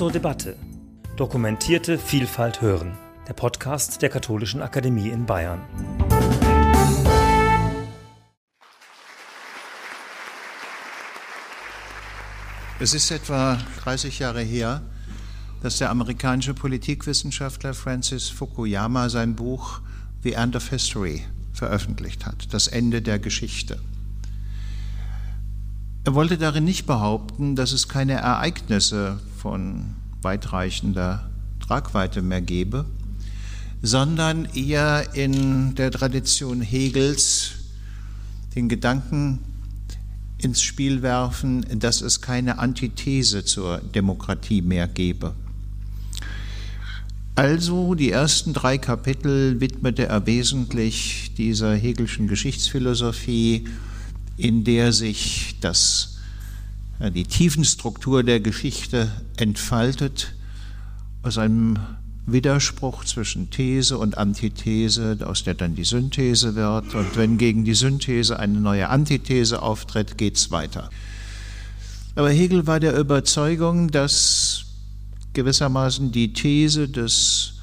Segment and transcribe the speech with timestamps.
[0.00, 0.56] zur Debatte.
[1.18, 2.96] Dokumentierte Vielfalt hören.
[3.28, 5.60] Der Podcast der Katholischen Akademie in Bayern.
[12.78, 14.80] Es ist etwa 30 Jahre her,
[15.62, 19.82] dass der amerikanische Politikwissenschaftler Francis Fukuyama sein Buch
[20.22, 23.78] The End of History veröffentlicht hat, das Ende der Geschichte.
[26.02, 31.28] Er wollte darin nicht behaupten, dass es keine Ereignisse von weitreichender
[31.60, 32.86] Tragweite mehr gebe,
[33.82, 37.52] sondern eher in der Tradition Hegels
[38.54, 39.40] den Gedanken
[40.38, 45.34] ins Spiel werfen, dass es keine Antithese zur Demokratie mehr gebe.
[47.34, 53.66] Also die ersten drei Kapitel widmete er wesentlich dieser Hegelschen Geschichtsphilosophie,
[54.40, 56.18] in der sich das,
[56.98, 60.34] die Tiefenstruktur der Geschichte entfaltet,
[61.22, 61.78] aus einem
[62.26, 66.94] Widerspruch zwischen These und Antithese, aus der dann die Synthese wird.
[66.94, 70.90] Und wenn gegen die Synthese eine neue Antithese auftritt, geht es weiter.
[72.14, 74.64] Aber Hegel war der Überzeugung, dass
[75.32, 77.54] gewissermaßen die These des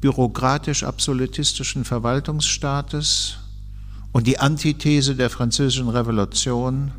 [0.00, 3.36] bürokratisch-absolutistischen Verwaltungsstaates
[4.12, 6.92] und die Antithese der französischen Revolution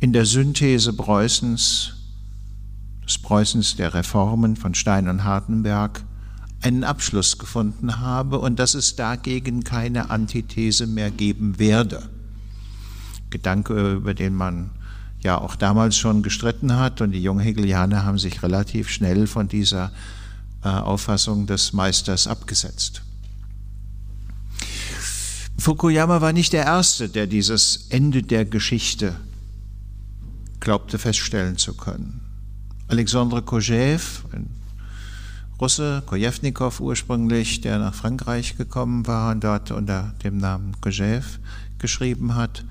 [0.00, 1.94] in der Synthese Preußens
[3.04, 6.02] des Preußens der Reformen von Stein und Hartenberg
[6.62, 12.08] einen Abschluss gefunden habe und dass es dagegen keine Antithese mehr geben werde.
[13.28, 14.70] Gedanke, über den man
[15.20, 19.90] ja auch damals schon gestritten hat und die Junghegelianer haben sich relativ schnell von dieser
[20.62, 23.02] äh, Auffassung des Meisters abgesetzt.
[25.58, 29.16] Fukuyama war nicht der Erste, der dieses Ende der Geschichte
[30.60, 32.20] glaubte feststellen zu können.
[32.88, 34.50] Alexandre Kojève, ein
[35.60, 41.38] Russe, Kojewnikow ursprünglich, der nach Frankreich gekommen war und dort unter dem Namen Kojève
[41.78, 42.64] geschrieben hat,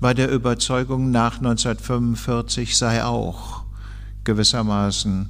[0.00, 3.64] war der Überzeugung, nach 1945 sei auch
[4.24, 5.28] gewissermaßen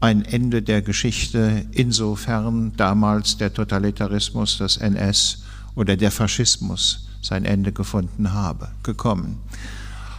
[0.00, 5.44] ein Ende der Geschichte, insofern damals der Totalitarismus, das NS
[5.78, 9.38] oder der Faschismus sein Ende gefunden habe, gekommen.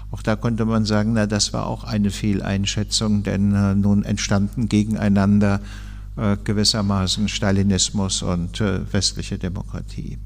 [0.09, 4.69] Auch da konnte man sagen, na, das war auch eine Fehleinschätzung, denn äh, nun entstanden
[4.69, 5.59] gegeneinander
[6.15, 10.17] äh, gewissermaßen Stalinismus und äh, westliche Demokratie.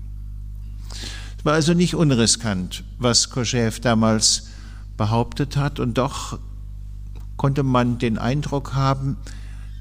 [1.40, 4.50] Es war also nicht unriskant, was Koschew damals
[4.98, 6.38] behauptet hat, und doch
[7.38, 9.18] konnte man den Eindruck haben,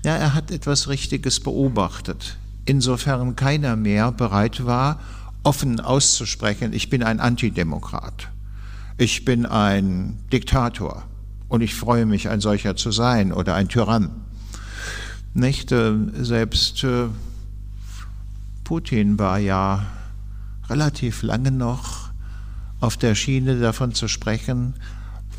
[0.03, 4.99] ja, er hat etwas Richtiges beobachtet, insofern keiner mehr bereit war,
[5.43, 8.29] offen auszusprechen, ich bin ein Antidemokrat
[8.99, 11.05] ich bin ein Diktator
[11.49, 14.11] und ich freue mich, ein solcher zu sein oder ein Tyrann.
[15.35, 15.73] Nicht?
[15.73, 17.07] Äh, selbst äh,
[18.65, 19.85] Putin war ja
[20.69, 22.11] relativ lange noch
[22.81, 24.75] auf der Schiene davon zu sprechen,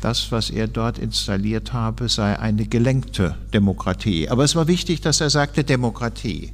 [0.00, 4.28] das, was er dort installiert habe, sei eine gelenkte Demokratie.
[4.28, 6.52] Aber es war wichtig, dass er sagte Demokratie.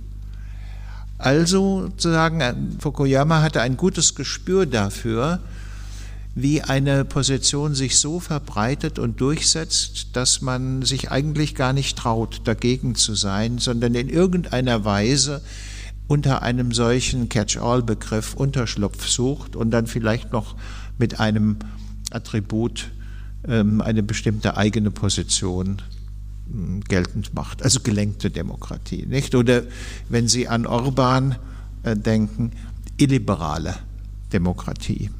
[1.20, 5.40] Also zu sagen, äh, Fukuyama hatte ein gutes Gespür dafür,
[6.34, 12.40] wie eine Position sich so verbreitet und durchsetzt, dass man sich eigentlich gar nicht traut,
[12.44, 15.42] dagegen zu sein, sondern in irgendeiner Weise
[16.08, 20.56] unter einem solchen Catch-all-Begriff Unterschlupf sucht und dann vielleicht noch
[20.98, 21.58] mit einem
[22.10, 22.90] Attribut
[23.46, 25.82] ähm, eine bestimmte eigene Position
[26.88, 27.62] geltend macht.
[27.62, 29.34] Also gelenkte Demokratie, nicht?
[29.34, 29.62] Oder
[30.08, 31.36] wenn Sie an Orban
[31.82, 32.52] äh, denken,
[32.96, 33.76] illiberale
[34.32, 35.10] Demokratie.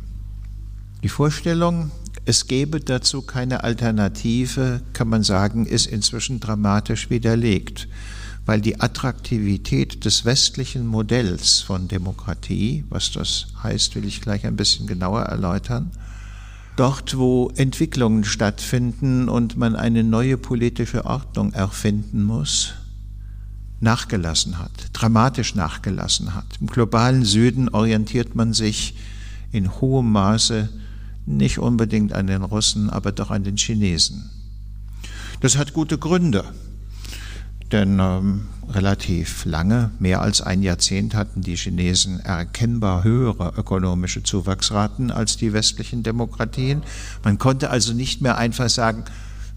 [1.02, 1.90] Die Vorstellung,
[2.26, 7.88] es gäbe dazu keine Alternative, kann man sagen, ist inzwischen dramatisch widerlegt,
[8.44, 14.56] weil die Attraktivität des westlichen Modells von Demokratie, was das heißt, will ich gleich ein
[14.56, 15.90] bisschen genauer erläutern,
[16.80, 22.72] dort, wo Entwicklungen stattfinden und man eine neue politische Ordnung erfinden muss,
[23.81, 26.46] nachgelassen hat, dramatisch nachgelassen hat.
[26.58, 28.94] Im globalen Süden orientiert man sich
[29.52, 30.70] in hohem Maße
[31.26, 34.31] nicht unbedingt an den Russen, aber doch an den Chinesen.
[35.40, 36.44] Das hat gute Gründe,
[37.72, 45.11] denn ähm, relativ lange, mehr als ein Jahrzehnt, hatten die Chinesen erkennbar höhere ökonomische Zuwachsraten
[45.11, 46.82] als die westlichen Demokratien.
[47.25, 49.05] Man konnte also nicht mehr einfach sagen,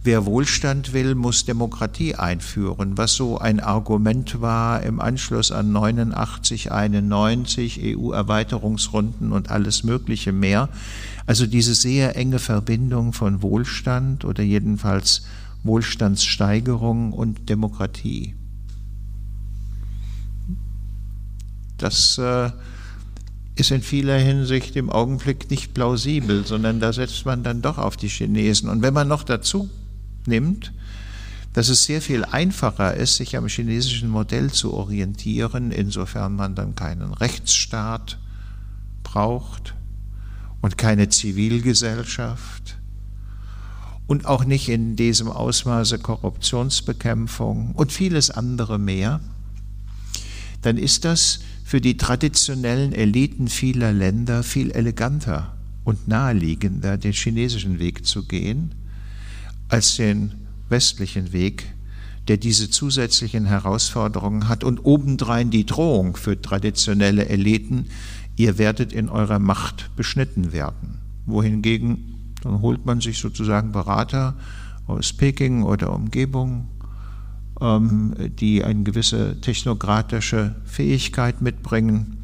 [0.04, 6.71] wer Wohlstand will, muss Demokratie einführen, was so ein Argument war im Anschluss an 89,
[6.71, 10.69] 91, EU-Erweiterungsrunden und alles Mögliche mehr.
[11.25, 15.24] Also diese sehr enge Verbindung von Wohlstand oder jedenfalls
[15.63, 18.36] Wohlstandssteigerung und Demokratie.
[21.77, 22.51] Das äh,
[23.56, 27.98] ist in vieler Hinsicht im Augenblick nicht plausibel, sondern da setzt man dann doch auf
[27.98, 28.69] die Chinesen.
[28.69, 29.69] Und wenn man noch dazu
[30.25, 30.74] nimmt,
[31.54, 36.75] dass es sehr viel einfacher ist, sich am chinesischen Modell zu orientieren, insofern man dann
[36.75, 38.18] keinen Rechtsstaat
[39.04, 39.75] braucht
[40.62, 42.77] und keine Zivilgesellschaft
[44.07, 49.21] und auch nicht in diesem Ausmaße Korruptionsbekämpfung und vieles andere mehr,
[50.61, 55.53] dann ist das für die traditionellen Eliten vieler Länder viel eleganter
[55.83, 58.75] und naheliegender, den chinesischen Weg zu gehen,
[59.69, 60.33] als den
[60.69, 61.73] westlichen Weg,
[62.27, 67.88] der diese zusätzlichen Herausforderungen hat und obendrein die Drohung für traditionelle Eliten,
[68.38, 71.00] ihr werdet in eurer Macht beschnitten werden.
[71.25, 72.12] Wohingegen,
[72.44, 74.36] dann holt man sich sozusagen Berater
[74.88, 76.68] aus Peking oder Umgebung,
[77.62, 82.18] ähm, die eine gewisse technokratische Fähigkeit mitbringen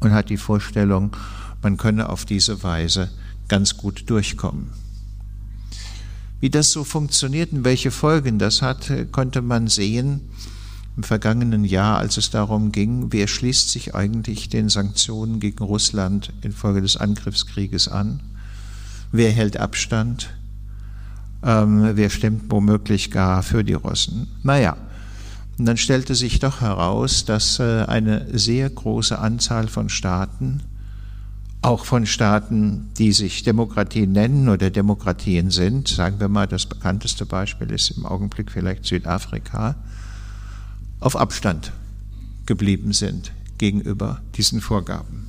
[0.00, 1.16] und hat die Vorstellung,
[1.62, 3.10] man könne auf diese Weise
[3.48, 4.70] ganz gut durchkommen.
[6.40, 10.22] Wie das so funktioniert und welche Folgen das hat, konnte man sehen
[10.96, 16.32] im vergangenen Jahr, als es darum ging, wer schließt sich eigentlich den Sanktionen gegen Russland
[16.42, 18.20] infolge des Angriffskrieges an,
[19.12, 20.30] wer hält Abstand,
[21.44, 24.26] ähm, wer stimmt womöglich gar für die Russen.
[24.42, 24.76] Naja,
[25.58, 30.62] und dann stellte sich doch heraus, dass äh, eine sehr große Anzahl von Staaten
[31.62, 35.86] auch von Staaten, die sich Demokratie nennen oder Demokratien sind.
[35.86, 39.76] Sagen wir mal, das bekannteste Beispiel ist im Augenblick vielleicht Südafrika,
[40.98, 41.72] auf Abstand
[42.46, 45.21] geblieben sind gegenüber diesen Vorgaben.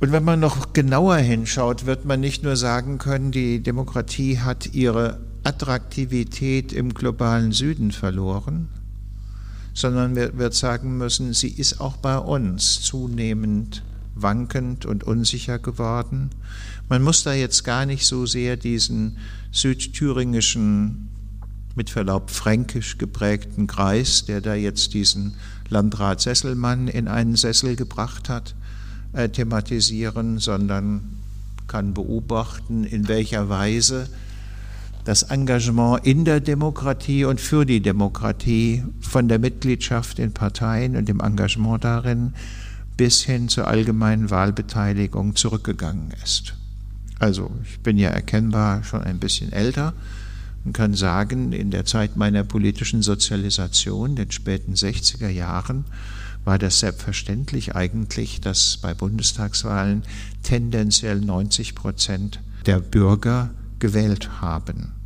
[0.00, 4.72] Und wenn man noch genauer hinschaut, wird man nicht nur sagen können, die Demokratie hat
[4.74, 8.68] ihre Attraktivität im globalen Süden verloren,
[9.74, 13.82] sondern wir wird sagen müssen, sie ist auch bei uns zunehmend
[14.14, 16.30] wankend und unsicher geworden.
[16.88, 19.16] Man muss da jetzt gar nicht so sehr diesen
[19.50, 21.08] südthüringischen,
[21.74, 25.34] mit Verlaub fränkisch geprägten Kreis, der da jetzt diesen
[25.68, 28.54] Landrat Sesselmann in einen Sessel gebracht hat,
[29.12, 31.18] äh, thematisieren, sondern
[31.66, 34.08] kann beobachten, in welcher Weise
[35.04, 41.08] das Engagement in der Demokratie und für die Demokratie von der Mitgliedschaft in Parteien und
[41.08, 42.34] dem Engagement darin
[42.96, 46.54] bis hin zur allgemeinen Wahlbeteiligung zurückgegangen ist.
[47.18, 49.94] Also ich bin ja erkennbar schon ein bisschen älter
[50.64, 55.84] und kann sagen, in der Zeit meiner politischen Sozialisation, den späten 60er Jahren,
[56.48, 60.02] war das selbstverständlich eigentlich, dass bei Bundestagswahlen
[60.42, 64.98] tendenziell 90 Prozent der Bürger gewählt haben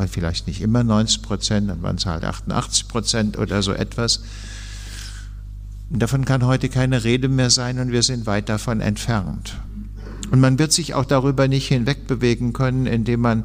[0.00, 4.22] weil vielleicht nicht immer 90 Prozent, dann waren es halt 88 Prozent oder so etwas.
[5.90, 9.58] Und davon kann heute keine Rede mehr sein und wir sind weit davon entfernt.
[10.30, 13.44] Und man wird sich auch darüber nicht hinwegbewegen können, indem man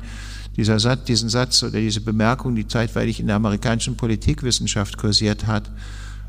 [0.55, 5.69] dieser Satz, diesen Satz oder diese Bemerkung, die zeitweilig in der amerikanischen Politikwissenschaft kursiert hat,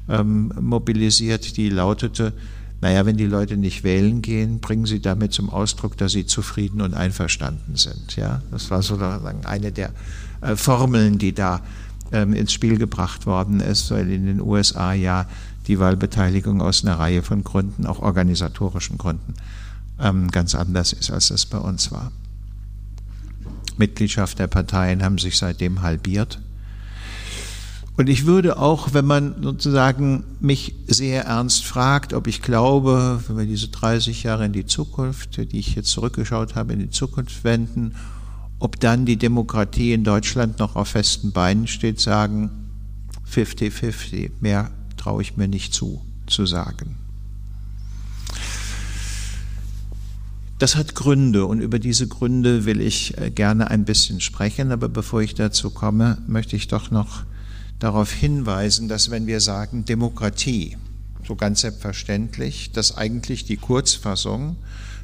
[0.08, 2.32] ähm, mobilisiert, die lautete,
[2.80, 6.80] naja, wenn die Leute nicht wählen gehen, bringen sie damit zum Ausdruck, dass sie zufrieden
[6.80, 8.16] und einverstanden sind.
[8.16, 9.92] Ja, das war sozusagen eine der
[10.42, 11.62] äh, Formeln, die da
[12.12, 15.26] ähm, ins Spiel gebracht worden ist, weil in den USA ja
[15.66, 19.34] die Wahlbeteiligung aus einer Reihe von Gründen, auch organisatorischen Gründen,
[19.98, 22.12] ähm, ganz anders ist, als das bei uns war.
[23.76, 26.40] Mitgliedschaft der Parteien haben sich seitdem halbiert.
[27.96, 33.38] Und ich würde auch, wenn man sozusagen mich sehr ernst fragt, ob ich glaube, wenn
[33.38, 37.42] wir diese 30 Jahre in die Zukunft, die ich jetzt zurückgeschaut habe, in die Zukunft
[37.42, 37.94] wenden,
[38.58, 42.50] ob dann die Demokratie in Deutschland noch auf festen Beinen steht, sagen
[43.32, 44.30] 50-50.
[44.40, 46.96] Mehr traue ich mir nicht zu, zu sagen.
[50.58, 54.88] Das hat Gründe und über diese Gründe will ich äh, gerne ein bisschen sprechen, aber
[54.88, 57.24] bevor ich dazu komme, möchte ich doch noch
[57.78, 60.76] darauf hinweisen, dass wenn wir sagen Demokratie,
[61.26, 64.56] so ganz selbstverständlich, dass eigentlich die Kurzfassung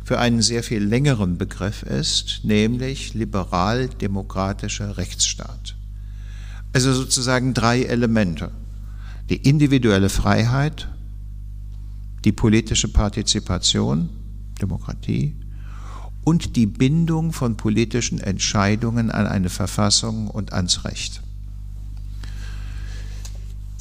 [0.04, 5.76] für einen sehr viel längeren Begriff ist, nämlich liberal-demokratischer Rechtsstaat.
[6.72, 8.50] Also sozusagen drei Elemente.
[9.28, 10.88] Die individuelle Freiheit,
[12.24, 14.08] die politische Partizipation,
[14.60, 15.34] Demokratie,
[16.24, 21.22] und die Bindung von politischen Entscheidungen an eine Verfassung und ans Recht.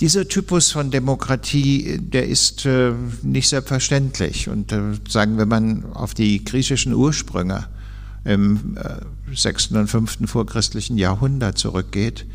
[0.01, 2.91] Dieser Typus von Demokratie, der ist äh,
[3.21, 4.49] nicht selbstverständlich.
[4.49, 7.67] Und äh, sagen, wenn man auf die griechischen Ursprünge
[8.25, 9.67] im äh, 6.
[9.73, 10.17] und 5.
[10.25, 12.25] vorchristlichen Jahrhundert zurückgeht,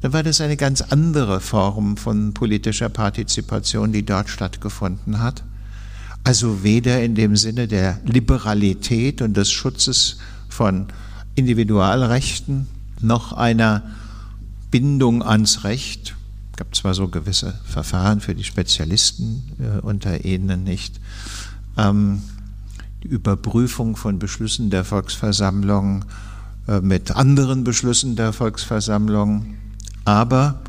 [0.00, 5.44] dann war das eine ganz andere Form von politischer Partizipation, die dort stattgefunden hat.
[6.24, 10.16] Also weder in dem Sinne der Liberalität und des Schutzes
[10.48, 10.86] von
[11.34, 12.66] Individualrechten
[13.02, 13.82] noch einer
[14.70, 16.16] Bindung ans Recht.
[16.60, 21.00] Gab zwar so gewisse Verfahren für die Spezialisten äh, unter ihnen nicht.
[21.78, 22.20] Ähm,
[23.02, 26.04] die Überprüfung von Beschlüssen der Volksversammlung
[26.68, 29.54] äh, mit anderen Beschlüssen der Volksversammlung,
[30.04, 30.60] aber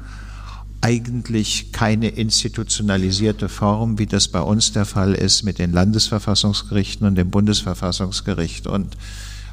[0.80, 7.16] eigentlich keine institutionalisierte Form, wie das bei uns der Fall ist mit den Landesverfassungsgerichten und
[7.16, 8.96] dem Bundesverfassungsgericht und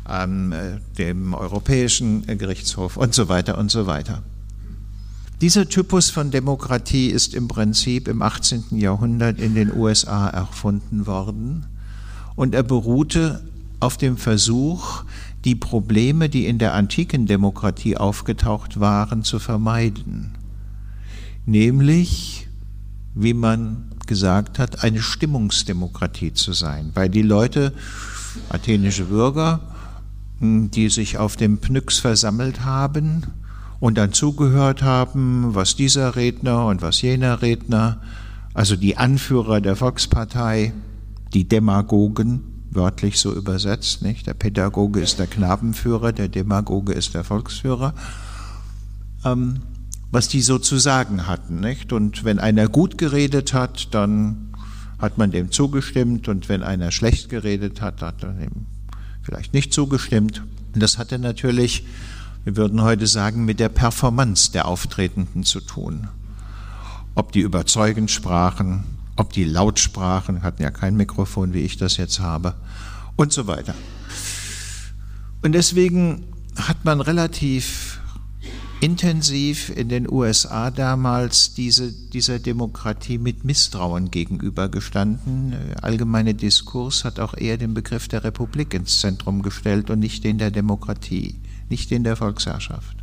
[0.09, 0.55] ähm,
[0.99, 4.23] dem Europäischen Gerichtshof und so weiter und so weiter.
[5.41, 8.65] Dieser Typus von Demokratie ist im Prinzip im 18.
[8.73, 11.67] Jahrhundert in den USA erfunden worden
[12.35, 13.45] und er beruhte
[13.81, 15.05] auf dem Versuch,
[15.45, 20.33] die Probleme, die in der antiken Demokratie aufgetaucht waren, zu vermeiden
[21.49, 22.47] nämlich,
[23.15, 27.73] wie man gesagt hat, eine Stimmungsdemokratie zu sein, weil die Leute,
[28.51, 29.61] athenische Bürger,
[30.41, 33.27] hm, die sich auf dem Pnyx versammelt haben
[33.81, 38.01] und dann zugehört haben, was dieser Redner und was jener Redner,
[38.55, 40.73] also die Anführer der Volkspartei,
[41.33, 44.27] die Demagogen, wörtlich so übersetzt, nicht?
[44.27, 47.95] Der Pädagoge ist der Knabenführer, der Demagoge ist der Volksführer.
[49.25, 49.61] Ähm,
[50.11, 51.61] was die so zu sagen hatten.
[51.61, 51.93] Nicht?
[51.93, 54.53] Und wenn einer gut geredet hat, dann
[54.99, 58.67] hat man dem zugestimmt und wenn einer schlecht geredet hat, hat man dem
[59.23, 60.43] vielleicht nicht zugestimmt.
[60.75, 61.85] Und das hatte natürlich,
[62.49, 66.09] wir würden heute sagen, mit der Performance der Auftretenden zu tun.
[67.15, 68.85] Ob die überzeugend sprachen,
[69.17, 72.55] ob die laut sprachen, hatten ja kein Mikrofon, wie ich das jetzt habe,
[73.17, 73.75] und so weiter.
[75.43, 76.25] Und deswegen
[76.57, 78.01] hat man relativ
[78.81, 85.55] intensiv in den USA damals diese, dieser Demokratie mit Misstrauen gegenübergestanden.
[85.83, 90.39] Allgemeine Diskurs hat auch eher den Begriff der Republik ins Zentrum gestellt und nicht den
[90.39, 91.35] der Demokratie,
[91.71, 92.97] nicht den der Volksherrschaft.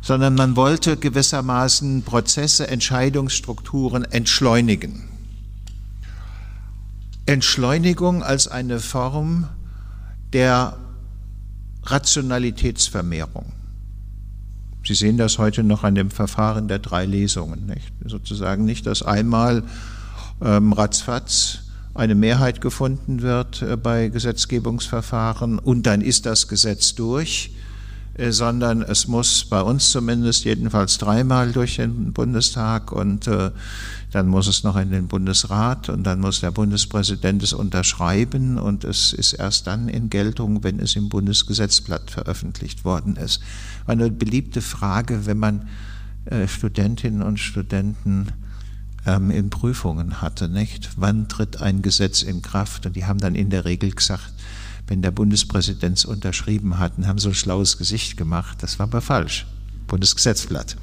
[0.00, 5.08] Sondern man wollte gewissermaßen Prozesse, Entscheidungsstrukturen entschleunigen.
[7.26, 9.48] Entschleunigung als eine Form
[10.32, 10.76] der
[11.82, 13.52] Rationalitätsvermehrung.
[14.86, 17.66] Sie sehen das heute noch an dem Verfahren der drei Lesungen.
[17.66, 17.92] Nicht?
[18.04, 19.64] Sozusagen nicht, dass einmal
[20.40, 21.65] ähm, ratzfatz
[21.96, 27.54] eine Mehrheit gefunden wird äh, bei Gesetzgebungsverfahren und dann ist das Gesetz durch,
[28.14, 33.50] äh, sondern es muss bei uns zumindest jedenfalls dreimal durch den Bundestag und äh,
[34.12, 38.84] dann muss es noch in den Bundesrat und dann muss der Bundespräsident es unterschreiben und
[38.84, 43.40] es ist erst dann in Geltung, wenn es im Bundesgesetzblatt veröffentlicht worden ist.
[43.86, 45.68] Eine beliebte Frage, wenn man
[46.48, 48.32] Studentinnen und Studenten
[49.06, 50.90] ähm, in Prüfungen hatte, nicht?
[50.96, 52.86] Wann tritt ein Gesetz in Kraft?
[52.86, 54.32] Und die haben dann in der Regel gesagt,
[54.88, 58.58] wenn der Bundespräsident es unterschrieben hat, und haben so ein schlaues Gesicht gemacht.
[58.60, 59.46] Das war aber falsch.
[59.86, 60.76] Bundesgesetzblatt.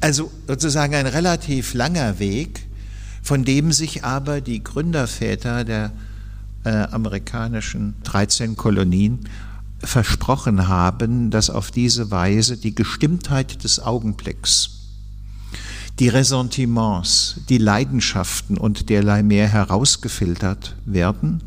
[0.00, 2.66] Also sozusagen ein relativ langer Weg,
[3.22, 5.92] von dem sich aber die Gründerväter der
[6.64, 9.20] äh, amerikanischen 13 Kolonien
[9.78, 14.81] versprochen haben, dass auf diese Weise die Gestimmtheit des Augenblicks,
[15.98, 21.42] die Ressentiments, die Leidenschaften und derlei mehr herausgefiltert werden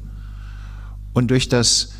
[1.13, 1.93] und durch das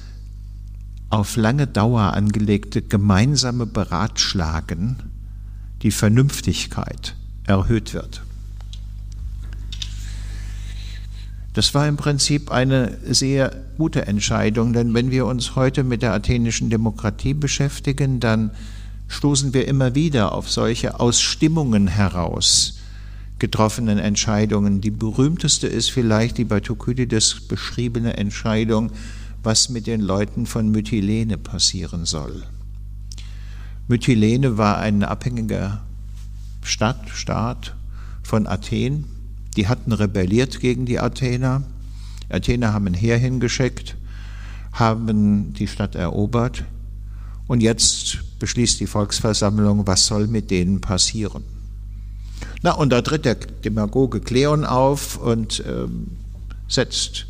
[1.10, 4.98] auf lange Dauer angelegte gemeinsame Beratschlagen
[5.82, 8.22] die Vernünftigkeit erhöht wird.
[11.54, 16.14] Das war im Prinzip eine sehr gute Entscheidung, denn wenn wir uns heute mit der
[16.14, 18.52] athenischen Demokratie beschäftigen, dann
[19.16, 22.80] stoßen wir immer wieder auf solche aus Stimmungen heraus
[23.40, 24.82] getroffenen Entscheidungen.
[24.82, 28.92] Die berühmteste ist vielleicht die bei Thukydides beschriebene Entscheidung,
[29.42, 32.44] was mit den Leuten von Mytilene passieren soll.
[33.88, 35.82] Mytilene war ein abhängiger
[36.64, 37.76] Stadt, Staat
[38.24, 39.06] von Athen.
[39.56, 41.64] Die hatten rebelliert gegen die Athener.
[42.30, 43.96] Athener haben ein Heer hingeschickt,
[44.74, 46.66] haben die Stadt erobert
[47.48, 51.44] und jetzt beschließt die Volksversammlung, was soll mit denen passieren.
[52.62, 56.08] Na, und da tritt der Demagoge Kleon auf und ähm,
[56.68, 57.28] setzt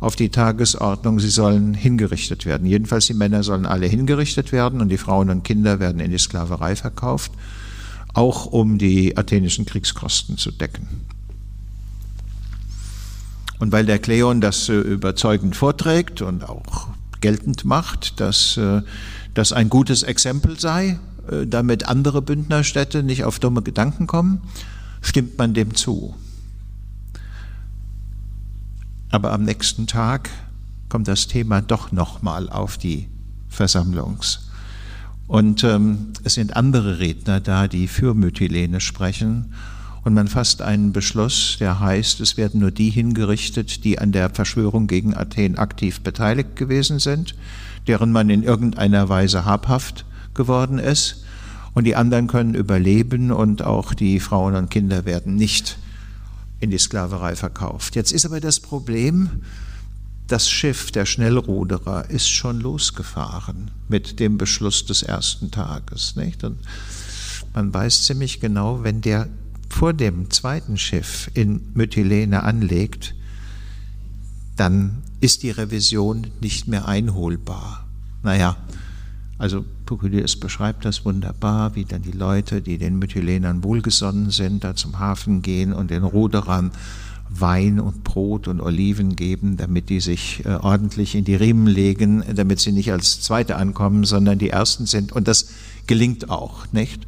[0.00, 2.66] auf die Tagesordnung, sie sollen hingerichtet werden.
[2.66, 6.18] Jedenfalls die Männer sollen alle hingerichtet werden und die Frauen und Kinder werden in die
[6.18, 7.32] Sklaverei verkauft,
[8.14, 10.86] auch um die athenischen Kriegskosten zu decken.
[13.58, 16.86] Und weil der Kleon das überzeugend vorträgt und auch
[17.20, 18.82] geltend macht, dass äh,
[19.38, 20.98] das ein gutes Exempel sei,
[21.30, 24.40] äh, damit andere Bündnerstädte nicht auf dumme Gedanken kommen,
[25.00, 26.16] stimmt man dem zu.
[29.10, 30.28] Aber am nächsten Tag
[30.88, 33.06] kommt das Thema doch nochmal auf die
[33.48, 34.40] Versammlungs-
[35.28, 39.52] und ähm, es sind andere Redner da, die für Mytilene sprechen.
[40.02, 44.30] Und man fasst einen Beschluss, der heißt, es werden nur die hingerichtet, die an der
[44.30, 47.34] Verschwörung gegen Athen aktiv beteiligt gewesen sind,
[47.88, 50.04] deren man in irgendeiner Weise habhaft
[50.34, 51.24] geworden ist.
[51.74, 55.78] Und die anderen können überleben und auch die Frauen und Kinder werden nicht
[56.60, 57.94] in die Sklaverei verkauft.
[57.96, 59.42] Jetzt ist aber das Problem,
[60.26, 66.16] das Schiff der Schnellruderer ist schon losgefahren mit dem Beschluss des ersten Tages.
[66.16, 66.44] Nicht?
[66.44, 66.58] Und
[67.54, 69.28] man weiß ziemlich genau, wenn der
[69.70, 73.14] vor dem zweiten Schiff in Mytilene anlegt,
[74.56, 77.86] dann ist die Revision nicht mehr einholbar.
[78.22, 78.56] Naja,
[79.38, 84.74] also Pukulius beschreibt das wunderbar, wie dann die Leute, die den Mytilenern wohlgesonnen sind, da
[84.74, 86.72] zum Hafen gehen und den Ruderern
[87.30, 92.24] Wein und Brot und Oliven geben, damit die sich äh, ordentlich in die Riemen legen,
[92.34, 95.12] damit sie nicht als Zweite ankommen, sondern die Ersten sind.
[95.12, 95.50] Und das
[95.86, 97.06] gelingt auch, nicht?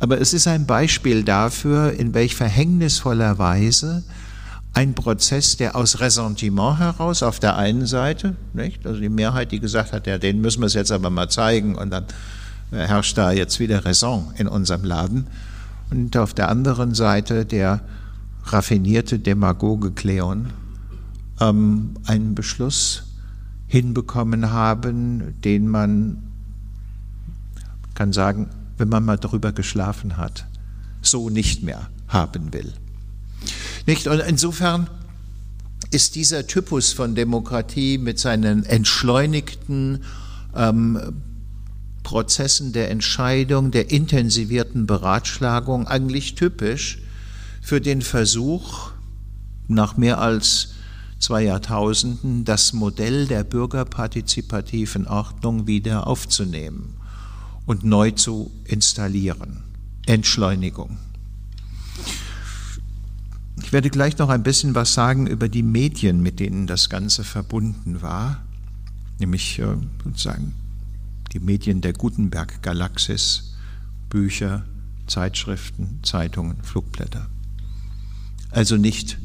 [0.00, 4.02] Aber es ist ein Beispiel dafür, in welch verhängnisvoller Weise
[4.74, 8.84] ein Prozess, der aus Ressentiment heraus auf der einen Seite, nicht?
[8.86, 11.76] also die Mehrheit, die gesagt hat, ja, den müssen wir es jetzt aber mal zeigen
[11.76, 12.04] und dann
[12.72, 15.28] äh, herrscht da jetzt wieder Raison in unserem Laden.
[15.90, 17.80] Und auf der anderen Seite der
[18.46, 20.50] raffinierte Demagoge Kleon
[21.40, 23.04] ähm, einen Beschluss
[23.68, 26.18] hinbekommen haben, den man
[27.94, 30.46] kann sagen, wenn man mal darüber geschlafen hat,
[31.00, 32.72] so nicht mehr haben will.
[33.86, 34.06] Nicht?
[34.06, 34.88] Und insofern
[35.90, 40.04] ist dieser Typus von Demokratie mit seinen entschleunigten
[40.56, 41.22] ähm,
[42.02, 46.98] Prozessen der Entscheidung, der intensivierten Beratschlagung eigentlich typisch
[47.62, 48.90] für den Versuch,
[49.68, 50.74] nach mehr als
[51.18, 56.96] zwei Jahrtausenden das Modell der bürgerpartizipativen Ordnung wieder aufzunehmen
[57.64, 59.62] und neu zu installieren.
[60.06, 60.98] Entschleunigung.
[63.62, 67.24] Ich werde gleich noch ein bisschen was sagen über die Medien, mit denen das Ganze
[67.24, 68.42] verbunden war,
[69.18, 70.54] nämlich äh, sozusagen
[71.32, 73.54] die Medien der Gutenberg-Galaxis,
[74.08, 74.64] Bücher,
[75.06, 77.26] Zeitschriften, Zeitungen, Flugblätter.
[78.50, 79.18] Also nicht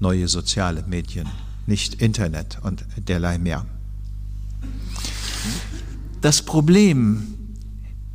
[0.00, 1.28] neue soziale Medien,
[1.66, 3.66] nicht Internet und derlei mehr.
[6.20, 7.34] Das Problem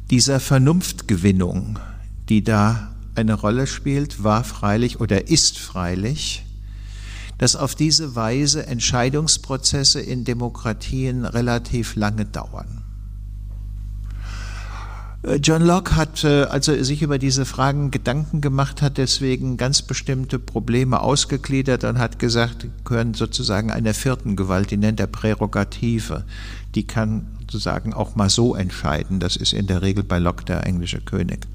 [0.10, 1.80] dieser Vernunftgewinnung,
[2.30, 6.46] die da eine Rolle spielt, war freilich oder ist freilich,
[7.38, 12.84] dass auf diese Weise Entscheidungsprozesse in Demokratien relativ lange dauern.
[15.24, 19.58] Äh, John Locke hat, äh, als er sich über diese Fragen Gedanken gemacht hat, deswegen
[19.58, 25.08] ganz bestimmte Probleme ausgegliedert und hat gesagt, gehören sozusagen einer vierten Gewalt, die nennt er
[25.08, 26.26] Prärogative.
[26.76, 29.20] Die kann sozusagen auch mal so entscheiden.
[29.20, 31.48] Das ist in der Regel bei Locke der englische König.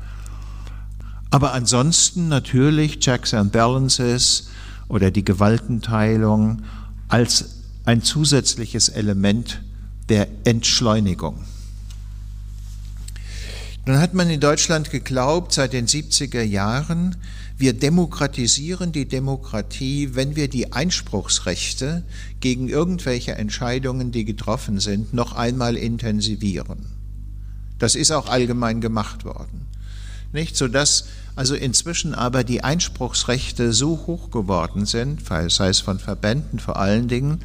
[1.31, 4.49] Aber ansonsten natürlich Checks and Balances
[4.89, 6.63] oder die Gewaltenteilung
[7.09, 9.63] als ein zusätzliches Element
[10.09, 11.45] der Entschleunigung.
[13.87, 17.17] Nun hat man in Deutschland geglaubt, seit den 70er Jahren,
[17.57, 22.05] wir demokratisieren die Demokratie, wenn wir die Einspruchsrechte
[22.41, 26.87] gegen irgendwelche Entscheidungen, die getroffen sind, noch einmal intensivieren.
[27.79, 29.67] Das ist auch allgemein gemacht worden.
[30.33, 31.07] Nicht, sodass
[31.39, 37.07] also inzwischen aber die Einspruchsrechte so hoch geworden sind, sei es von Verbänden vor allen
[37.07, 37.43] Dingen,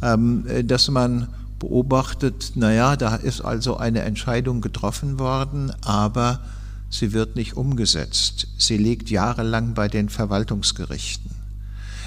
[0.00, 6.40] ähm, dass man beobachtet, naja, da ist also eine Entscheidung getroffen worden, aber
[6.88, 8.46] sie wird nicht umgesetzt.
[8.56, 11.30] Sie liegt jahrelang bei den Verwaltungsgerichten.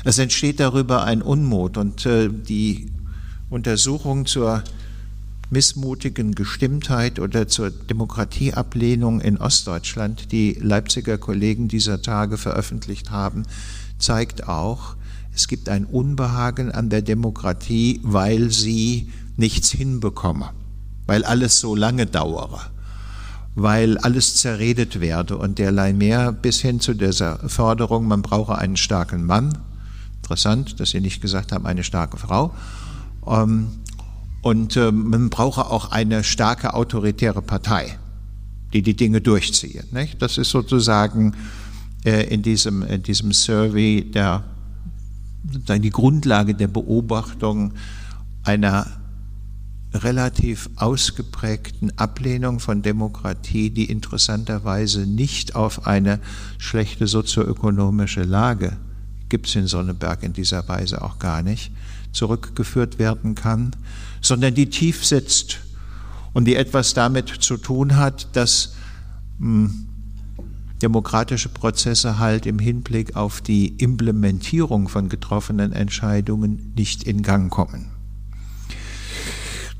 [0.03, 2.89] Es entsteht darüber ein Unmut und äh, die
[3.51, 4.63] Untersuchung zur
[5.51, 13.43] missmutigen Gestimmtheit oder zur Demokratieablehnung in Ostdeutschland, die Leipziger Kollegen dieser Tage veröffentlicht haben,
[13.99, 14.95] zeigt auch,
[15.33, 20.51] es gibt ein Unbehagen an der Demokratie, weil sie nichts hinbekomme,
[21.05, 22.61] weil alles so lange dauere,
[23.53, 28.77] weil alles zerredet werde und derlei mehr bis hin zu dieser Forderung, man brauche einen
[28.77, 29.57] starken Mann.
[30.21, 32.53] Interessant, dass Sie nicht gesagt haben, eine starke Frau.
[33.27, 33.67] Ähm,
[34.41, 37.97] und ähm, man brauche auch eine starke autoritäre Partei,
[38.73, 39.83] die die Dinge durchziehe.
[40.19, 41.35] Das ist sozusagen
[42.03, 44.43] äh, in diesem, in diesem Survey der,
[45.43, 47.73] die Grundlage der Beobachtung
[48.43, 48.87] einer
[49.93, 56.19] relativ ausgeprägten Ablehnung von Demokratie, die interessanterweise nicht auf eine
[56.57, 58.77] schlechte sozioökonomische Lage,
[59.29, 61.71] gibt es in Sonneberg in dieser Weise auch gar nicht,
[62.13, 63.75] zurückgeführt werden kann,
[64.21, 65.59] sondern die tief sitzt
[66.33, 68.75] und die etwas damit zu tun hat, dass
[69.39, 69.87] hm,
[70.81, 77.91] demokratische Prozesse halt im Hinblick auf die Implementierung von getroffenen Entscheidungen nicht in Gang kommen.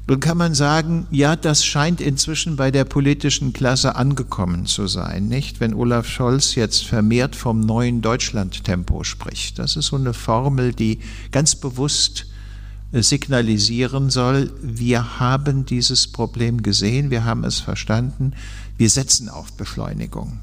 [0.08, 5.27] Nun kann man sagen, ja, das scheint inzwischen bei der politischen Klasse angekommen zu sein,
[5.27, 5.60] nicht?
[5.60, 9.58] Wenn Olaf Scholz jetzt vermehrt vom neuen Deutschland-Tempo spricht.
[9.58, 10.99] Das ist so eine Formel, die
[11.32, 12.25] ganz bewusst
[12.91, 18.34] signalisieren soll, wir haben dieses Problem gesehen, wir haben es verstanden,
[18.77, 20.39] wir setzen auf Beschleunigung.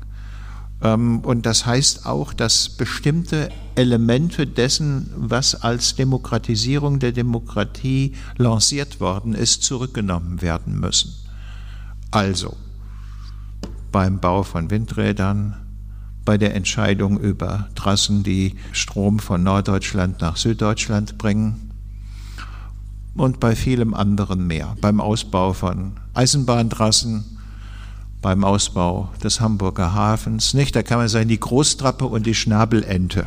[0.82, 9.00] Ähm, und das heißt auch, dass bestimmte Elemente dessen, was als Demokratisierung der Demokratie lanciert
[9.00, 11.14] worden ist, zurückgenommen werden müssen.
[12.10, 12.56] Also
[13.92, 15.56] beim Bau von Windrädern,
[16.24, 21.67] bei der Entscheidung über Trassen, die Strom von Norddeutschland nach Süddeutschland bringen
[23.20, 27.24] und bei vielem anderen mehr, beim Ausbau von Eisenbahntrassen,
[28.22, 30.54] beim Ausbau des Hamburger Hafens.
[30.54, 30.74] Nicht?
[30.74, 33.26] Da kann man sagen, die Großtrappe und die Schnabelente,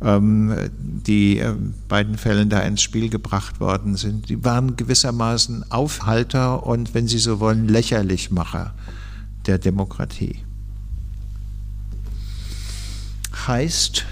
[0.00, 1.54] ähm, die äh,
[1.88, 7.18] beiden Fällen da ins Spiel gebracht worden sind, die waren gewissermaßen Aufhalter und, wenn Sie
[7.18, 8.74] so wollen, Lächerlichmacher
[9.46, 10.38] der Demokratie.
[13.46, 14.04] Heißt,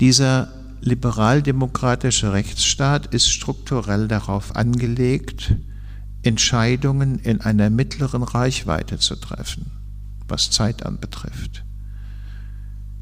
[0.00, 0.48] dieser
[0.80, 5.54] liberaldemokratische Rechtsstaat ist strukturell darauf angelegt,
[6.22, 9.70] Entscheidungen in einer mittleren Reichweite zu treffen,
[10.28, 11.64] was Zeit anbetrifft.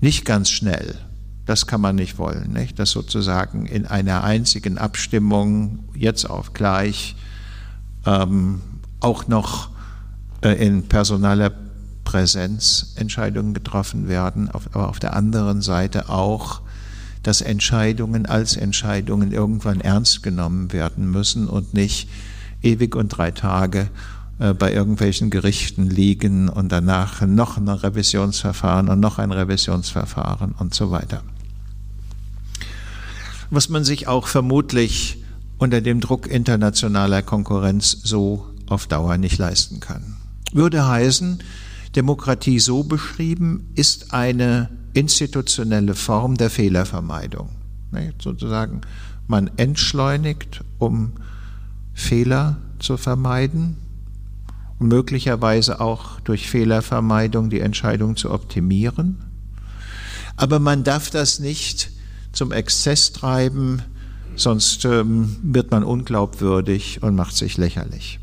[0.01, 0.97] Nicht ganz schnell,
[1.47, 2.79] das kann man nicht wollen, nicht?
[2.79, 7.17] dass sozusagen in einer einzigen Abstimmung jetzt auf gleich
[8.07, 8.61] ähm,
[9.01, 9.71] auch noch
[10.43, 11.53] äh, in personaler
[12.05, 16.61] Präsenz Entscheidungen getroffen werden, auf, aber auf der anderen Seite auch,
[17.25, 22.09] dass Entscheidungen als Entscheidungen irgendwann ernst genommen werden müssen und nicht
[22.63, 23.89] ewig und drei Tage
[24.39, 30.75] äh, bei irgendwelchen Gerichten liegen und danach noch ein Revisionsverfahren und noch ein Revisionsverfahren und
[30.75, 31.23] so weiter.
[33.51, 35.23] Was man sich auch vermutlich
[35.59, 40.17] unter dem Druck internationaler Konkurrenz so auf Dauer nicht leisten kann.
[40.53, 41.39] Würde heißen,
[41.97, 47.51] Demokratie so beschrieben ist eine institutionelle Form der Fehlervermeidung.
[48.21, 48.81] Sozusagen,
[49.29, 51.13] man entschleunigt, um
[51.93, 53.77] Fehler zu vermeiden
[54.79, 59.19] und möglicherweise auch durch Fehlervermeidung die Entscheidung zu optimieren.
[60.37, 61.91] Aber man darf das nicht
[62.33, 63.83] zum Exzess treiben,
[64.35, 68.19] sonst ähm, wird man unglaubwürdig und macht sich lächerlich.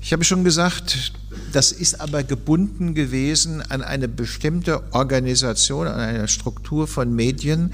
[0.00, 1.12] Ich habe schon gesagt,
[1.52, 7.72] das ist aber gebunden gewesen an eine bestimmte Organisation, an eine Struktur von Medien,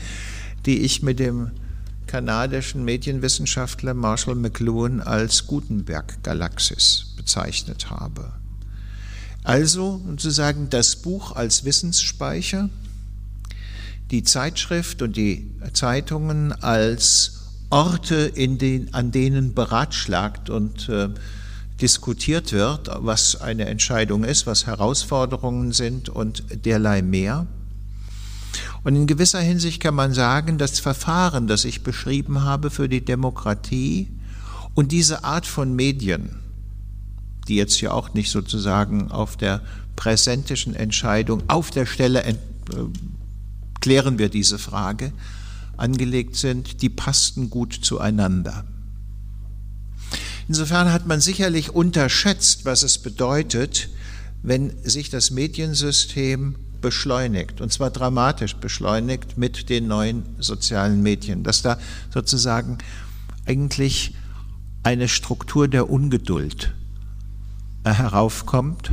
[0.66, 1.50] die ich mit dem
[2.07, 8.33] kanadischen Medienwissenschaftler Marshall McLuhan als Gutenberg-Galaxis bezeichnet habe.
[9.42, 12.70] Also sozusagen das Buch als Wissensspeicher,
[14.11, 21.09] die Zeitschrift und die Zeitungen als Orte, den, an denen beratschlagt und äh,
[21.85, 27.47] diskutiert wird, was eine Entscheidung ist, was Herausforderungen sind und derlei mehr.
[28.85, 33.05] Und in gewisser Hinsicht kann man sagen, das Verfahren, das ich beschrieben habe für die
[33.05, 34.09] Demokratie
[34.73, 36.37] und diese Art von Medien,
[37.49, 39.61] die jetzt ja auch nicht sozusagen auf der
[39.94, 42.35] präsentischen Entscheidung, auf der Stelle äh,
[43.83, 45.12] klären wir diese Frage,
[45.77, 48.64] angelegt sind, die passten gut zueinander.
[50.48, 53.88] Insofern hat man sicherlich unterschätzt, was es bedeutet,
[54.42, 61.62] wenn sich das Mediensystem beschleunigt, und zwar dramatisch beschleunigt mit den neuen sozialen Medien, dass
[61.62, 61.78] da
[62.12, 62.76] sozusagen
[63.46, 64.14] eigentlich
[64.83, 66.74] eine Struktur der Ungeduld
[67.85, 68.90] äh, heraufkommt,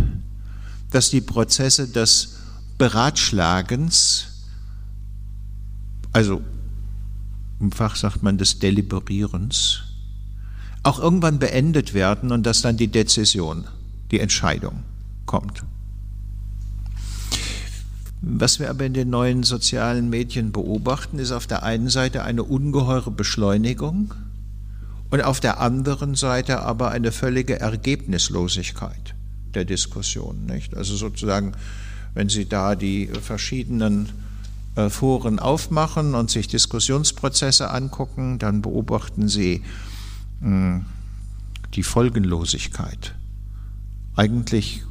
[0.92, 2.38] dass die Prozesse des
[2.78, 4.28] Beratschlagens,
[6.14, 6.42] also
[7.60, 9.84] im Fach sagt man des Deliberierens,
[10.84, 13.66] auch irgendwann beendet werden und dass dann die Dezession,
[14.12, 14.84] die Entscheidung
[15.26, 15.64] kommt.
[18.22, 22.44] Was wir aber in den neuen sozialen Medien beobachten, ist auf der einen Seite eine
[22.44, 24.14] ungeheure Beschleunigung
[25.10, 29.16] und auf der anderen Seite aber eine völlige Ergebnislosigkeit
[29.56, 30.46] der Diskussion.
[30.46, 30.78] Nicht?
[30.78, 31.54] Also sozusagen,
[32.14, 34.10] wenn Sie da die verschiedenen
[34.76, 39.64] äh, Foren aufmachen und sich Diskussionsprozesse angucken, dann beobachten Sie
[40.42, 43.16] die Folgenlosigkeit.
[44.16, 44.84] Eigentlich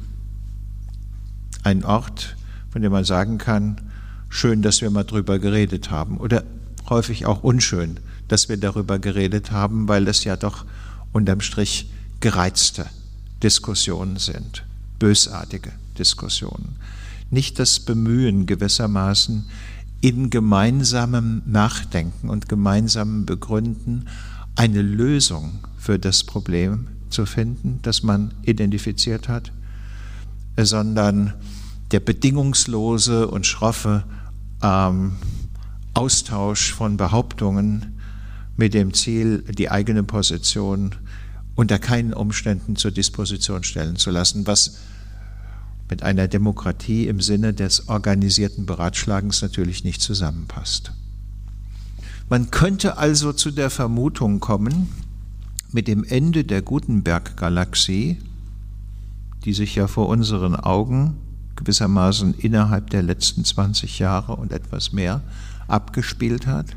[1.63, 2.35] ein Ort,
[2.69, 3.81] von dem man sagen kann,
[4.29, 6.43] schön, dass wir mal drüber geredet haben oder
[6.89, 10.65] häufig auch unschön, dass wir darüber geredet haben, weil es ja doch
[11.11, 11.89] unterm Strich
[12.21, 12.85] gereizte
[13.43, 14.63] Diskussionen sind,
[14.99, 16.75] bösartige Diskussionen.
[17.29, 19.45] Nicht das Bemühen gewissermaßen
[20.01, 24.07] in gemeinsamem Nachdenken und gemeinsamem Begründen
[24.55, 29.51] eine Lösung für das Problem zu finden, das man identifiziert hat,
[30.57, 31.33] sondern
[31.91, 34.03] der bedingungslose und schroffe
[34.61, 35.13] ähm,
[35.93, 37.99] Austausch von Behauptungen
[38.55, 40.95] mit dem Ziel, die eigene Position
[41.55, 44.77] unter keinen Umständen zur Disposition stellen zu lassen, was
[45.89, 50.93] mit einer Demokratie im Sinne des organisierten Beratschlagens natürlich nicht zusammenpasst.
[52.31, 54.87] Man könnte also zu der Vermutung kommen,
[55.73, 58.19] mit dem Ende der Gutenberg-Galaxie,
[59.43, 61.17] die sich ja vor unseren Augen
[61.57, 65.21] gewissermaßen innerhalb der letzten 20 Jahre und etwas mehr
[65.67, 66.67] abgespielt hat,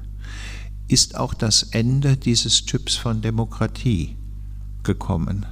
[0.89, 4.17] ist auch das Ende dieses Typs von Demokratie
[4.83, 5.47] gekommen.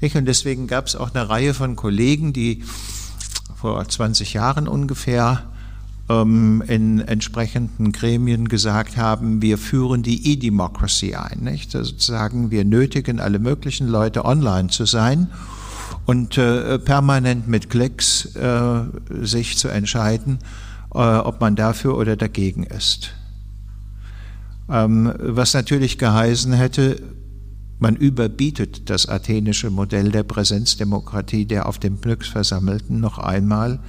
[0.00, 2.64] Und deswegen gab es auch eine Reihe von Kollegen, die
[3.54, 5.44] vor 20 Jahren ungefähr
[6.08, 11.40] ähm, in entsprechenden Gremien gesagt haben, wir führen die E-Democracy ein.
[11.40, 11.74] Nicht?
[11.74, 15.28] Also sozusagen, wir nötigen alle möglichen Leute online zu sein
[16.06, 18.82] und äh, permanent mit Klicks äh,
[19.22, 20.38] sich zu entscheiden,
[20.94, 23.12] äh, ob man dafür oder dagegen ist.
[24.68, 27.00] Ähm, was natürlich geheißen hätte,
[27.78, 33.80] man überbietet das athenische Modell der Präsenzdemokratie der auf dem Glücksversammelten noch einmal,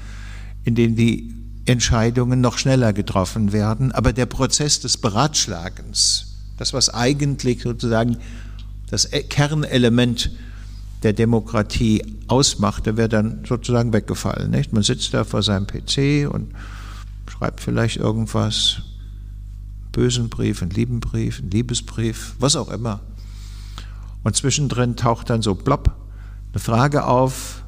[0.66, 1.37] in dem die
[1.68, 8.18] Entscheidungen noch schneller getroffen werden, aber der Prozess des Beratschlagens, das was eigentlich sozusagen
[8.90, 10.32] das Kernelement
[11.04, 14.50] der Demokratie ausmachte, wäre dann sozusagen weggefallen.
[14.50, 14.74] Nicht?
[14.74, 16.54] Man sitzt da vor seinem PC und
[17.30, 18.82] schreibt vielleicht irgendwas,
[19.92, 23.02] bösen Brief, einen lieben Brief, einen Liebesbrief, was auch immer.
[24.24, 25.96] Und zwischendrin taucht dann so plopp
[26.54, 27.64] eine Frage auf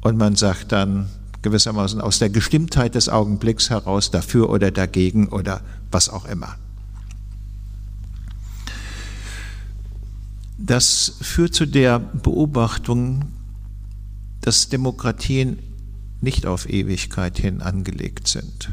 [0.00, 1.08] und man sagt dann
[1.46, 5.60] gewissermaßen aus der Gestimmtheit des Augenblicks heraus dafür oder dagegen oder
[5.92, 6.56] was auch immer.
[10.58, 13.26] Das führt zu der Beobachtung,
[14.40, 15.60] dass Demokratien
[16.20, 18.72] nicht auf Ewigkeit hin angelegt sind,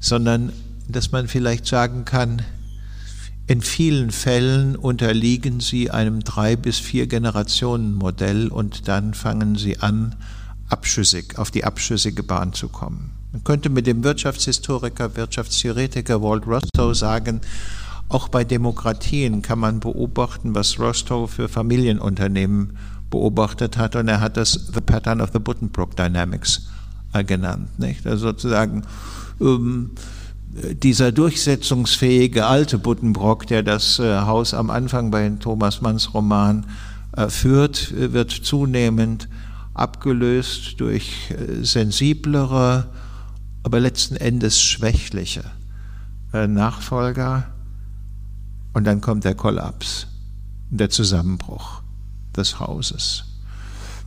[0.00, 0.52] sondern
[0.86, 2.42] dass man vielleicht sagen kann,
[3.46, 9.78] in vielen Fällen unterliegen sie einem drei bis vier Generationen Modell und dann fangen sie
[9.78, 10.16] an,
[10.68, 13.10] abschüssig auf die abschüssige Bahn zu kommen.
[13.32, 17.40] Man könnte mit dem Wirtschaftshistoriker, Wirtschaftstheoretiker Walt Rostow sagen,
[18.08, 22.76] auch bei Demokratien kann man beobachten, was Rostow für Familienunternehmen
[23.10, 23.96] beobachtet hat.
[23.96, 26.68] Und er hat das The Pattern of the Buddenbrook Dynamics
[27.12, 27.78] äh, genannt.
[27.78, 28.06] Nicht?
[28.06, 28.82] Also sozusagen
[29.40, 29.90] ähm,
[30.54, 36.66] dieser durchsetzungsfähige alte Buddenbrock, der das äh, Haus am Anfang bei Thomas Manns Roman
[37.16, 39.28] äh, führt, wird zunehmend
[39.74, 42.88] abgelöst durch äh, sensiblere,
[43.62, 45.44] aber letzten Endes schwächliche
[46.32, 47.52] äh, Nachfolger
[48.72, 50.06] und dann kommt der Kollaps,
[50.70, 51.82] der Zusammenbruch
[52.36, 53.24] des Hauses.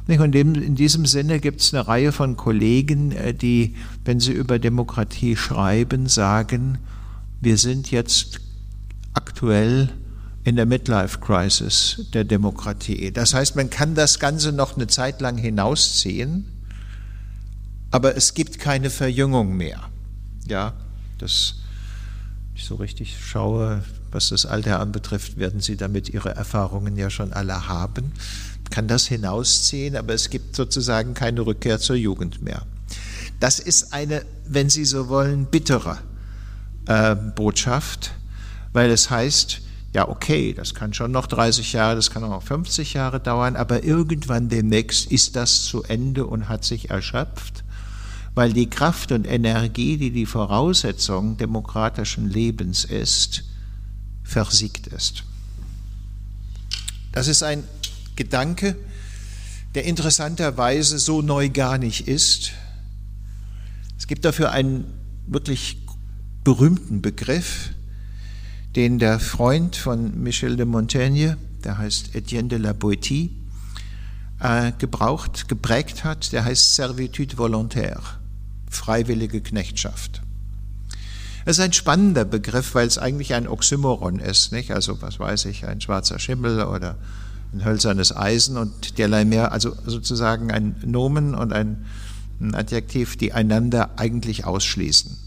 [0.07, 3.75] Und in diesem Sinne gibt es eine Reihe von Kollegen, äh, die,
[4.05, 6.77] wenn sie über Demokratie schreiben, sagen,
[7.41, 8.39] wir sind jetzt
[9.13, 9.89] aktuell
[10.47, 13.11] in der Midlife Crisis der Demokratie.
[13.11, 16.45] Das heißt, man kann das Ganze noch eine Zeit lang hinausziehen,
[17.91, 19.89] aber es gibt keine Verjüngung mehr.
[20.47, 20.71] Ja,
[21.17, 21.55] das
[22.55, 27.33] ich so richtig schaue, was das Alter anbetrifft, werden Sie damit Ihre Erfahrungen ja schon
[27.33, 28.13] alle haben.
[28.69, 32.61] Kann das hinausziehen, aber es gibt sozusagen keine Rückkehr zur Jugend mehr.
[33.41, 35.97] Das ist eine, wenn Sie so wollen, bittere
[36.85, 38.11] äh, Botschaft,
[38.71, 42.43] weil es heißt, ja, okay, das kann schon noch 30 Jahre, das kann auch noch
[42.43, 47.63] 50 Jahre dauern, aber irgendwann demnächst ist das zu Ende und hat sich erschöpft
[48.37, 53.45] weil die Kraft und Energie, die die Voraussetzung demokratischen Lebens ist,
[54.23, 55.23] versiegt ist.
[57.11, 57.63] Das ist ein
[58.15, 58.77] Gedanke,
[59.73, 62.51] der interessanterweise so neu gar nicht ist.
[63.97, 64.85] Es gibt dafür einen
[65.25, 65.79] wirklich
[66.43, 67.71] berühmten Begriff,
[68.77, 73.31] den der Freund von Michel de Montaigne, der heißt Etienne de la Boétie,
[74.39, 78.03] äh, gebraucht, geprägt hat, der heißt Servitude volontaire
[78.69, 80.21] freiwillige Knechtschaft.
[81.43, 84.69] Das ist ein spannender Begriff, weil es eigentlich ein Oxymoron ist, nicht?
[84.69, 86.97] Also, was weiß ich, ein schwarzer Schimmel oder
[87.53, 91.83] ein hölzernes Eisen und derlei mehr, also sozusagen ein Nomen und ein
[92.53, 95.17] Adjektiv, die einander eigentlich ausschließen.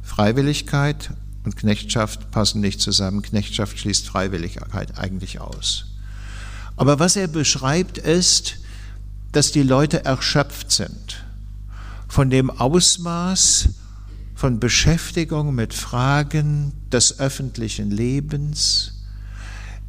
[0.00, 1.10] Freiwilligkeit
[1.44, 3.22] und Knechtschaft passen nicht zusammen.
[3.22, 5.86] Knechtschaft schließt Freiwilligkeit eigentlich aus.
[6.76, 8.56] Aber was er beschreibt, ist,
[9.32, 11.24] dass die Leute erschöpft sind
[12.08, 13.70] von dem Ausmaß
[14.34, 19.04] von Beschäftigung mit Fragen des öffentlichen Lebens,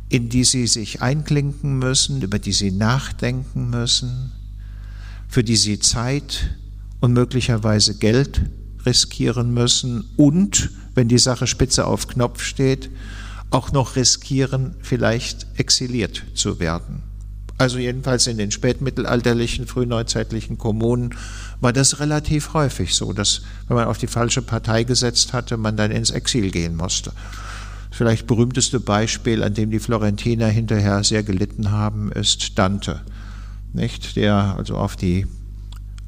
[0.10, 4.32] in die sie sich einklinken müssen, über die sie nachdenken müssen,
[5.28, 6.56] für die sie Zeit
[7.00, 8.42] und möglicherweise Geld
[8.86, 12.90] riskieren müssen und, wenn die Sache spitze auf Knopf steht,
[13.50, 17.04] auch noch riskieren, vielleicht exiliert zu werden.
[17.58, 21.16] Also jedenfalls in den spätmittelalterlichen, frühneuzeitlichen Kommunen
[21.62, 25.78] war das relativ häufig so, dass wenn man auf die falsche Partei gesetzt hatte, man
[25.78, 27.12] dann ins Exil gehen musste.
[27.92, 33.02] Vielleicht berühmteste Beispiel, an dem die Florentiner hinterher sehr gelitten haben, ist Dante,
[33.72, 34.16] nicht?
[34.16, 35.28] der also auf die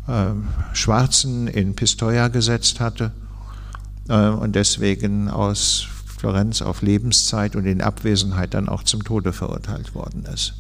[0.08, 0.32] äh,
[0.74, 3.12] Schwarzen in Pistoia gesetzt hatte
[4.08, 10.26] und deswegen aus Florenz auf Lebenszeit und in Abwesenheit dann auch zum Tode verurteilt worden
[10.32, 10.54] ist.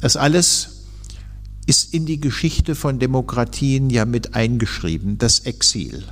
[0.00, 0.84] Das alles
[1.66, 6.04] ist in die Geschichte von Demokratien ja mit eingeschrieben, das Exil.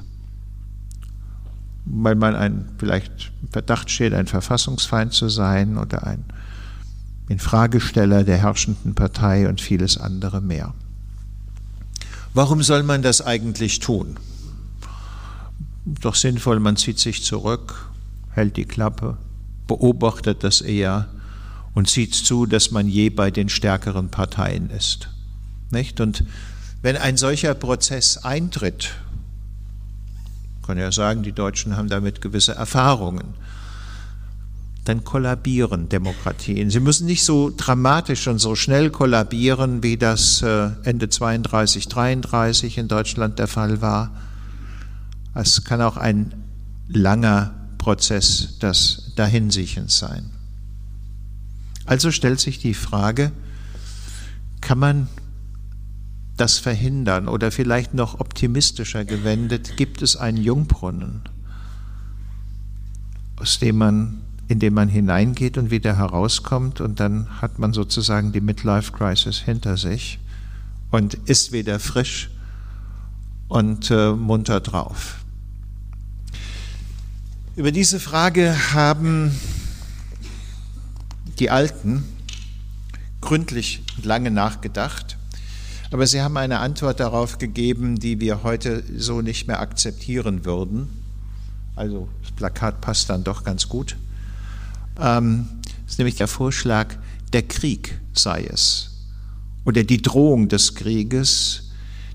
[1.86, 6.24] Weil man ein vielleicht Verdacht steht, ein Verfassungsfeind zu sein oder ein
[7.28, 10.74] Infragesteller der herrschenden Partei und vieles andere mehr.
[12.34, 14.16] Warum soll man das eigentlich tun?
[15.86, 17.90] Doch sinnvoll, man zieht sich zurück,
[18.32, 19.18] hält die Klappe,
[19.68, 21.08] beobachtet das eher
[21.74, 25.10] und sieht zu, dass man je bei den stärkeren Parteien ist.
[25.70, 26.00] Nicht?
[26.00, 26.24] Und
[26.82, 28.94] wenn ein solcher Prozess eintritt,
[30.66, 33.34] kann ja sagen, die Deutschen haben damit gewisse Erfahrungen,
[34.86, 36.70] dann kollabieren Demokratien.
[36.70, 42.78] Sie müssen nicht so dramatisch und so schnell kollabieren, wie das äh, Ende 32, 33
[42.78, 44.10] in Deutschland der Fall war.
[45.38, 46.32] Es kann auch ein
[46.88, 50.30] langer Prozess des Dahinsiechens sein.
[51.84, 53.32] Also stellt sich die Frage,
[54.62, 55.08] kann man
[56.38, 61.20] das verhindern oder vielleicht noch optimistischer gewendet, gibt es einen Jungbrunnen,
[63.36, 68.32] aus dem man, in den man hineingeht und wieder herauskommt und dann hat man sozusagen
[68.32, 70.18] die Midlife Crisis hinter sich
[70.90, 72.30] und ist wieder frisch
[73.48, 75.25] und äh, munter drauf.
[77.56, 79.34] Über diese Frage haben
[81.38, 82.04] die Alten
[83.22, 85.16] gründlich und lange nachgedacht,
[85.90, 90.88] aber sie haben eine Antwort darauf gegeben, die wir heute so nicht mehr akzeptieren würden.
[91.76, 93.96] Also das Plakat passt dann doch ganz gut.
[95.00, 95.48] Ähm,
[95.84, 96.94] das ist nämlich der Vorschlag,
[97.32, 98.90] der Krieg sei es
[99.64, 101.70] oder die Drohung des Krieges,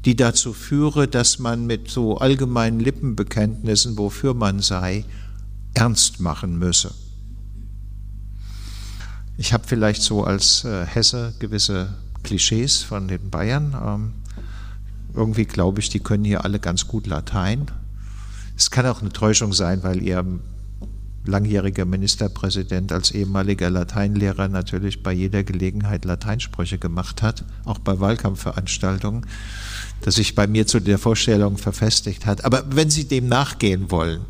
[0.06, 5.04] die dazu führe, dass man mit so allgemeinen Lippenbekenntnissen, wofür man sei,
[5.74, 6.94] ernst machen müsse.
[9.38, 13.76] Ich habe vielleicht so als äh, Hesse gewisse Klischees von den Bayern.
[13.84, 14.14] Ähm,
[15.14, 17.66] irgendwie glaube ich, die können hier alle ganz gut Latein.
[18.56, 20.24] Es kann auch eine Täuschung sein, weil ihr
[21.26, 29.26] langjähriger Ministerpräsident als ehemaliger Lateinlehrer natürlich bei jeder Gelegenheit Lateinsprüche gemacht hat, auch bei Wahlkampfveranstaltungen,
[30.02, 32.44] dass sich bei mir zu der Vorstellung verfestigt hat.
[32.46, 34.22] Aber wenn Sie dem nachgehen wollen,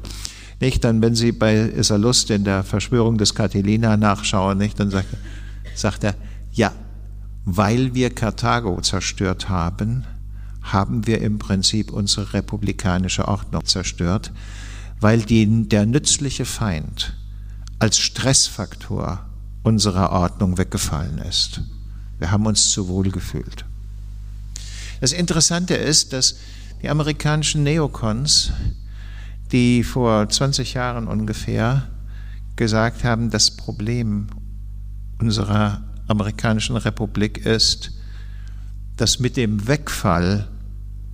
[0.62, 0.84] nicht?
[0.84, 4.80] Dann, wenn Sie bei Salust in der Verschwörung des Catilina nachschauen, nicht?
[4.80, 5.08] dann sagt,
[5.76, 6.16] sagt er,
[6.52, 6.72] ja,
[7.46, 10.06] weil wir Karthago zerstört haben,
[10.62, 14.32] haben wir im Prinzip unsere republikanische Ordnung zerstört,
[15.00, 17.16] weil die, der nützliche Feind
[17.80, 19.26] als Stressfaktor
[19.64, 21.62] unserer Ordnung weggefallen ist.
[22.20, 23.66] Wir haben uns zu wohl gefühlt.
[25.00, 26.36] Das Interessante ist, dass
[26.84, 28.52] die amerikanischen Neokons
[29.52, 31.88] die vor 20 Jahren ungefähr
[32.56, 34.28] gesagt haben, das Problem
[35.20, 37.92] unserer amerikanischen Republik ist,
[38.98, 40.48] dass mit dem Wegfall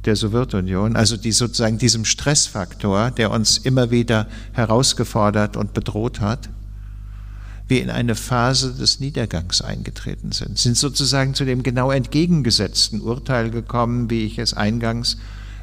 [0.05, 6.49] der Sowjetunion, also die sozusagen diesem Stressfaktor, der uns immer wieder herausgefordert und bedroht hat,
[7.67, 13.49] wir in eine Phase des Niedergangs eingetreten sind, sind sozusagen zu dem genau entgegengesetzten Urteil
[13.49, 15.17] gekommen, wie ich es eingangs äh,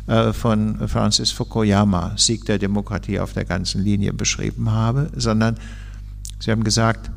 [0.07, 5.57] von Francis Fukuyama, Sieg der Demokratie auf der ganzen Linie, beschrieben habe, sondern
[6.45, 7.11] Sie haben gesagt,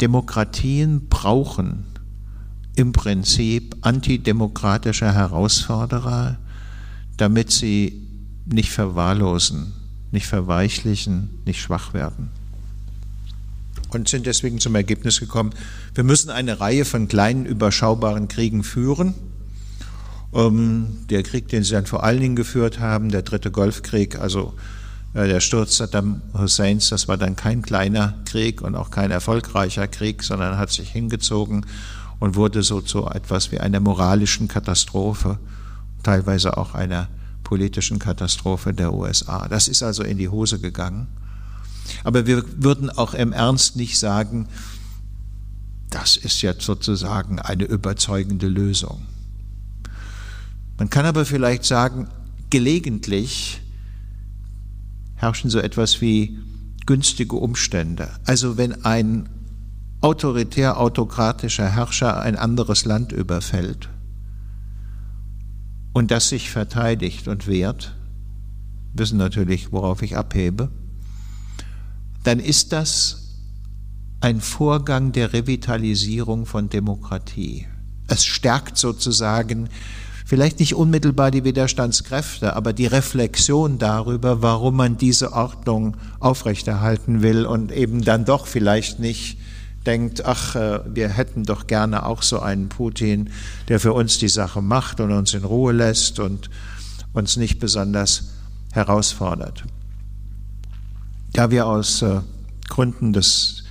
[0.00, 1.84] Demokratien brauchen
[2.74, 6.38] im Prinzip antidemokratische Herausforderer,
[7.16, 8.08] damit sie
[8.46, 9.74] nicht verwahrlosen,
[10.10, 12.30] nicht verweichlichen, nicht schwach werden.
[13.90, 15.52] Und sind deswegen zum Ergebnis gekommen,
[15.94, 19.14] wir müssen eine Reihe von kleinen, überschaubaren Kriegen führen.
[20.32, 24.54] Ähm, der Krieg, den sie dann vor allen Dingen geführt haben, der dritte Golfkrieg, also
[25.14, 29.88] äh, der Sturz Saddam Husseins, das war dann kein kleiner Krieg und auch kein erfolgreicher
[29.88, 31.66] Krieg, sondern hat sich hingezogen
[32.20, 35.38] und wurde so zu etwas wie einer moralischen Katastrophe,
[36.02, 37.08] teilweise auch einer
[37.42, 39.48] politischen Katastrophe der USA.
[39.48, 41.08] Das ist also in die Hose gegangen.
[42.04, 44.46] Aber wir würden auch im Ernst nicht sagen,
[45.88, 49.04] das ist jetzt sozusagen eine überzeugende Lösung.
[50.80, 52.08] Man kann aber vielleicht sagen,
[52.48, 53.60] gelegentlich
[55.14, 56.38] herrschen so etwas wie
[56.86, 58.08] günstige Umstände.
[58.24, 59.28] Also wenn ein
[60.00, 63.90] autoritär-autokratischer Herrscher ein anderes Land überfällt
[65.92, 67.94] und das sich verteidigt und wehrt,
[68.94, 70.70] wissen natürlich, worauf ich abhebe,
[72.24, 73.36] dann ist das
[74.22, 77.66] ein Vorgang der Revitalisierung von Demokratie.
[78.06, 79.68] Es stärkt sozusagen
[80.30, 87.44] vielleicht nicht unmittelbar die Widerstandskräfte, aber die Reflexion darüber, warum man diese Ordnung aufrechterhalten will
[87.44, 89.38] und eben dann doch vielleicht nicht
[89.86, 93.30] denkt, ach, äh, wir hätten doch gerne auch so einen Putin,
[93.66, 96.48] der für uns die Sache macht und uns in Ruhe lässt und
[97.12, 98.30] uns nicht besonders
[98.70, 99.64] herausfordert.
[101.32, 102.20] Da wir aus äh,
[102.68, 103.64] Gründen des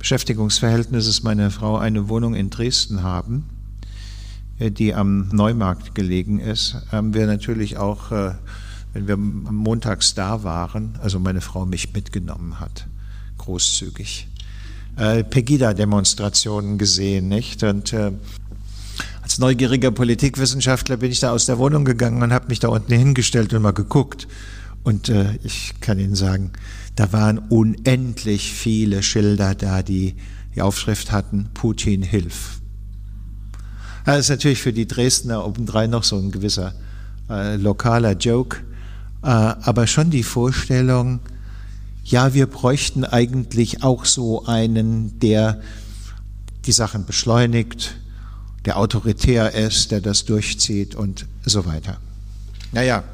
[0.00, 3.44] Beschäftigungsverhältnisses meiner Frau eine Wohnung in Dresden haben,
[4.68, 8.32] die am Neumarkt gelegen ist, haben wir natürlich auch, äh,
[8.92, 12.86] wenn wir montags da waren, also meine Frau mich mitgenommen hat,
[13.38, 14.28] großzügig,
[14.96, 17.62] äh, Pegida-Demonstrationen gesehen, nicht?
[17.62, 17.94] Und
[19.22, 22.92] als neugieriger Politikwissenschaftler bin ich da aus der Wohnung gegangen und habe mich da unten
[22.92, 24.28] hingestellt und mal geguckt.
[24.82, 25.12] Und
[25.44, 26.50] ich kann Ihnen sagen,
[26.96, 30.16] da waren unendlich viele Schilder da, die
[30.54, 32.59] die Aufschrift hatten, Putin hilf.
[34.04, 36.74] Das ist natürlich für die Dresdner obendrein noch so ein gewisser
[37.28, 38.58] äh, lokaler Joke,
[39.22, 41.20] äh, aber schon die Vorstellung,
[42.04, 45.60] ja, wir bräuchten eigentlich auch so einen, der
[46.66, 47.96] die Sachen beschleunigt,
[48.64, 51.98] der autoritär ist, der das durchzieht und so weiter.
[52.72, 53.04] Naja,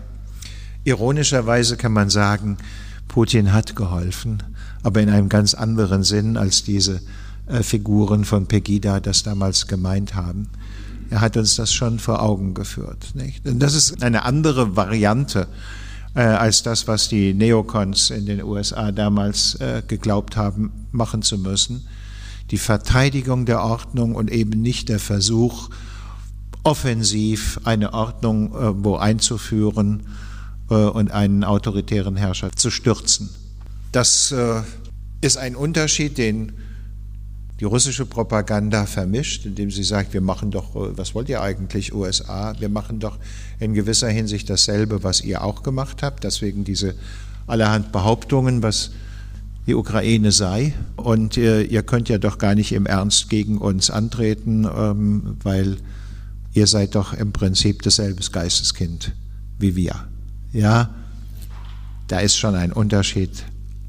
[0.84, 2.59] ironischerweise kann man sagen,
[3.09, 4.43] Putin hat geholfen,
[4.82, 7.01] aber in einem ganz anderen Sinn, als diese
[7.47, 10.49] äh, Figuren von Pegida das damals gemeint haben.
[11.11, 13.14] Er hat uns das schon vor Augen geführt.
[13.14, 13.46] Nicht?
[13.46, 15.48] Und das ist eine andere Variante
[16.14, 21.38] äh, als das, was die Neocons in den USA damals äh, geglaubt haben, machen zu
[21.38, 21.86] müssen.
[22.50, 25.68] Die Verteidigung der Ordnung und eben nicht der Versuch,
[26.62, 30.02] offensiv eine Ordnung äh, wo einzuführen
[30.70, 33.30] äh, und einen autoritären Herrscher zu stürzen.
[33.92, 34.62] Das äh,
[35.20, 36.52] ist ein Unterschied, den
[37.61, 41.94] die russische Propaganda vermischt, indem sie sagt, wir machen doch, äh, was wollt ihr eigentlich,
[41.94, 42.54] USA?
[42.59, 43.18] Wir machen doch
[43.61, 46.24] in gewisser Hinsicht dasselbe, was ihr auch gemacht habt.
[46.24, 46.94] Deswegen diese
[47.46, 48.90] allerhand Behauptungen, was
[49.66, 50.74] die Ukraine sei.
[50.96, 55.78] Und ihr, ihr könnt ja doch gar nicht im Ernst gegen uns antreten, ähm, weil
[56.52, 59.12] ihr seid doch im Prinzip dasselbe Geisteskind
[59.59, 59.94] wie wir.
[60.52, 60.90] Ja,
[62.09, 63.44] da ist schon ein Unterschied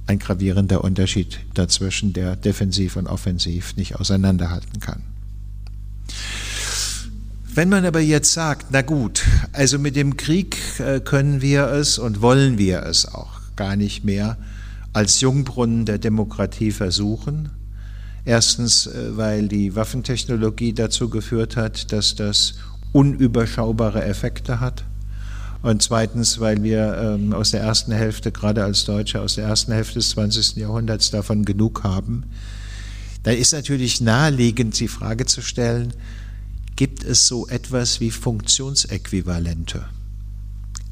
[0.08, 5.04] ein gravierender Unterschied dazwischen, der defensiv und offensiv nicht auseinanderhalten kann.
[7.54, 11.98] Wenn man aber jetzt sagt, na gut, also mit dem Krieg äh, können wir es
[11.98, 14.38] und wollen wir es auch gar nicht mehr
[14.94, 17.50] als Jungbrunnen der Demokratie versuchen.
[18.26, 22.56] Erstens, äh, weil die Waffentechnologie dazu geführt hat, dass das
[22.94, 24.84] unüberschaubare Effekte hat.
[25.68, 29.74] Und zweitens, weil wir ähm, aus der ersten Hälfte, gerade als Deutsche, aus der ersten
[29.74, 30.56] Hälfte des 20.
[30.56, 32.24] Jahrhunderts davon genug haben.
[33.24, 35.94] Da ist natürlich naheliegend, die Frage zu stellen,
[36.78, 39.84] gibt es so etwas wie Funktionsäquivalente?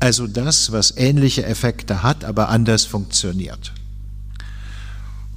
[0.01, 3.71] Also das, was ähnliche Effekte hat, aber anders funktioniert.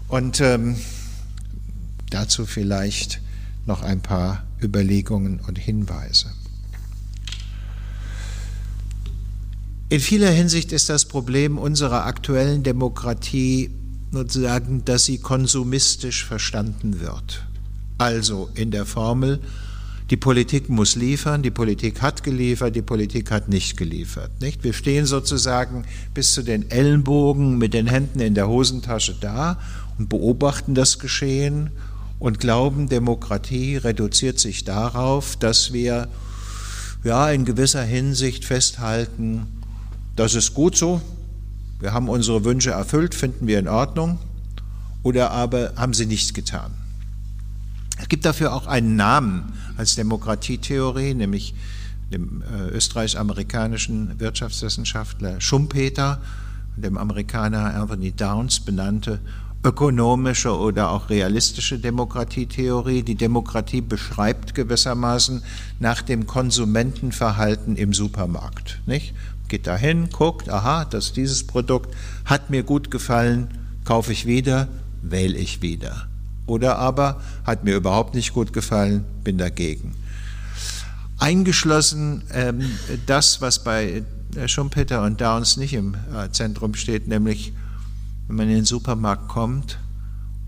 [0.08, 0.74] Und ähm,
[2.10, 3.20] dazu vielleicht
[3.66, 6.32] noch ein paar Überlegungen und Hinweise.
[9.90, 13.70] In vieler Hinsicht ist das Problem unserer aktuellen Demokratie
[14.12, 17.46] sozusagen, dass sie konsumistisch verstanden wird.
[17.96, 19.40] Also in der Formel,
[20.10, 24.30] die Politik muss liefern, die Politik hat geliefert, die Politik hat nicht geliefert.
[24.42, 24.62] Nicht?
[24.62, 29.58] Wir stehen sozusagen bis zu den Ellenbogen mit den Händen in der Hosentasche da
[29.98, 31.70] und beobachten das Geschehen
[32.18, 36.08] und glauben, Demokratie reduziert sich darauf, dass wir
[37.04, 39.46] ja in gewisser Hinsicht festhalten,
[40.18, 41.00] das ist gut so,
[41.80, 44.18] wir haben unsere Wünsche erfüllt, finden wir in Ordnung,
[45.02, 46.72] oder aber haben sie nichts getan.
[47.98, 51.54] Es gibt dafür auch einen Namen als Demokratietheorie, nämlich
[52.12, 56.20] dem äh, österreich-amerikanischen Wirtschaftswissenschaftler Schumpeter
[56.76, 59.20] dem Amerikaner Anthony Downs benannte
[59.64, 63.02] ökonomische oder auch realistische Demokratietheorie.
[63.02, 65.42] Die Demokratie beschreibt gewissermaßen
[65.80, 68.80] nach dem Konsumentenverhalten im Supermarkt.
[68.86, 69.14] Nicht?
[69.48, 71.94] Geht dahin, guckt, aha, das dieses Produkt
[72.24, 73.48] hat mir gut gefallen,
[73.84, 74.68] kaufe ich wieder,
[75.02, 76.06] wähle ich wieder.
[76.46, 79.94] Oder aber hat mir überhaupt nicht gut gefallen, bin dagegen.
[81.18, 82.60] Eingeschlossen ähm,
[83.06, 84.02] das, was bei
[84.46, 87.52] Schumpeter und Downs nicht im äh, Zentrum steht, nämlich
[88.26, 89.78] wenn man in den Supermarkt kommt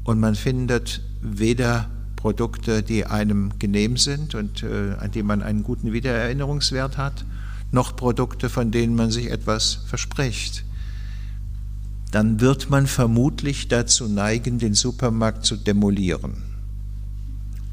[0.05, 5.62] und man findet weder Produkte, die einem genehm sind und äh, an die man einen
[5.62, 7.24] guten Wiedererinnerungswert hat,
[7.73, 10.64] noch Produkte, von denen man sich etwas verspricht,
[12.11, 16.43] dann wird man vermutlich dazu neigen, den Supermarkt zu demolieren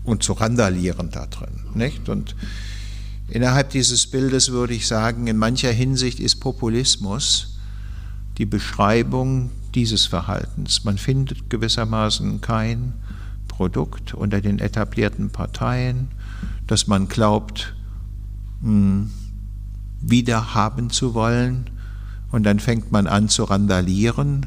[0.04, 1.60] und zu randalieren da drin.
[1.74, 2.08] Nicht?
[2.10, 2.36] Und
[3.28, 7.58] innerhalb dieses Bildes würde ich sagen, in mancher Hinsicht ist Populismus
[8.38, 10.84] die Beschreibung dieses Verhaltens.
[10.84, 12.94] Man findet gewissermaßen kein
[13.48, 16.10] Produkt unter den etablierten Parteien,
[16.68, 17.76] das man glaubt,
[18.62, 19.10] hm,
[20.02, 21.70] wieder haben zu wollen.
[22.32, 24.46] Und dann fängt man an zu randalieren.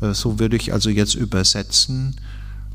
[0.00, 2.16] Äh, so würde ich also jetzt übersetzen,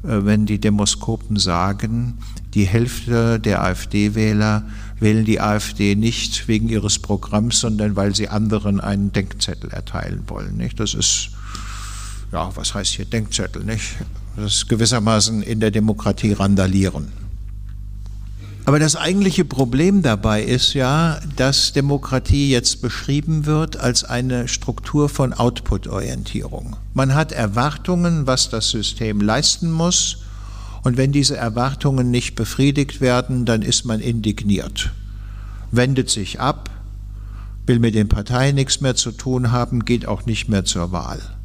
[0.04, 2.18] äh, wenn die Demoskopen sagen,
[2.54, 4.64] die Hälfte der AfD-Wähler
[5.00, 10.58] wählen die AfD nicht wegen ihres Programms, sondern weil sie anderen einen Denkzettel erteilen wollen.
[10.58, 10.80] Nicht?
[10.80, 11.30] Das ist,
[12.32, 13.64] ja, was heißt hier Denkzettel?
[13.64, 13.98] Nicht?
[14.36, 17.12] Das ist gewissermaßen in der Demokratie randalieren.
[18.70, 25.10] Aber das eigentliche Problem dabei ist ja, dass Demokratie jetzt beschrieben wird als eine Struktur
[25.10, 26.76] von Output-Orientierung.
[26.94, 30.20] Man hat Erwartungen, was das System leisten muss,
[30.84, 34.92] und wenn diese Erwartungen nicht befriedigt werden, dann ist man indigniert,
[35.72, 36.70] wendet sich ab,
[37.66, 41.39] will mit den Parteien nichts mehr zu tun haben, geht auch nicht mehr zur Wahl.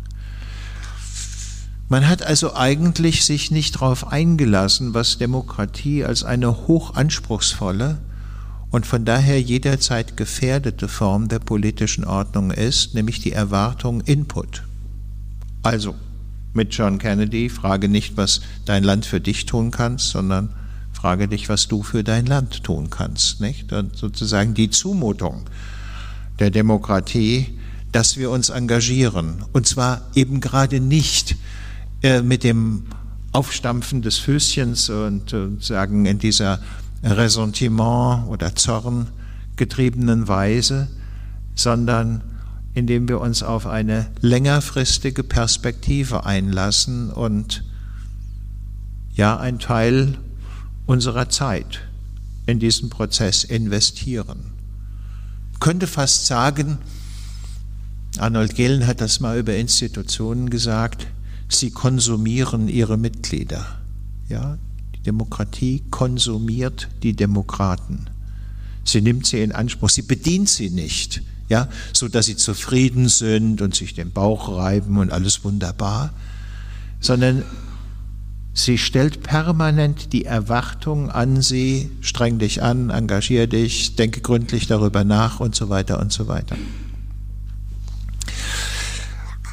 [1.89, 7.99] Man hat also eigentlich sich nicht darauf eingelassen, was Demokratie als eine hochanspruchsvolle
[8.71, 14.65] und von daher jederzeit gefährdete Form der politischen Ordnung ist, nämlich die Erwartung Input.
[15.63, 15.95] Also
[16.55, 20.55] mit John Kennedy, frage nicht, was dein Land für dich tun kannst, sondern
[20.93, 23.41] frage dich, was du für dein Land tun kannst.
[23.41, 23.73] Nicht?
[23.73, 25.45] Und sozusagen die Zumutung
[26.39, 27.59] der Demokratie,
[27.93, 29.45] dass wir uns engagieren.
[29.53, 31.37] Und zwar eben gerade nicht
[32.05, 32.83] äh, mit dem
[33.33, 36.61] Aufstampfen des Füßchens und äh, sagen in dieser
[37.03, 39.07] Ressentiment oder Zorn
[39.57, 40.89] getriebenen Weise,
[41.55, 42.21] sondern
[42.75, 47.65] indem wir uns auf eine längerfristige Perspektive einlassen und
[49.15, 50.19] ja ein Teil
[50.85, 51.81] unserer Zeit
[52.45, 54.53] in diesen Prozess investieren.
[55.55, 56.77] Ich könnte fast sagen,
[58.19, 61.07] Arnold Gehlen hat das mal über Institutionen gesagt,
[61.55, 63.67] sie konsumieren ihre Mitglieder.
[64.29, 64.59] Ja,
[64.95, 68.07] die Demokratie konsumiert die Demokraten.
[68.85, 73.63] Sie nimmt sie in Anspruch, sie bedient sie nicht, ja, so dass sie zufrieden sind
[73.63, 76.13] und sich den Bauch reiben und alles wunderbar,
[77.01, 77.43] sondern
[78.53, 85.05] sie stellt permanent die Erwartung an sie, streng dich an, engagier dich, denke gründlich darüber
[85.05, 86.57] nach und so weiter und so weiter.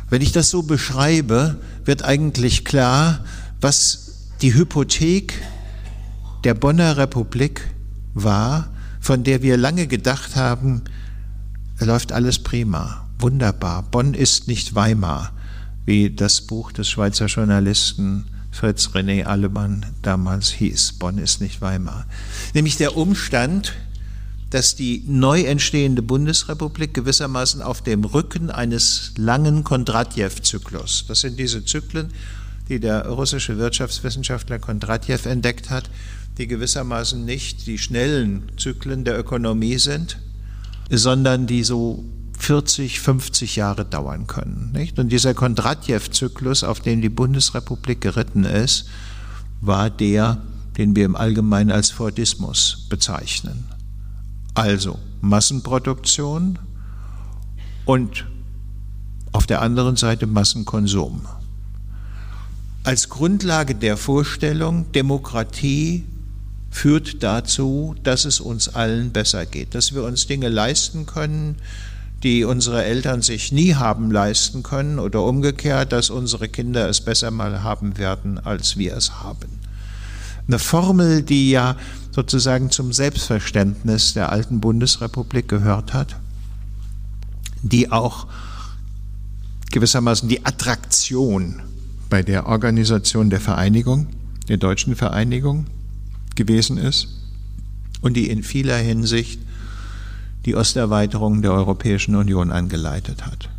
[0.09, 1.57] Wenn ich das so beschreibe,
[1.91, 3.19] wird eigentlich klar,
[3.59, 5.33] was die Hypothek
[6.45, 7.69] der Bonner Republik
[8.13, 8.69] war,
[9.01, 10.83] von der wir lange gedacht haben,
[11.79, 13.83] läuft alles prima, wunderbar.
[13.83, 15.33] Bonn ist nicht Weimar,
[15.85, 20.93] wie das Buch des Schweizer Journalisten Fritz René Allemann damals hieß.
[20.93, 22.05] Bonn ist nicht Weimar.
[22.53, 23.73] Nämlich der Umstand,
[24.51, 31.65] dass die neu entstehende Bundesrepublik gewissermaßen auf dem Rücken eines langen Kondratjew-Zyklus, das sind diese
[31.65, 32.11] Zyklen,
[32.69, 35.89] die der russische Wirtschaftswissenschaftler Kondratjew entdeckt hat,
[36.37, 40.19] die gewissermaßen nicht die schnellen Zyklen der Ökonomie sind,
[40.89, 42.03] sondern die so
[42.37, 44.71] 40, 50 Jahre dauern können.
[44.73, 44.99] Nicht?
[44.99, 48.85] Und dieser Kondratjew-Zyklus, auf den die Bundesrepublik geritten ist,
[49.61, 50.41] war der,
[50.77, 53.65] den wir im Allgemeinen als Fordismus bezeichnen.
[54.53, 56.59] Also Massenproduktion
[57.85, 58.25] und
[59.31, 61.21] auf der anderen Seite Massenkonsum.
[62.83, 66.03] als Grundlage der Vorstellung, Demokratie
[66.71, 71.57] führt dazu, dass es uns allen besser geht, dass wir uns Dinge leisten können,
[72.23, 77.31] die unsere Eltern sich nie haben leisten können oder umgekehrt, dass unsere Kinder es besser
[77.31, 79.59] mal haben werden, als wir es haben.
[80.47, 81.75] Eine Formel, die ja
[82.11, 86.17] sozusagen zum Selbstverständnis der alten Bundesrepublik gehört hat,
[87.61, 88.27] die auch
[89.71, 91.61] gewissermaßen die Attraktion
[92.09, 94.07] bei der Organisation der Vereinigung,
[94.49, 95.65] der deutschen Vereinigung
[96.35, 97.07] gewesen ist
[98.01, 99.39] und die in vieler Hinsicht
[100.45, 103.49] die Osterweiterung der Europäischen Union angeleitet hat.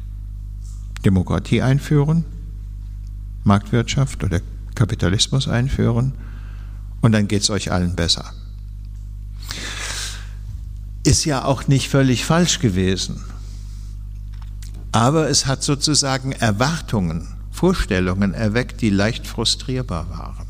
[1.04, 2.24] Demokratie einführen,
[3.44, 4.40] Marktwirtschaft oder
[4.74, 6.12] Kapitalismus einführen
[7.00, 8.32] und dann geht es euch allen besser.
[11.04, 13.24] Ist ja auch nicht völlig falsch gewesen,
[14.92, 20.46] aber es hat sozusagen Erwartungen, Vorstellungen erweckt, die leicht frustrierbar waren.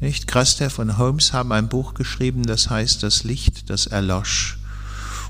[0.00, 0.26] Nicht?
[0.26, 4.58] Krastev und Holmes haben ein Buch geschrieben, das heißt Das Licht, das erlosch.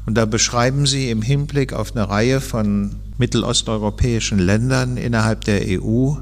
[0.07, 6.15] Und da beschreiben sie im Hinblick auf eine Reihe von mittelosteuropäischen Ländern innerhalb der EU,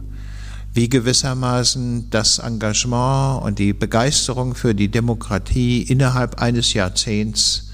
[0.77, 7.71] wie gewissermaßen das Engagement und die Begeisterung für die Demokratie innerhalb eines Jahrzehnts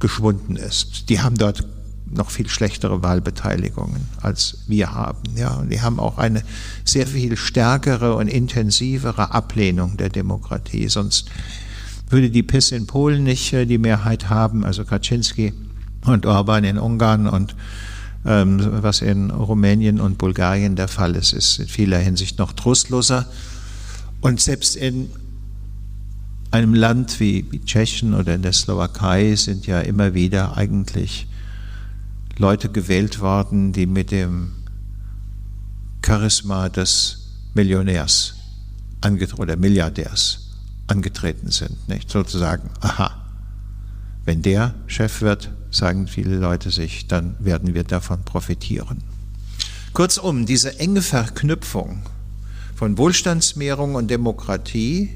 [0.00, 1.08] geschwunden ist.
[1.08, 1.64] Die haben dort
[2.10, 5.22] noch viel schlechtere Wahlbeteiligungen als wir haben.
[5.36, 6.42] Ja, und die haben auch eine
[6.84, 10.88] sehr viel stärkere und intensivere Ablehnung der Demokratie.
[10.88, 11.30] Sonst
[12.10, 15.52] würde die PIS in Polen nicht äh, die Mehrheit haben, also Kaczynski
[16.04, 17.54] und Orban in Ungarn und
[18.24, 23.26] was in Rumänien und Bulgarien der Fall ist, ist in vieler Hinsicht noch trostloser.
[24.20, 25.10] Und selbst in
[26.52, 31.26] einem Land wie, wie Tschechien oder in der Slowakei sind ja immer wieder eigentlich
[32.38, 34.52] Leute gewählt worden, die mit dem
[36.04, 38.34] Charisma des Millionärs
[39.38, 40.50] oder Milliardärs
[40.86, 41.88] angetreten sind.
[41.88, 42.10] Nicht?
[42.10, 43.10] Sozusagen, aha,
[44.24, 49.02] wenn der Chef wird, sagen viele Leute sich, dann werden wir davon profitieren.
[49.92, 52.02] Kurzum, diese enge Verknüpfung
[52.76, 55.10] von Wohlstandsmehrung und Demokratie,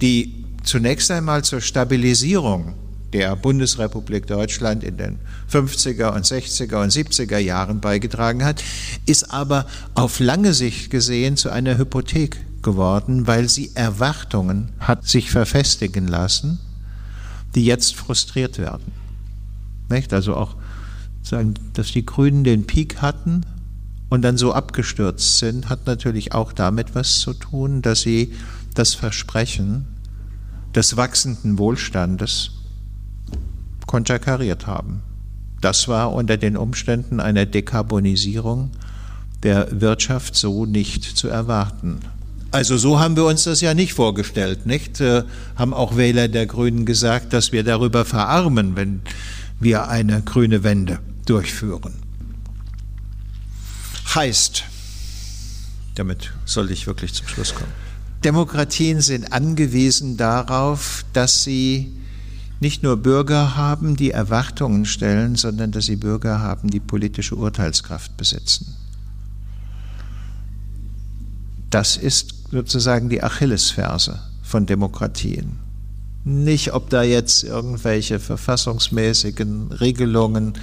[0.00, 2.74] die zunächst einmal zur Stabilisierung
[3.12, 5.18] der Bundesrepublik Deutschland in den
[5.50, 8.62] 50er und 60er und 70er Jahren beigetragen hat,
[9.06, 15.30] ist aber auf lange Sicht gesehen zu einer Hypothek geworden, weil sie Erwartungen hat sich
[15.30, 16.58] verfestigen lassen,
[17.54, 19.03] die jetzt frustriert werden.
[19.88, 20.12] Nicht?
[20.12, 20.56] Also auch
[21.22, 23.46] sagen, dass die Grünen den Peak hatten
[24.08, 28.32] und dann so abgestürzt sind, hat natürlich auch damit was zu tun, dass sie
[28.74, 29.86] das Versprechen
[30.74, 32.50] des wachsenden Wohlstandes
[33.86, 35.02] konterkariert haben.
[35.60, 38.70] Das war unter den Umständen einer Dekarbonisierung
[39.42, 42.00] der Wirtschaft so nicht zu erwarten.
[42.50, 45.00] Also so haben wir uns das ja nicht vorgestellt, nicht?
[45.00, 45.24] Äh,
[45.56, 49.02] haben auch Wähler der Grünen gesagt, dass wir darüber verarmen, wenn
[49.64, 51.94] wir eine grüne Wende durchführen.
[54.14, 54.64] Heißt,
[55.96, 57.72] damit sollte ich wirklich zum Schluss kommen.
[58.22, 61.92] Demokratien sind angewiesen darauf, dass sie
[62.60, 68.16] nicht nur Bürger haben, die Erwartungen stellen, sondern dass sie Bürger haben, die politische Urteilskraft
[68.16, 68.74] besitzen.
[71.70, 75.63] Das ist sozusagen die Achillesferse von Demokratien.
[76.24, 80.54] Nicht, ob da jetzt irgendwelche verfassungsmäßigen Regelungen,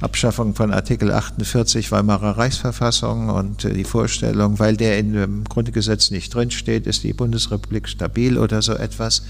[0.00, 6.10] Abschaffung von Artikel 48 Weimarer Reichsverfassung und äh, die Vorstellung, weil der in dem Grundgesetz
[6.10, 9.22] nicht drinsteht, ist die Bundesrepublik stabil oder so etwas,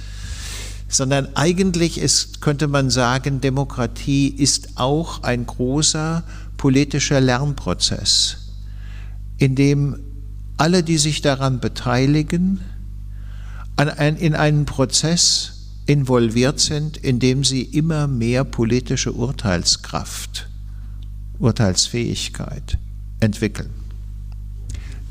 [0.88, 6.24] sondern eigentlich ist, könnte man sagen, Demokratie ist auch ein großer
[6.56, 8.36] politischer Lernprozess,
[9.38, 9.98] in dem
[10.56, 12.60] alle, die sich daran beteiligen,
[14.18, 15.53] in einen Prozess
[15.86, 20.48] involviert sind, in dem sie immer mehr politische Urteilskraft,
[21.38, 22.78] Urteilsfähigkeit
[23.20, 23.70] entwickeln.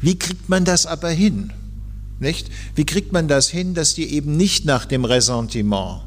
[0.02, 1.52] Wie kriegt man das aber hin?
[2.20, 2.50] Nicht?
[2.76, 6.02] Wie kriegt man das hin, dass die eben nicht nach dem Ressentiment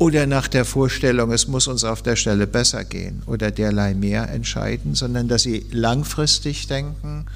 [0.00, 4.30] oder nach der Vorstellung, es muss uns auf der Stelle besser gehen oder derlei mehr
[4.30, 7.26] entscheiden, sondern dass sie langfristig denken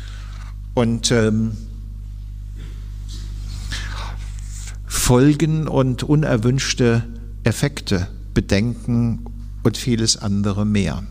[0.72, 1.52] und ähm,
[4.94, 7.02] Folgen und unerwünschte
[7.42, 9.26] Effekte bedenken
[9.62, 11.02] und vieles andere mehr.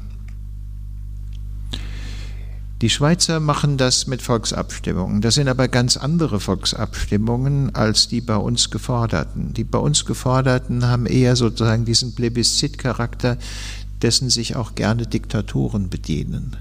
[2.81, 5.21] Die Schweizer machen das mit Volksabstimmungen.
[5.21, 9.53] Das sind aber ganz andere Volksabstimmungen als die bei uns geforderten.
[9.53, 13.37] Die bei uns geforderten haben eher sozusagen diesen Plebiszitcharakter,
[14.01, 16.57] dessen sich auch gerne Diktaturen bedienen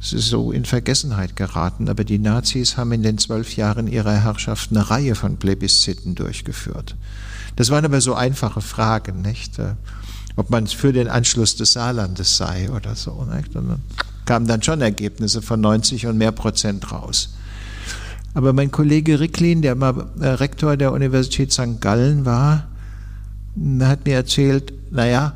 [0.00, 1.88] so in Vergessenheit geraten.
[1.88, 6.96] Aber die Nazis haben in den zwölf Jahren ihrer Herrschaft eine Reihe von Plebisziten durchgeführt.
[7.56, 9.58] Das waren aber so einfache Fragen, nicht?
[9.58, 9.74] Äh,
[10.36, 13.26] ob man für den Anschluss des Saarlandes sei oder so.
[13.34, 13.54] Nicht?
[13.54, 13.82] Und dann
[14.24, 17.34] kamen dann schon Ergebnisse von 90 und mehr Prozent raus.
[18.32, 21.80] Aber mein Kollege Ricklin, der mal äh, Rektor der Universität St.
[21.80, 22.68] Gallen war,
[23.80, 25.34] hat mir erzählt, naja,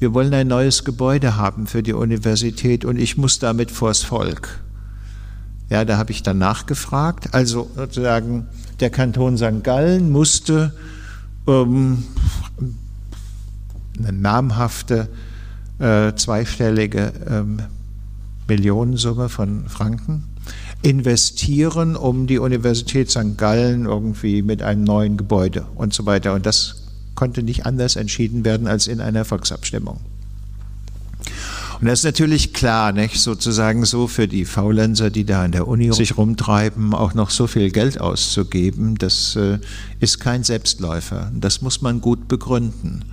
[0.00, 4.60] wir wollen ein neues Gebäude haben für die Universität und ich muss damit vors Volk.
[5.68, 7.32] Ja, da habe ich dann nachgefragt.
[7.34, 8.48] Also sozusagen
[8.80, 9.62] der Kanton St.
[9.62, 10.72] Gallen musste
[11.46, 12.02] ähm,
[13.98, 15.08] eine namhafte
[15.78, 17.60] äh, zweistellige ähm,
[18.48, 20.24] Millionensumme von Franken
[20.82, 23.36] investieren, um die Universität St.
[23.36, 26.32] Gallen irgendwie mit einem neuen Gebäude und so weiter.
[26.32, 26.79] Und das
[27.20, 30.00] konnte nicht anders entschieden werden als in einer Volksabstimmung.
[31.78, 33.20] Und das ist natürlich klar, nicht?
[33.20, 37.46] sozusagen so für die Faulenzer, die da an der Uni sich rumtreiben, auch noch so
[37.46, 39.58] viel Geld auszugeben, das äh,
[39.98, 41.30] ist kein Selbstläufer.
[41.34, 43.04] Das muss man gut begründen.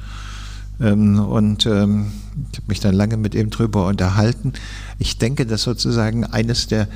[0.80, 2.14] Ähm, und ähm,
[2.54, 4.54] ich habe mich dann lange mit ihm drüber unterhalten.
[5.00, 6.88] Ich denke, dass sozusagen eines der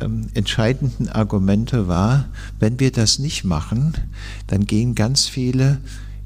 [0.00, 2.24] ähm, entscheidenden Argumente war,
[2.58, 3.92] wenn wir das nicht machen,
[4.46, 5.78] dann gehen ganz viele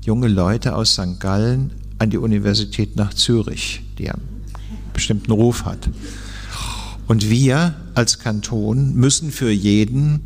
[0.02, 1.20] junge Leute aus St.
[1.20, 4.22] Gallen an die Universität nach Zürich, die einen
[4.92, 5.88] bestimmten Ruf hat.
[7.06, 10.20] Und wir als Kanton müssen für jeden,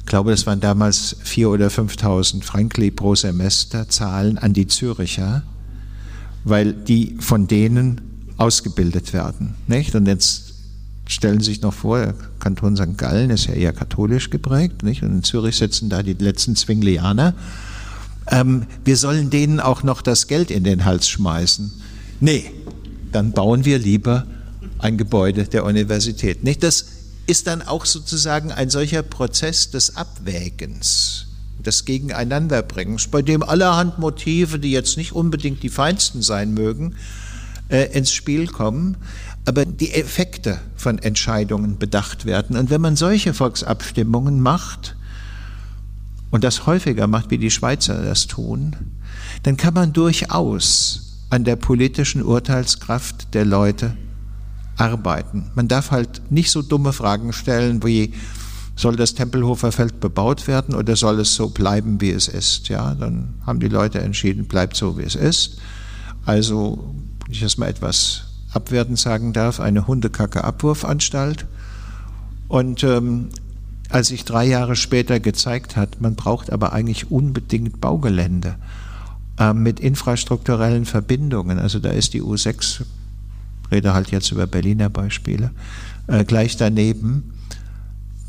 [0.00, 5.42] ich glaube, das waren damals 4.000 oder 5.000 Frankli pro Semester, zahlen an die Züricher,
[6.44, 8.00] weil die von denen
[8.36, 9.54] ausgebildet werden.
[9.66, 9.94] Nicht?
[9.94, 10.54] Und jetzt
[11.08, 12.96] stellen Sie sich noch vor, der Kanton St.
[12.96, 15.02] Gallen ist ja eher katholisch geprägt, nicht?
[15.02, 17.34] und in Zürich sitzen da die letzten Zwinglianer
[18.30, 21.70] ähm, wir sollen denen auch noch das Geld in den Hals schmeißen.
[22.20, 22.50] Nee,
[23.12, 24.26] dann bauen wir lieber
[24.78, 26.44] ein Gebäude der Universität.
[26.44, 26.62] Nicht?
[26.62, 26.86] Das
[27.26, 31.26] ist dann auch sozusagen ein solcher Prozess des Abwägens,
[31.58, 36.94] des Gegeneinanderbringens, bei dem allerhand Motive, die jetzt nicht unbedingt die feinsten sein mögen,
[37.68, 38.96] äh, ins Spiel kommen,
[39.44, 42.56] aber die Effekte von Entscheidungen bedacht werden.
[42.56, 44.96] Und wenn man solche Volksabstimmungen macht,
[46.30, 48.76] und das häufiger macht, wie die Schweizer das tun,
[49.42, 53.96] dann kann man durchaus an der politischen Urteilskraft der Leute
[54.76, 55.50] arbeiten.
[55.54, 58.12] Man darf halt nicht so dumme Fragen stellen wie,
[58.76, 62.68] soll das Tempelhofer Feld bebaut werden oder soll es so bleiben, wie es ist?
[62.68, 65.58] Ja, dann haben die Leute entschieden, bleibt so, wie es ist.
[66.26, 71.46] Also, wenn ich das mal etwas abwertend sagen darf, eine Hundekacke-Abwurfanstalt.
[72.48, 73.30] Und ähm,
[73.90, 78.56] als sich drei Jahre später gezeigt hat, man braucht aber eigentlich unbedingt Baugelände
[79.38, 81.58] äh, mit infrastrukturellen Verbindungen.
[81.58, 82.82] Also da ist die U6,
[83.70, 85.50] rede halt jetzt über Berliner Beispiele,
[86.08, 87.32] äh, gleich daneben.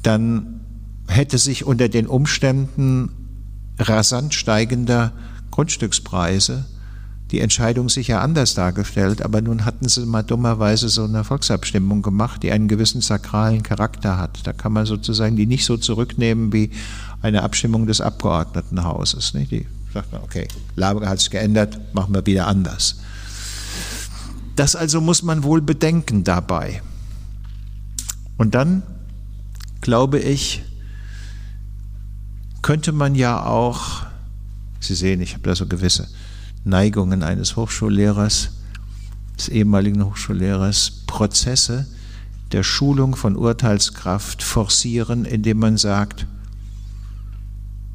[0.04, 0.62] Dann
[1.08, 3.10] hätte sich unter den Umständen
[3.80, 5.12] rasant steigender
[5.52, 6.66] Grundstückspreise
[7.32, 12.42] die Entscheidung sicher anders dargestellt, aber nun hatten sie mal dummerweise so eine Volksabstimmung gemacht,
[12.42, 14.40] die einen gewissen sakralen Charakter hat.
[14.48, 16.72] Da kann man sozusagen die nicht so zurücknehmen wie
[17.22, 19.34] eine Abstimmung des Abgeordnetenhauses.
[19.34, 19.52] Nicht?
[19.52, 23.00] Die sagt man, okay, Lage hat sich geändert, machen wir wieder anders.
[24.56, 26.82] Das also muss man wohl bedenken dabei.
[28.38, 28.84] Und dann,
[29.82, 30.64] glaube ich,
[32.62, 34.04] könnte man ja auch,
[34.80, 36.08] Sie sehen, ich habe da so gewisse
[36.68, 38.50] Neigungen eines Hochschullehrers,
[39.38, 41.88] des ehemaligen Hochschullehrers, Prozesse
[42.52, 46.28] der Schulung von Urteilskraft forcieren, indem man sagt,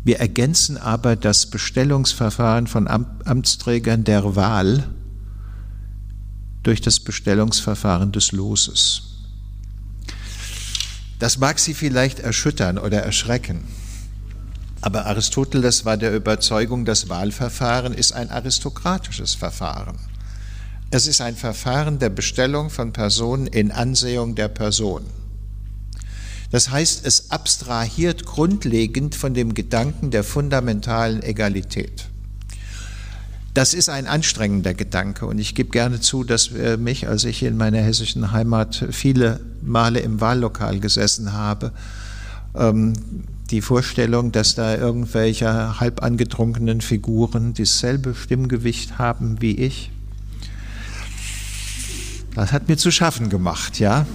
[0.05, 4.85] wir ergänzen aber das Bestellungsverfahren von Amtsträgern der Wahl
[6.63, 9.03] durch das Bestellungsverfahren des Loses.
[11.19, 13.63] Das mag Sie vielleicht erschüttern oder erschrecken.
[14.83, 19.97] Aber Aristoteles war der Überzeugung, das Wahlverfahren ist ein aristokratisches Verfahren.
[20.91, 25.05] Es ist ein Verfahren der Bestellung von Personen in Ansehung der Person.
[26.51, 32.09] Das heißt, es abstrahiert grundlegend von dem Gedanken der fundamentalen Egalität.
[33.55, 37.57] Das ist ein anstrengender Gedanke und ich gebe gerne zu, dass mich, als ich in
[37.57, 41.73] meiner hessischen Heimat viele Male im Wahllokal gesessen habe,
[42.55, 42.95] ähm,
[43.53, 49.91] die Vorstellung, dass da irgendwelche halb angetrunkenen Figuren dasselbe Stimmgewicht haben wie ich,
[52.35, 54.07] das hat mir zu schaffen gemacht, ja.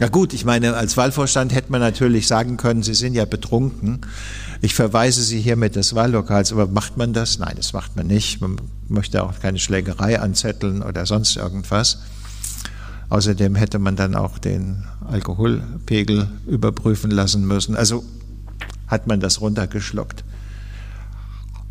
[0.00, 4.00] Ja gut, ich meine, als Wahlvorstand hätte man natürlich sagen können, Sie sind ja betrunken.
[4.60, 7.38] Ich verweise Sie hiermit des Wahllokals, aber macht man das?
[7.38, 8.40] Nein, das macht man nicht.
[8.40, 8.56] Man
[8.88, 12.00] möchte auch keine Schlägerei anzetteln oder sonst irgendwas.
[13.08, 17.76] Außerdem hätte man dann auch den Alkoholpegel überprüfen lassen müssen.
[17.76, 18.04] Also
[18.94, 20.24] hat man das runtergeschluckt.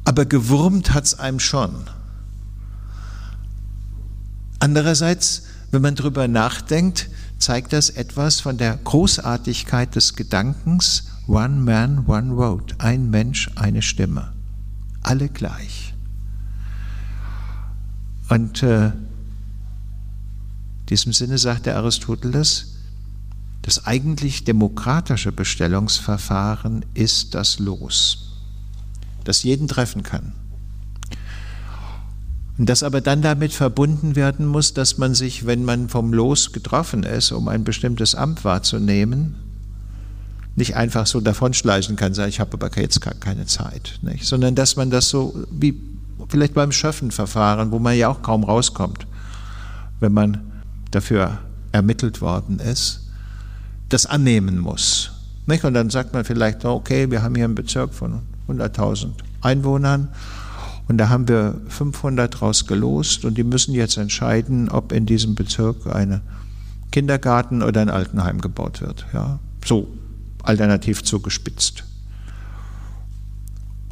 [0.06, 1.74] Aber gewurmt hat es einem schon.
[4.60, 7.10] Andererseits, wenn man darüber nachdenkt,
[7.40, 13.82] zeigt das etwas von der Großartigkeit des Gedankens One Man, One Vote, ein Mensch, eine
[13.82, 14.34] Stimme,
[15.02, 15.94] alle gleich.
[18.30, 18.94] Und äh, in
[20.90, 22.73] diesem Sinne sagt der Aristoteles,
[23.64, 28.30] das eigentlich demokratische Bestellungsverfahren ist das Los,
[29.24, 30.34] das jeden treffen kann.
[32.58, 36.52] Und das aber dann damit verbunden werden muss, dass man sich, wenn man vom Los
[36.52, 39.36] getroffen ist, um ein bestimmtes Amt wahrzunehmen,
[40.56, 44.26] nicht einfach so davonschleichen kann, sagen, ich habe aber jetzt keine Zeit, nicht?
[44.26, 45.80] sondern dass man das so wie
[46.28, 49.08] vielleicht beim Schöffenverfahren, wo man ja auch kaum rauskommt,
[50.00, 50.52] wenn man
[50.92, 51.40] dafür
[51.72, 53.03] ermittelt worden ist,
[53.94, 55.12] das annehmen muss.
[55.46, 55.64] Nicht?
[55.64, 60.10] Und dann sagt man vielleicht, okay, wir haben hier einen Bezirk von 100.000 Einwohnern
[60.88, 65.88] und da haben wir 500 rausgelost und die müssen jetzt entscheiden, ob in diesem Bezirk
[65.88, 66.22] ein
[66.92, 69.06] Kindergarten oder ein Altenheim gebaut wird.
[69.14, 69.88] Ja, so
[70.44, 71.84] alternativ zugespitzt.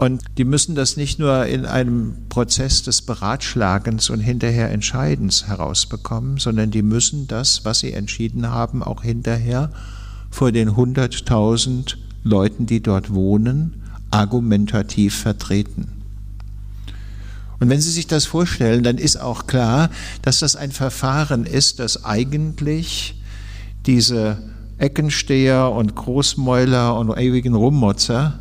[0.02, 6.40] Und die müssen das nicht nur in einem Prozess des Beratschlagens und hinterher Entscheidens herausbekommen,
[6.40, 9.70] sondern die müssen das, was sie entschieden haben, auch hinterher
[10.32, 15.92] vor den 100.000 Leuten, die dort wohnen, argumentativ vertreten.
[17.60, 19.92] Und wenn Sie sich das vorstellen, dann ist auch klar,
[20.24, 23.22] dass das ein Verfahren ist, das eigentlich
[23.86, 24.40] diese
[24.80, 28.40] Eckensteher und Großmäuler und ewigen Rummotzer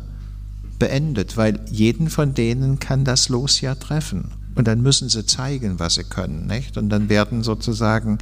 [0.81, 4.31] beendet, weil jeden von denen kann das Los ja treffen.
[4.55, 6.47] Und dann müssen sie zeigen, was sie können.
[6.47, 6.75] Nicht?
[6.75, 8.17] Und dann werden sozusagen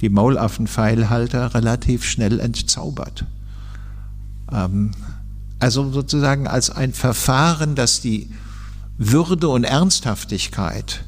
[0.00, 3.26] die Maulaffenpfeilhalter relativ schnell entzaubert.
[4.50, 4.92] Ähm,
[5.58, 8.30] also sozusagen als ein Verfahren, das die
[8.96, 11.04] würde und Ernsthaftigkeit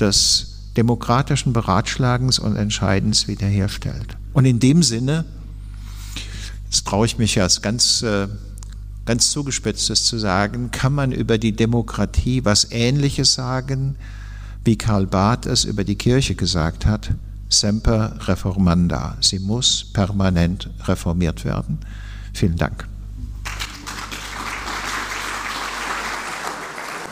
[0.00, 4.16] des demokratischen Beratschlagens und Entscheidens wiederherstellt.
[4.32, 5.26] Und in dem Sinne,
[6.64, 8.28] jetzt traue ich mich ja ganz, äh,
[9.06, 13.96] ganz zugespitztes zu sagen, kann man über die Demokratie was Ähnliches sagen,
[14.64, 17.14] wie Karl Barth es über die Kirche gesagt hat,
[17.48, 19.16] semper reformanda.
[19.20, 21.78] Sie muss permanent reformiert werden.
[22.34, 22.88] Vielen Dank.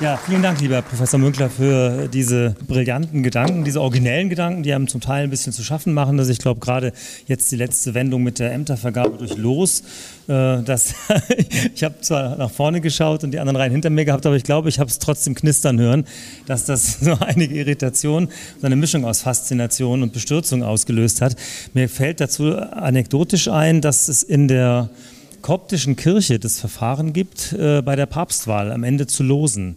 [0.00, 4.88] Ja, vielen Dank, lieber Professor Münkler, für diese brillanten Gedanken, diese originellen Gedanken, die einem
[4.88, 6.18] zum Teil ein bisschen zu schaffen machen.
[6.18, 6.92] Also ich glaube, gerade
[7.28, 9.82] jetzt die letzte Wendung mit der Ämtervergabe durch Los,
[10.26, 10.94] äh, das,
[11.74, 14.42] ich habe zwar nach vorne geschaut und die anderen Reihen hinter mir gehabt, aber ich
[14.42, 16.06] glaube, ich habe es trotzdem knistern hören,
[16.46, 18.28] dass das so einige Irritation,
[18.60, 21.36] so eine Mischung aus Faszination und Bestürzung ausgelöst hat.
[21.72, 24.90] Mir fällt dazu anekdotisch ein, dass es in der
[25.44, 29.76] koptischen Kirche das Verfahren gibt, äh, bei der Papstwahl am Ende zu losen.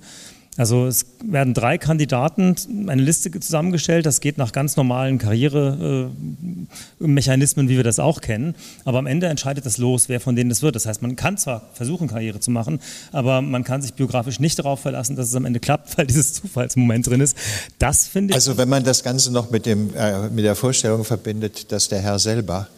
[0.56, 2.56] Also es werden drei Kandidaten,
[2.88, 8.56] eine Liste zusammengestellt, das geht nach ganz normalen Karrieremechanismen, wie wir das auch kennen,
[8.86, 10.78] aber am Ende entscheidet das Los, wer von denen das wird.
[10.78, 12.80] Das heißt, man kann zwar versuchen, Karriere zu machen,
[13.12, 16.34] aber man kann sich biografisch nicht darauf verlassen, dass es am Ende klappt, weil dieses
[16.34, 17.36] Zufallsmoment drin ist.
[17.78, 18.36] Das finde ich...
[18.36, 22.00] Also wenn man das Ganze noch mit, dem, äh, mit der Vorstellung verbindet, dass der
[22.00, 22.70] Herr selber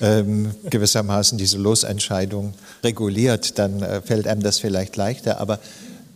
[0.00, 5.40] ähm, gewissermaßen diese Losentscheidung reguliert, dann äh, fällt einem das vielleicht leichter.
[5.40, 5.58] Aber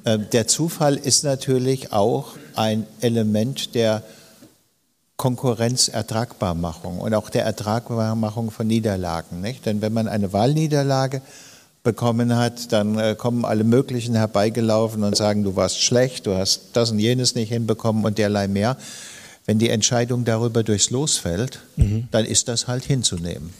[0.04, 4.02] äh, der Zufall ist natürlich auch ein Element der
[5.16, 9.40] Konkurrenzertragbarmachung und auch der Ertragbarmachung von Niederlagen.
[9.40, 9.66] Nicht?
[9.66, 11.22] Denn wenn man eine Wahlniederlage
[11.82, 16.70] bekommen hat, dann äh, kommen alle möglichen herbeigelaufen und sagen, du warst schlecht, du hast
[16.74, 18.76] das und jenes nicht hinbekommen und derlei mehr.
[19.48, 22.06] Wenn die Entscheidung darüber durchs Los fällt, mhm.
[22.10, 23.54] dann ist das halt hinzunehmen.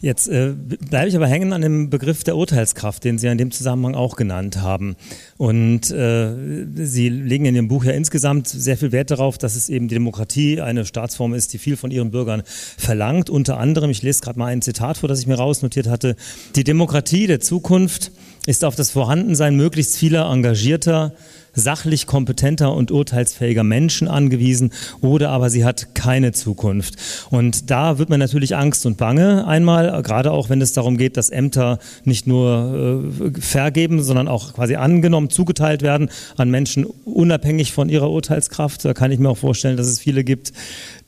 [0.00, 0.54] Jetzt äh,
[0.90, 4.16] bleibe ich aber hängen an dem Begriff der Urteilskraft, den Sie in dem Zusammenhang auch
[4.16, 4.96] genannt haben.
[5.36, 6.34] Und äh,
[6.74, 9.94] Sie legen in Ihrem Buch ja insgesamt sehr viel Wert darauf, dass es eben die
[9.94, 13.30] Demokratie eine Staatsform ist, die viel von ihren Bürgern verlangt.
[13.30, 16.16] Unter anderem, ich lese gerade mal ein Zitat vor, das ich mir rausnotiert hatte,
[16.56, 18.10] die Demokratie der Zukunft
[18.46, 21.12] ist auf das Vorhandensein möglichst vieler engagierter,
[21.52, 26.96] sachlich kompetenter und urteilsfähiger Menschen angewiesen oder aber sie hat keine Zukunft.
[27.30, 31.16] Und da wird man natürlich Angst und Bange einmal, gerade auch wenn es darum geht,
[31.16, 37.72] dass Ämter nicht nur äh, vergeben, sondern auch quasi angenommen, zugeteilt werden an Menschen unabhängig
[37.72, 38.84] von ihrer Urteilskraft.
[38.84, 40.52] Da kann ich mir auch vorstellen, dass es viele gibt,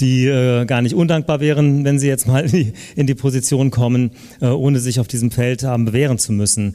[0.02, 2.44] die äh, gar nicht undankbar wären, wenn sie jetzt mal
[2.96, 6.74] in die, Position kommen, äh, ohne sich auf diesem Feld haben bewähren zu müssen.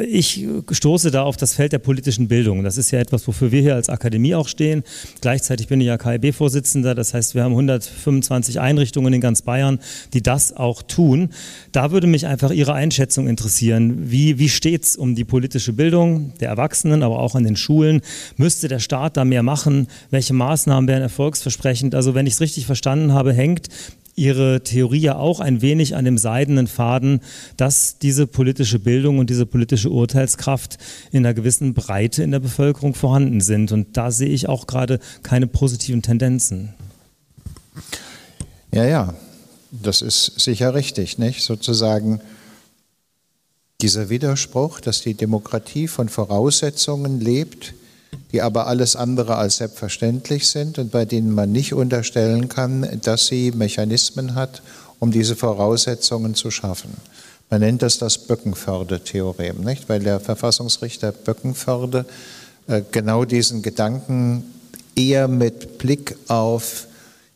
[0.00, 2.64] Ich stoße da auf das Feld der politischen Bildung.
[2.64, 4.82] Das ist ja etwas, wofür wir hier als Akademie auch stehen.
[5.20, 6.94] Gleichzeitig bin ich ja KIB-Vorsitzender.
[6.96, 9.78] Das heißt, wir haben 125 Einrichtungen in ganz Bayern,
[10.12, 11.28] die das auch tun.
[11.70, 14.10] Da würde mich einfach Ihre Einschätzung interessieren.
[14.10, 18.00] Wie, wie steht es um die politische Bildung der Erwachsenen, aber auch an den Schulen?
[18.36, 19.86] Müsste der Staat da mehr machen?
[20.10, 21.94] Welche Maßnahmen wären erfolgsversprechend?
[21.94, 23.68] Also wenn ich es richtig verstanden habe, hängt
[24.18, 27.20] Ihre Theorie ja auch ein wenig an dem seidenen Faden,
[27.58, 30.78] dass diese politische Bildung und diese politische Urteilskraft
[31.12, 33.72] in einer gewissen Breite in der Bevölkerung vorhanden sind.
[33.72, 36.72] Und da sehe ich auch gerade keine positiven Tendenzen.
[38.72, 39.14] Ja, ja,
[39.70, 41.42] das ist sicher richtig, nicht?
[41.42, 42.22] Sozusagen
[43.82, 47.74] dieser Widerspruch, dass die Demokratie von Voraussetzungen lebt,
[48.32, 53.26] die aber alles andere als selbstverständlich sind und bei denen man nicht unterstellen kann, dass
[53.26, 54.62] sie Mechanismen hat,
[54.98, 56.90] um diese Voraussetzungen zu schaffen.
[57.50, 59.88] Man nennt das das Böckenförde-Theorem, nicht?
[59.88, 62.04] weil der Verfassungsrichter Böckenförde
[62.66, 64.44] äh, genau diesen Gedanken
[64.96, 66.86] eher mit Blick auf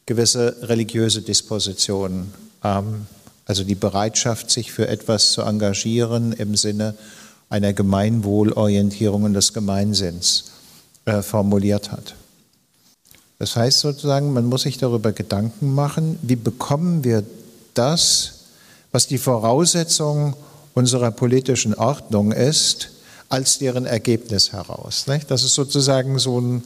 [0.07, 2.33] gewisse religiöse Dispositionen,
[2.65, 3.07] ähm,
[3.47, 6.95] also die Bereitschaft, sich für etwas zu engagieren im Sinne
[7.49, 10.51] einer Gemeinwohlorientierung und des Gemeinsinns
[11.11, 12.15] äh, formuliert hat.
[13.41, 17.25] Das heißt sozusagen, man muss sich darüber Gedanken machen, wie bekommen wir
[17.75, 18.45] das,
[18.93, 20.37] was die Voraussetzung
[20.75, 22.91] unserer politischen Ordnung ist,
[23.29, 25.09] als deren Ergebnis heraus.
[25.09, 25.31] Nicht?
[25.33, 26.63] Das ist sozusagen so ein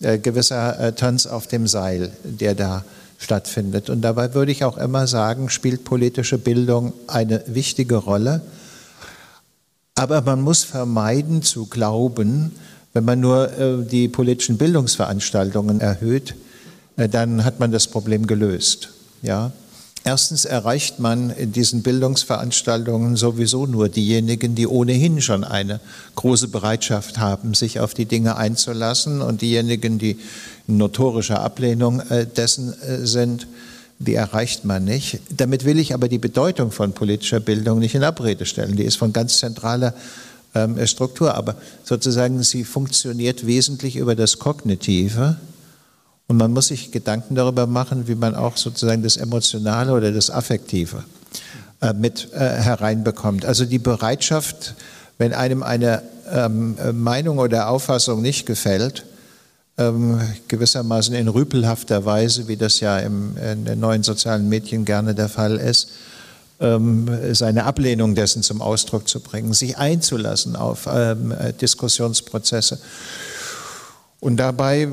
[0.00, 2.84] äh, gewisser äh, Tanz auf dem Seil, der da
[3.18, 3.90] stattfindet.
[3.90, 8.42] Und dabei würde ich auch immer sagen, spielt politische Bildung eine wichtige Rolle.
[9.96, 12.52] Aber man muss vermeiden zu glauben,
[12.92, 16.34] wenn man nur äh, die politischen Bildungsveranstaltungen erhöht,
[16.96, 18.90] äh, dann hat man das Problem gelöst.
[19.22, 19.52] Ja?
[20.04, 25.78] Erstens erreicht man in diesen Bildungsveranstaltungen sowieso nur diejenigen, die ohnehin schon eine
[26.16, 30.18] große Bereitschaft haben, sich auf die Dinge einzulassen und diejenigen, die
[30.66, 32.74] in notorischer Ablehnung äh, dessen
[33.04, 33.46] sind,
[34.00, 35.20] die erreicht man nicht.
[35.30, 38.74] Damit will ich aber die Bedeutung von politischer Bildung nicht in Abrede stellen.
[38.74, 39.94] Die ist von ganz zentraler
[40.54, 45.36] ähm, Struktur, aber sozusagen sie funktioniert wesentlich über das Kognitive.
[46.28, 50.30] Und man muss sich Gedanken darüber machen, wie man auch sozusagen das Emotionale oder das
[50.30, 51.04] Affektive
[51.80, 53.44] äh, mit äh, hereinbekommt.
[53.44, 54.74] Also die Bereitschaft,
[55.18, 59.04] wenn einem eine ähm, Meinung oder Auffassung nicht gefällt,
[59.78, 65.14] ähm, gewissermaßen in rüpelhafter Weise, wie das ja im, in den neuen sozialen Medien gerne
[65.14, 65.88] der Fall ist,
[67.32, 72.78] seine Ablehnung dessen zum Ausdruck zu bringen, sich einzulassen auf ähm, äh, Diskussionsprozesse.
[74.20, 74.88] Und dabei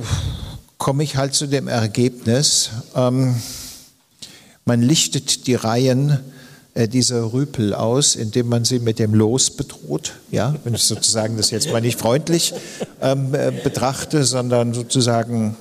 [0.80, 3.36] komme ich halt zu dem Ergebnis, ähm,
[4.65, 6.20] man lichtet die Reihen
[6.74, 10.13] äh, dieser Rüpel aus, indem man sie mit dem Los bedroht.
[10.32, 12.53] Ja, wenn ich sozusagen das jetzt mal nicht freundlich
[13.01, 15.55] ähm, äh, betrachte, sondern sozusagen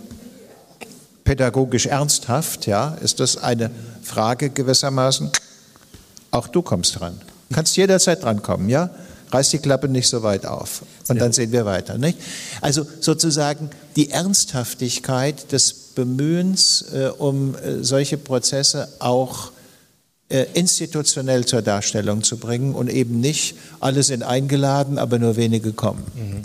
[1.25, 3.71] pädagogisch ernsthaft, ja, ist das eine
[4.03, 5.31] Frage gewissermaßen
[6.31, 7.21] auch du kommst dran.
[7.49, 8.91] Du kannst jederzeit drankommen, ja?
[9.31, 10.83] Reiß die Klappe nicht so weit auf.
[11.09, 11.99] Und dann sehen wir weiter.
[11.99, 12.19] Nicht?
[12.63, 19.53] Also sozusagen die Ernsthaftigkeit des Bemühens äh, um äh, solche Prozesse auch
[20.31, 25.73] äh, institutionell zur Darstellung zu bringen und eben nicht, alle sind eingeladen, aber nur wenige
[25.73, 26.05] kommen.
[26.15, 26.45] Mhm.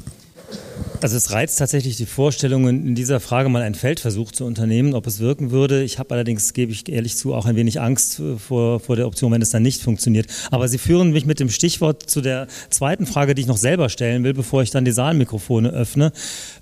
[1.03, 5.05] Also es reizt tatsächlich die Vorstellung, in dieser Frage mal einen Feldversuch zu unternehmen, ob
[5.05, 5.83] es wirken würde.
[5.83, 9.29] Ich habe allerdings, gebe ich ehrlich zu, auch ein wenig Angst vor, vor der Option,
[9.33, 10.27] wenn es dann nicht funktioniert.
[10.49, 13.89] Aber Sie führen mich mit dem Stichwort zu der zweiten Frage, die ich noch selber
[13.89, 16.13] stellen will, bevor ich dann die Saalmikrofone öffne.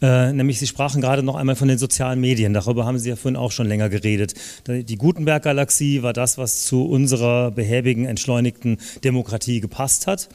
[0.01, 2.55] Äh, nämlich Sie sprachen gerade noch einmal von den sozialen Medien.
[2.55, 4.33] Darüber haben Sie ja vorhin auch schon länger geredet.
[4.67, 10.29] Die Gutenberg-Galaxie war das, was zu unserer behäbigen, entschleunigten Demokratie gepasst hat.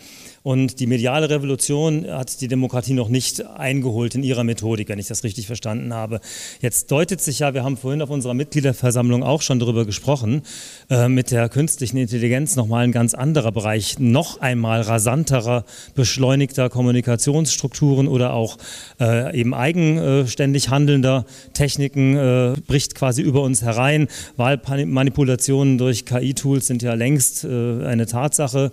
[0.46, 5.08] Und die mediale Revolution hat die Demokratie noch nicht eingeholt in ihrer Methodik, wenn ich
[5.08, 6.20] das richtig verstanden habe.
[6.60, 10.42] Jetzt deutet sich ja, wir haben vorhin auf unserer Mitgliederversammlung auch schon darüber gesprochen,
[10.88, 15.64] äh, mit der künstlichen Intelligenz nochmal ein ganz anderer Bereich, noch einmal rasanterer,
[15.96, 18.56] beschleunigter Kommunikationsstrukturen oder auch
[19.00, 24.06] äh, eben eigenständig handelnder Techniken äh, bricht quasi über uns herein.
[24.36, 28.70] Wahlmanipulationen durch KI-Tools sind ja längst eine Tatsache.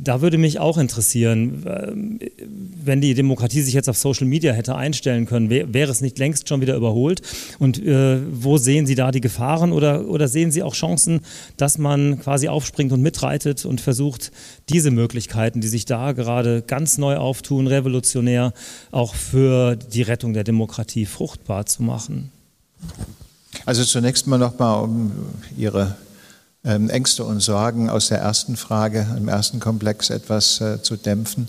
[0.00, 1.92] Da würde mich auch interessieren, äh,
[2.84, 6.48] wenn die Demokratie sich jetzt auf Social Media hätte einstellen können, wäre es nicht längst
[6.48, 7.22] schon wieder überholt?
[7.58, 11.20] Und äh, wo sehen Sie da die Gefahren oder, oder sehen Sie auch Chancen,
[11.56, 14.30] dass man quasi aufspringt und mitreitet und versucht,
[14.68, 18.52] diese Möglichkeiten, die sich da gerade ganz neu auftun, revolutionär,
[18.90, 22.30] auch für die Rettung der Demokratie fruchtbar zu machen?
[23.64, 25.12] Also zunächst mal nochmal, um
[25.56, 25.96] Ihre
[26.68, 31.48] ähm, Ängste und Sorgen aus der ersten Frage, im ersten Komplex etwas äh, zu dämpfen.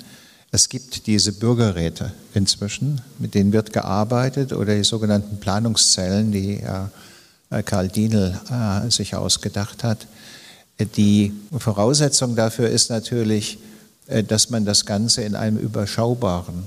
[0.51, 6.61] Es gibt diese Bürgerräte inzwischen, mit denen wird gearbeitet, oder die sogenannten Planungszellen, die
[7.49, 10.07] äh, Karl Dienel äh, sich ausgedacht hat.
[10.95, 13.59] Die Voraussetzung dafür ist natürlich,
[14.07, 16.63] äh, dass man das Ganze in einem überschaubaren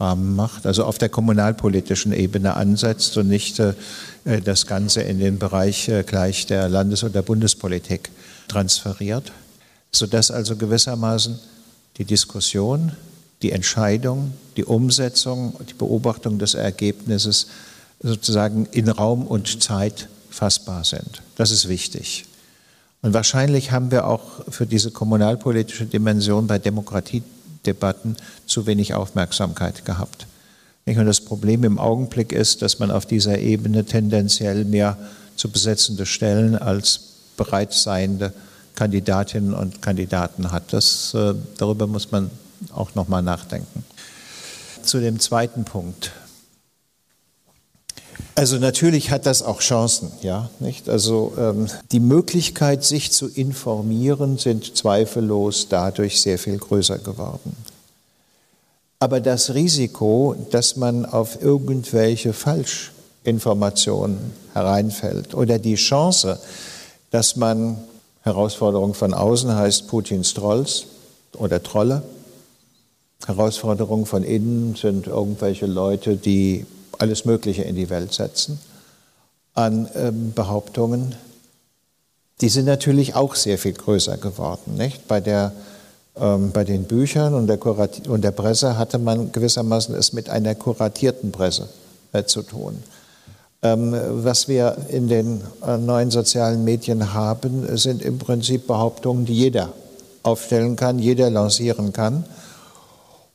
[0.00, 3.74] Macht, also auf der kommunalpolitischen Ebene ansetzt und nicht äh,
[4.44, 8.10] das Ganze in den Bereich äh, gleich der Landes- oder Bundespolitik
[8.46, 9.32] transferiert,
[9.90, 11.40] sodass also gewissermaßen
[11.96, 12.92] die Diskussion,
[13.42, 17.48] die Entscheidung, die Umsetzung, die Beobachtung des Ergebnisses
[18.00, 21.22] sozusagen in Raum und Zeit fassbar sind.
[21.34, 22.24] Das ist wichtig.
[23.02, 26.60] Und wahrscheinlich haben wir auch für diese kommunalpolitische Dimension bei
[27.64, 30.26] Demokratiedebatten zu wenig Aufmerksamkeit gehabt.
[30.86, 34.96] Und das Problem im Augenblick ist, dass man auf dieser Ebene tendenziell mehr
[35.36, 37.00] zu besetzende Stellen als
[37.36, 38.32] bereitseiende
[38.74, 40.72] Kandidatinnen und Kandidaten hat.
[40.72, 42.30] Das, äh, darüber muss man
[42.72, 43.84] auch noch mal nachdenken.
[44.82, 46.12] Zu dem zweiten Punkt.
[48.38, 50.88] Also natürlich hat das auch Chancen, ja, nicht?
[50.88, 57.56] Also ähm, die Möglichkeit, sich zu informieren, sind zweifellos dadurch sehr viel größer geworden.
[59.00, 64.18] Aber das Risiko, dass man auf irgendwelche Falschinformationen
[64.54, 66.38] hereinfällt oder die Chance,
[67.10, 67.78] dass man
[68.22, 70.86] Herausforderung von außen heißt Putins Trolls
[71.36, 72.04] oder Trolle.
[73.26, 76.66] Herausforderung von innen sind irgendwelche Leute, die
[76.98, 78.58] alles Mögliche in die Welt setzen
[79.58, 81.16] an ähm, Behauptungen,
[82.40, 84.76] die sind natürlich auch sehr viel größer geworden.
[84.76, 85.08] Nicht?
[85.08, 85.52] Bei, der,
[86.16, 87.58] ähm, bei den Büchern und der,
[88.08, 91.68] und der, Presse hatte man gewissermaßen es mit einer kuratierten Presse
[92.12, 92.80] äh, zu tun.
[93.60, 99.34] Ähm, was wir in den äh, neuen sozialen Medien haben, sind im Prinzip Behauptungen, die
[99.34, 99.72] jeder
[100.22, 102.24] aufstellen kann, jeder lancieren kann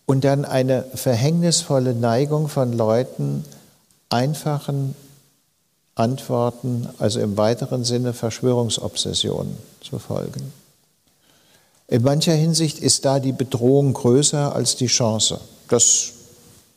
[0.06, 3.44] und dann eine verhängnisvolle Neigung von Leuten,
[4.14, 4.96] einfachen
[5.96, 10.54] Antworten, also im weiteren Sinne Verschwörungsobsessionen zu folgen.
[11.88, 15.40] In mancher Hinsicht ist da die Bedrohung größer als die Chance.
[15.68, 16.12] Das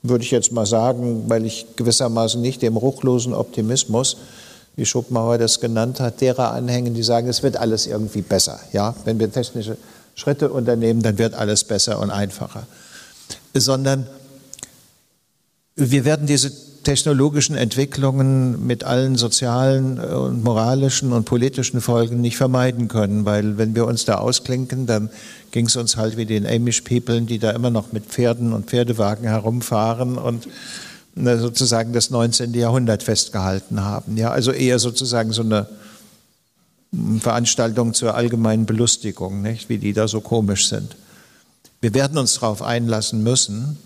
[0.03, 4.17] würde ich jetzt mal sagen, weil ich gewissermaßen nicht dem ruchlosen Optimismus,
[4.75, 8.61] wie Schopenhauer das genannt hat, derer anhängen, die sagen, es wird alles irgendwie besser.
[8.73, 9.79] Ja, wenn wir technische
[10.15, 12.67] Schritte unternehmen, dann wird alles besser und einfacher
[13.61, 14.07] sondern
[15.77, 16.51] wir werden diese
[16.83, 23.59] technologischen Entwicklungen mit allen sozialen äh, und moralischen und politischen Folgen nicht vermeiden können, weil
[23.59, 25.11] wenn wir uns da ausklinken, dann
[25.51, 28.71] ging es uns halt wie den Amish People, die da immer noch mit Pferden und
[28.71, 30.49] Pferdewagen herumfahren und
[31.17, 32.55] sozusagen das 19.
[32.55, 34.17] Jahrhundert festgehalten haben.
[34.17, 35.67] Ja, also eher sozusagen so eine
[37.21, 39.69] Veranstaltung zur allgemeinen Belustigung, nicht?
[39.69, 40.95] wie die da so komisch sind.
[41.81, 43.79] Wir werden uns darauf einlassen müssen,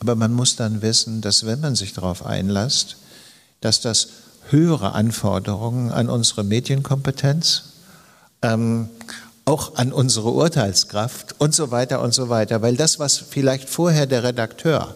[0.00, 2.96] aber man muss dann wissen, dass wenn man sich darauf einlässt,
[3.60, 4.08] dass das
[4.50, 7.64] höhere Anforderungen an unsere Medienkompetenz,
[8.42, 8.88] ähm,
[9.44, 14.06] auch an unsere Urteilskraft und so weiter und so weiter, weil das, was vielleicht vorher
[14.06, 14.94] der Redakteur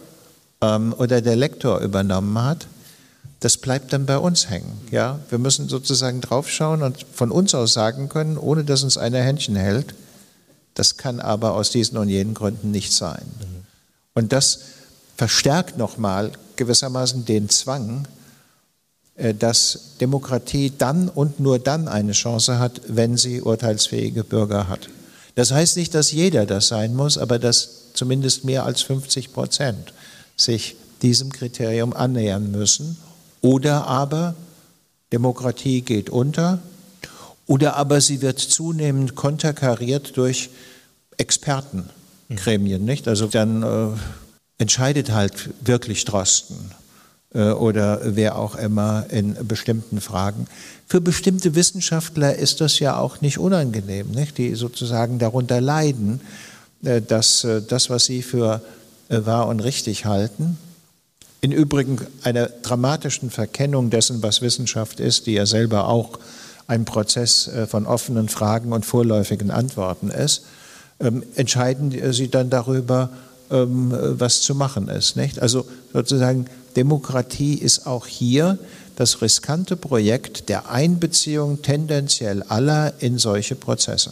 [0.61, 2.67] ähm, oder der Lektor übernommen hat,
[3.39, 4.79] das bleibt dann bei uns hängen.
[4.91, 9.19] Ja, wir müssen sozusagen draufschauen und von uns aus sagen können, ohne dass uns einer
[9.19, 9.95] Händchen hält,
[10.75, 13.25] das kann aber aus diesen und jenen Gründen nicht sein.
[13.39, 13.65] Mhm.
[14.13, 14.59] Und das
[15.21, 18.07] verstärkt nochmal gewissermaßen den Zwang,
[19.13, 24.89] äh, dass Demokratie dann und nur dann eine Chance hat, wenn sie urteilsfähige Bürger hat.
[25.35, 29.93] Das heißt nicht, dass jeder das sein muss, aber dass zumindest mehr als 50 Prozent
[30.37, 32.97] sich diesem Kriterium annähern müssen.
[33.41, 34.33] Oder aber
[35.13, 36.57] Demokratie geht unter
[37.45, 40.49] oder aber sie wird zunehmend konterkariert durch
[41.17, 43.07] Expertengremien, nicht?
[43.07, 43.97] Also dann äh,
[44.61, 46.71] entscheidet halt wirklich Drosten
[47.33, 50.45] äh, oder wer auch immer in bestimmten Fragen.
[50.87, 54.37] Für bestimmte Wissenschaftler ist das ja auch nicht unangenehm, nicht?
[54.37, 56.21] die sozusagen darunter leiden,
[56.83, 58.61] äh, dass äh, das, was sie für
[59.09, 60.57] wahr und richtig halten,
[61.41, 66.17] in Übrigen einer dramatischen Verkennung dessen, was Wissenschaft ist, die ja selber auch
[66.67, 70.45] ein Prozess von offenen Fragen und vorläufigen Antworten ist,
[71.01, 73.09] ähm, entscheiden sie dann darüber,
[73.51, 75.15] ähm, was zu machen ist.
[75.15, 75.41] Nicht?
[75.41, 76.45] Also sozusagen
[76.75, 78.57] Demokratie ist auch hier
[78.95, 84.11] das riskante Projekt der Einbeziehung tendenziell aller in solche Prozesse.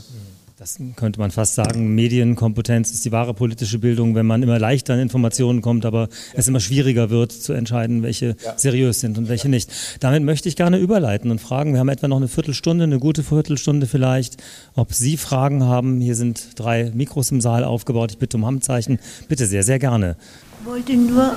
[0.60, 4.94] Das könnte man fast sagen, Medienkompetenz ist die wahre politische Bildung, wenn man immer leichter
[4.94, 6.08] an Informationen kommt, aber ja.
[6.34, 8.58] es immer schwieriger wird zu entscheiden, welche ja.
[8.58, 9.52] seriös sind und welche ja.
[9.52, 9.72] nicht.
[10.02, 13.24] Damit möchte ich gerne überleiten und fragen, wir haben etwa noch eine Viertelstunde, eine gute
[13.24, 14.44] Viertelstunde vielleicht,
[14.76, 16.02] ob Sie Fragen haben.
[16.02, 18.12] Hier sind drei Mikros im Saal aufgebaut.
[18.12, 19.00] Ich bitte um Handzeichen.
[19.30, 20.18] Bitte sehr, sehr gerne.
[20.60, 21.36] Ich wollte nur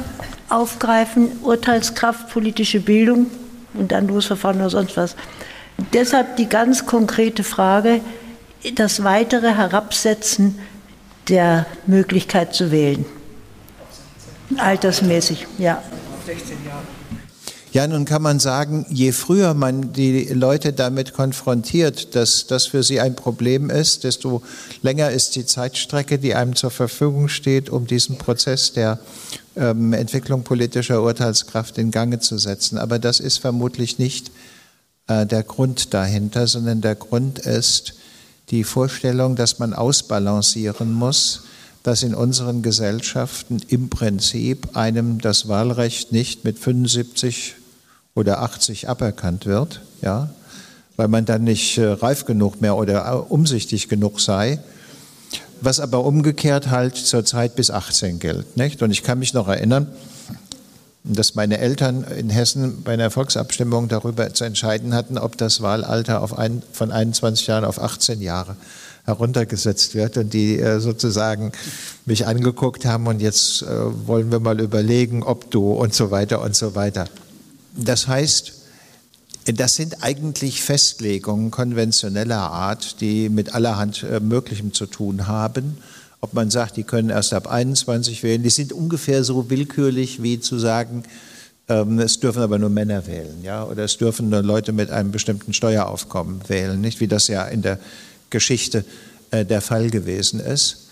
[0.49, 3.27] aufgreifen, Urteilskraft, politische Bildung
[3.75, 5.15] und dann Losverfahren oder sonst was.
[5.93, 8.01] Deshalb die ganz konkrete Frage,
[8.75, 10.59] das weitere Herabsetzen
[11.29, 13.05] der Möglichkeit zu wählen.
[14.57, 15.83] Altersmäßig, ja.
[16.27, 16.83] 16 Jahre.
[17.73, 22.83] Ja, nun kann man sagen, je früher man die Leute damit konfrontiert, dass das für
[22.83, 24.43] sie ein Problem ist, desto
[24.83, 28.99] länger ist die Zeitstrecke, die einem zur Verfügung steht, um diesen Prozess der
[29.57, 32.77] ähm, Entwicklung politischer Urteilskraft in Gange zu setzen.
[32.77, 34.31] Aber das ist vermutlich nicht
[35.07, 37.95] äh, der Grund dahinter, sondern der Grund ist,
[38.53, 41.45] die Vorstellung, dass man ausbalancieren muss,
[41.83, 47.57] dass in unseren Gesellschaften im Prinzip einem das Wahlrecht nicht mit 75
[48.15, 50.31] oder 80 aberkannt wird, ja,
[50.97, 54.61] weil man dann nicht äh, reif genug mehr oder äh, umsichtig genug sei,
[55.63, 58.57] was aber umgekehrt halt zur Zeit bis 18 gilt.
[58.59, 58.83] Nicht?
[58.83, 59.89] Und ich kann mich noch erinnern,
[61.05, 66.39] dass meine Eltern in Hessen bei einer Volksabstimmung darüber zu entscheiden hatten, ob das Wahlalter
[66.39, 68.57] ein, von 21 Jahren auf 18 Jahre
[69.05, 71.51] heruntergesetzt wird und die äh, sozusagen
[72.07, 73.67] mich angeguckt haben und jetzt äh,
[74.07, 77.09] wollen wir mal überlegen, ob du und so weiter und so weiter.
[77.75, 78.53] Das heißt,
[79.47, 85.79] das sind eigentlich Festlegungen konventioneller Art, die mit allerhand äh, Möglichem zu tun haben
[86.23, 88.43] ob man sagt, die können erst ab 21 wählen.
[88.43, 91.03] Die sind ungefähr so willkürlich wie zu sagen,
[91.69, 95.11] ähm, es dürfen aber nur Männer wählen, ja, oder es dürfen nur Leute mit einem
[95.11, 97.79] bestimmten Steueraufkommen wählen, nicht wie das ja in der
[98.31, 98.85] Geschichte
[99.33, 100.89] äh, der Fall gewesen ist.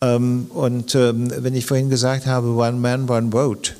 [0.00, 3.72] Ähm, und ähm, wenn ich vorhin gesagt habe, One Man, One Vote,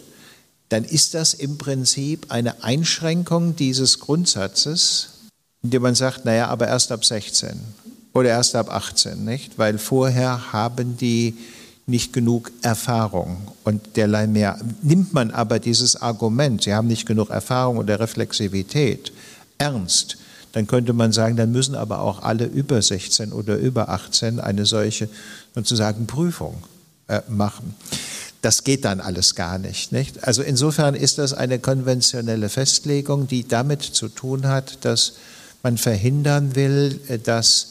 [0.69, 5.11] dann ist das im Prinzip eine Einschränkung dieses Grundsatzes,
[5.63, 7.61] indem man sagt, naja, aber erst ab 16
[8.13, 9.59] oder erst ab 18, nicht?
[9.59, 11.35] Weil vorher haben die
[11.87, 14.59] nicht genug Erfahrung und derlei mehr.
[14.83, 19.13] Nimmt man aber dieses Argument, sie haben nicht genug Erfahrung oder Reflexivität
[19.59, 20.17] ernst,
[20.53, 24.67] dann könnte man sagen, dann müssen aber auch alle über 16 oder über 18 eine
[24.67, 25.09] solche
[25.55, 26.63] sozusagen Prüfung
[27.09, 27.75] äh, machen.
[28.43, 30.25] Das geht dann alles gar nicht, nicht.
[30.25, 35.15] Also insofern ist das eine konventionelle Festlegung, die damit zu tun hat, dass
[35.63, 37.69] man verhindern will, äh, dass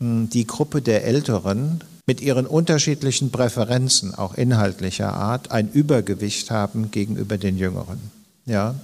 [0.00, 7.38] die Gruppe der Älteren mit ihren unterschiedlichen Präferenzen, auch inhaltlicher Art, ein Übergewicht haben gegenüber
[7.38, 8.00] den Jüngeren.
[8.46, 8.74] Ja?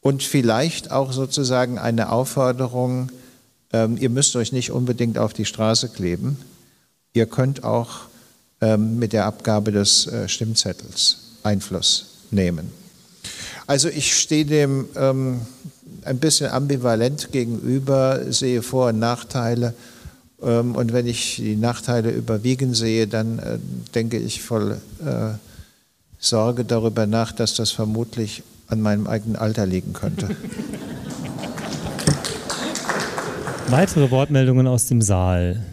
[0.00, 3.10] Und vielleicht auch sozusagen eine Aufforderung,
[3.72, 6.38] ähm, ihr müsst euch nicht unbedingt auf die Straße kleben,
[7.12, 8.02] ihr könnt auch
[8.60, 12.72] ähm, mit der Abgabe des äh, Stimmzettels Einfluss nehmen.
[13.66, 15.40] Also ich stehe dem ähm,
[16.04, 19.74] ein bisschen ambivalent gegenüber, sehe Vor- und Nachteile
[20.40, 23.58] und wenn ich die Nachteile überwiegen sehe, dann äh,
[23.94, 25.34] denke ich voll äh,
[26.18, 30.28] Sorge darüber nach, dass das vermutlich an meinem eigenen Alter liegen könnte.
[33.68, 35.64] Weitere Wortmeldungen aus dem Saal.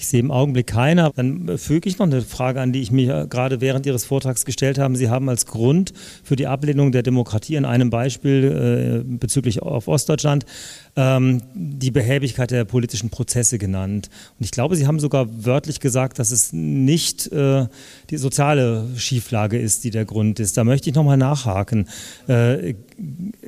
[0.00, 1.10] Ich sehe im Augenblick keine.
[1.16, 4.78] Dann füge ich noch eine Frage an, die ich mir gerade während Ihres Vortrags gestellt
[4.78, 4.94] habe.
[4.94, 5.92] Sie haben als Grund
[6.22, 10.46] für die Ablehnung der Demokratie in einem Beispiel äh, bezüglich auf Ostdeutschland
[10.96, 14.08] ähm, die Behäbigkeit der politischen Prozesse genannt.
[14.38, 17.66] Und ich glaube, Sie haben sogar wörtlich gesagt, dass es nicht äh,
[18.10, 20.56] die soziale Schieflage ist, die der Grund ist.
[20.56, 21.88] Da möchte ich nochmal nachhaken.
[22.26, 22.74] Äh,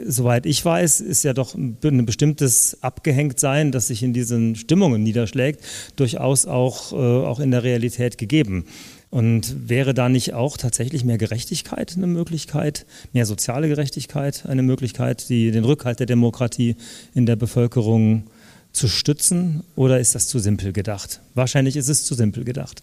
[0.06, 1.76] soweit ich weiß, ist ja doch ein,
[2.06, 5.64] bestimmtes Abgehängtsein, das sich in diesen Stimmungen niederschlägt,
[5.96, 8.64] durchaus auch, äh, auch in der Realität gegeben.
[9.10, 15.28] Und wäre da nicht auch tatsächlich mehr Gerechtigkeit eine Möglichkeit, mehr soziale Gerechtigkeit eine Möglichkeit,
[15.28, 16.76] die, den Rückhalt der Demokratie
[17.12, 18.24] in der Bevölkerung
[18.72, 19.64] zu stützen?
[19.74, 21.20] Oder ist das zu simpel gedacht?
[21.34, 22.82] Wahrscheinlich ist es zu simpel gedacht.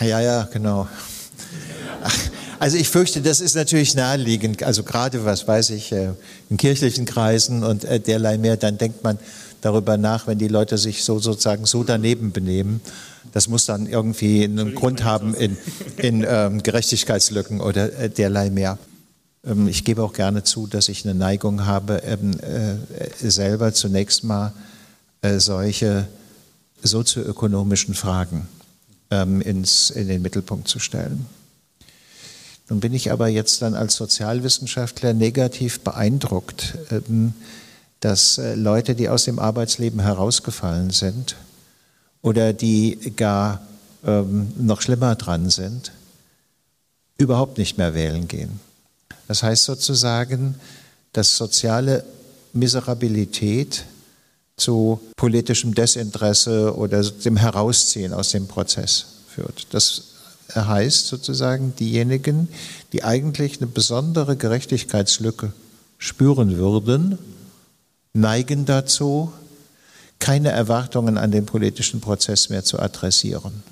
[0.00, 0.88] Ja, ja, genau.
[2.58, 4.62] Also ich fürchte, das ist natürlich naheliegend.
[4.62, 6.10] Also gerade, was weiß ich, äh,
[6.50, 9.18] in kirchlichen Kreisen und äh, derlei mehr, dann denkt man
[9.60, 12.80] darüber nach, wenn die Leute sich so sozusagen so daneben benehmen
[13.32, 15.56] das muss dann irgendwie einen Grund haben in,
[15.96, 18.78] in ähm, Gerechtigkeitslücken oder äh, derlei mehr.
[19.44, 24.24] Ähm, ich gebe auch gerne zu, dass ich eine Neigung habe, ähm, äh, selber zunächst
[24.24, 24.52] mal
[25.22, 26.06] äh, solche
[26.82, 28.46] sozioökonomischen Fragen
[29.10, 31.26] ähm, ins, in den Mittelpunkt zu stellen.
[32.68, 37.34] Nun bin ich aber jetzt dann als Sozialwissenschaftler negativ beeindruckt, ähm,
[38.00, 41.36] dass äh, Leute, die aus dem Arbeitsleben herausgefallen sind,
[42.24, 43.60] oder die gar
[44.02, 45.92] ähm, noch schlimmer dran sind,
[47.18, 48.60] überhaupt nicht mehr wählen gehen.
[49.28, 50.54] Das heißt sozusagen,
[51.12, 52.02] dass soziale
[52.54, 53.84] Miserabilität
[54.56, 59.66] zu politischem Desinteresse oder dem Herausziehen aus dem Prozess führt.
[59.74, 60.04] Das
[60.54, 62.48] heißt sozusagen, diejenigen,
[62.92, 65.52] die eigentlich eine besondere Gerechtigkeitslücke
[65.98, 67.18] spüren würden,
[68.14, 69.30] neigen dazu,
[70.24, 73.62] keine Erwartungen an den politischen Prozess mehr zu adressieren.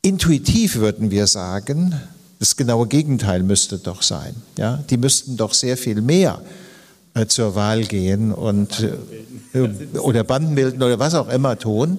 [0.00, 2.00] Intuitiv würden wir sagen,
[2.38, 4.36] das genaue Gegenteil müsste doch sein.
[4.56, 4.84] Ja?
[4.88, 6.40] Die müssten doch sehr viel mehr
[7.14, 8.88] äh, zur Wahl gehen und,
[9.52, 11.98] äh, oder Banden bilden oder was auch immer tun,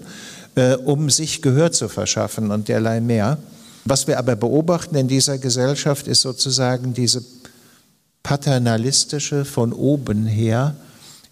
[0.56, 3.40] äh, um sich Gehör zu verschaffen und derlei mehr.
[3.84, 7.26] Was wir aber beobachten in dieser Gesellschaft ist sozusagen diese
[8.24, 10.76] paternalistische, von oben her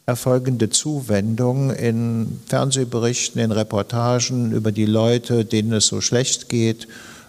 [0.05, 6.87] erfolgende Zuwendung in Fernsehberichten, in Reportagen über die Leute, denen es so schlecht geht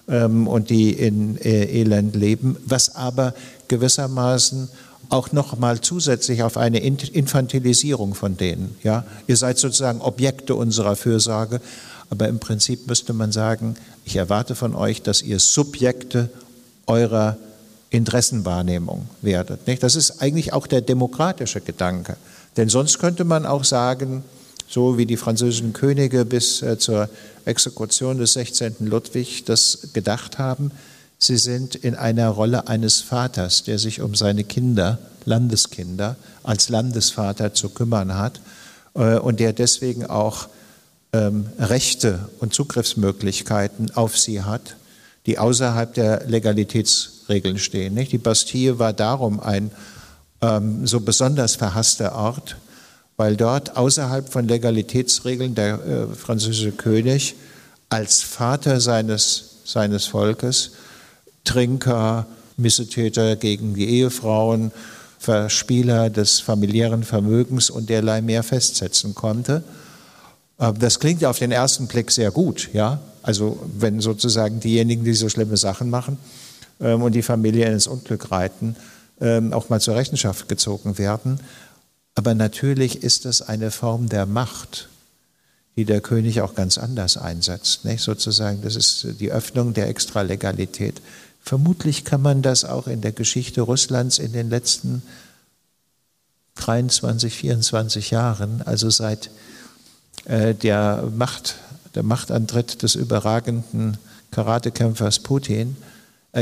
[0.09, 3.35] ähm, und die in äh, Elend leben, was aber
[3.69, 4.69] gewissermaßen
[5.09, 8.77] auch noch mal zusätzlich auf eine Infantilisierung von denen.
[8.83, 11.61] Ja, ihr seid sozusagen Objekte unserer Fürsorge,
[12.11, 16.29] aber im Prinzip müsste man sagen, ich erwarte von euch, dass ihr Subjekte
[16.87, 17.37] eurer
[17.91, 19.67] Interessenwahrnehmung werdet.
[19.67, 19.83] Nicht?
[19.83, 22.17] Das ist eigentlich auch der demokratische Gedanke.
[22.57, 24.25] Denn sonst könnte man auch sagen,
[24.69, 27.09] so wie die französischen Könige bis äh, zur
[27.45, 28.77] Exekution des 16.
[28.81, 30.73] Ludwig das gedacht haben,
[31.19, 37.55] sie sind in einer Rolle eines Vaters, der sich um seine Kinder, Landeskinder, als Landesvater
[37.55, 38.41] zu kümmern hat
[38.95, 40.49] äh, und der deswegen auch
[41.13, 44.77] ähm, Rechte und Zugriffsmöglichkeiten auf sie hat,
[45.27, 47.97] die außerhalb der Legalitätsregeln stehen.
[47.97, 49.71] Die Bastille war darum ein
[50.41, 52.57] ähm, so besonders verhasster Ort,
[53.17, 57.35] weil dort außerhalb von Legalitätsregeln der äh, französische König
[57.89, 60.73] als Vater seines, seines Volkes
[61.45, 62.27] Trinker,
[62.57, 64.73] Missetäter gegen die Ehefrauen,
[65.19, 69.63] Verspieler des familiären Vermögens und derlei mehr festsetzen konnte.
[70.59, 73.01] Äh, das klingt auf den ersten Blick sehr gut, ja.
[73.23, 76.19] Also wenn sozusagen diejenigen, die so schlimme Sachen machen
[76.81, 78.77] ähm, und die Familie ins Unglück reiten,
[79.21, 81.41] ähm, auch mal zur Rechenschaft gezogen werden.
[82.15, 84.89] Aber natürlich ist das eine Form der Macht,
[85.77, 87.85] die der König auch ganz anders einsetzt.
[87.85, 88.03] Nicht?
[88.03, 91.03] Sozusagen, das ist die Öffnung der Extralegalität.
[91.43, 95.03] Vermutlich kann man das auch in der Geschichte Russlands in den letzten
[96.57, 99.31] 23, 24 Jahren, also seit
[100.25, 101.57] äh, der, Macht,
[101.95, 103.99] der Machtantritt des überragenden
[104.31, 105.77] Karatekämpfers Putin,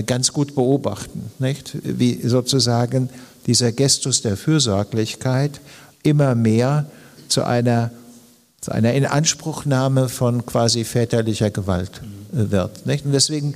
[0.03, 1.77] ganz gut beobachten, nicht?
[1.83, 3.09] wie sozusagen
[3.47, 5.61] dieser Gestus der Fürsorglichkeit
[6.03, 6.87] immer mehr
[7.29, 7.91] zu einer,
[8.61, 12.03] zu einer Inanspruchnahme von quasi väterlicher Gewalt
[12.33, 12.87] äh, wird.
[12.87, 13.05] Nicht?
[13.05, 13.55] Und deswegen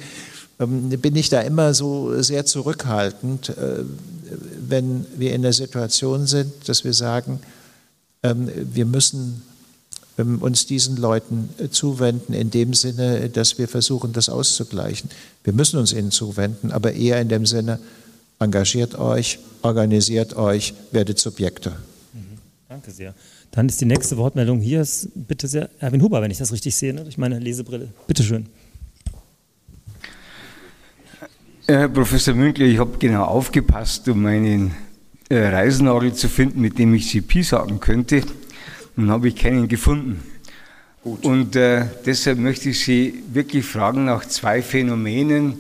[0.61, 3.85] ähm, bin ich da immer so sehr zurückhaltend, äh,
[4.69, 7.41] wenn wir in der Situation sind, dass wir sagen,
[8.23, 9.43] ähm, wir müssen
[10.19, 15.11] uns diesen Leuten äh, zuwenden, in dem Sinne, dass wir versuchen, das auszugleichen.
[15.45, 17.79] Wir müssen uns ihnen zuwenden, aber eher in dem Sinne,
[18.41, 21.71] engagiert euch, organisiert euch, werdet Subjekte.
[22.13, 22.39] Mhm.
[22.69, 23.15] Danke sehr.
[23.53, 26.75] Dann ist die nächste Wortmeldung hier, ist bitte sehr Erwin Huber, wenn ich das richtig
[26.75, 27.03] sehe, ne?
[27.03, 27.89] durch meine Lesebrille.
[28.07, 28.47] Bitte schön.
[31.67, 34.75] Herr Professor Münkler, ich habe genau aufgepasst, um meinen
[35.29, 38.23] äh, Reisennagel zu finden, mit dem ich Sie Pi sagen könnte.
[38.99, 40.21] Nun habe ich keinen gefunden.
[41.05, 41.25] Gut.
[41.25, 45.55] Und äh, deshalb möchte ich Sie wirklich fragen nach zwei Phänomenen,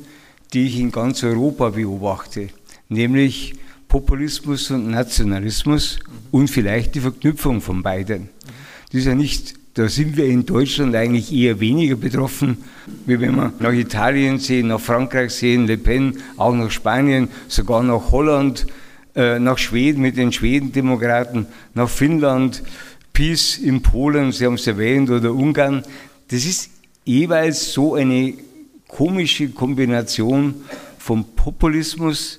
[0.52, 2.48] die ich in ganz Europa beobachte,
[2.88, 3.54] nämlich
[3.86, 6.12] Populismus und Nationalismus mhm.
[6.32, 8.28] und vielleicht die Verknüpfung von beiden.
[8.90, 12.58] Das ist ja nicht, da sind wir in Deutschland eigentlich eher weniger betroffen,
[13.06, 17.84] wie wenn wir nach Italien sehen, nach Frankreich sehen, Le Pen, auch nach Spanien, sogar
[17.84, 18.66] nach Holland,
[19.14, 22.62] äh, nach Schweden mit den Schwedendemokraten, nach Finnland,
[23.18, 25.82] PiS in Polen, Sie haben es erwähnt, oder Ungarn,
[26.28, 26.70] das ist
[27.04, 28.34] jeweils so eine
[28.86, 30.54] komische Kombination
[31.00, 32.38] von Populismus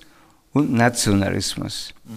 [0.54, 1.94] und Nationalismus.
[2.06, 2.12] Mhm.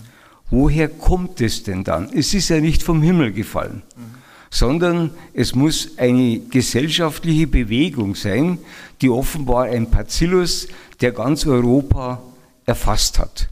[0.51, 2.09] Woher kommt es denn dann?
[2.15, 4.15] Es ist ja nicht vom Himmel gefallen, mhm.
[4.49, 8.59] sondern es muss eine gesellschaftliche Bewegung sein,
[9.01, 10.69] die offenbar ein Pazillus,
[11.01, 12.23] der ganz Europa
[12.65, 13.49] erfasst hat.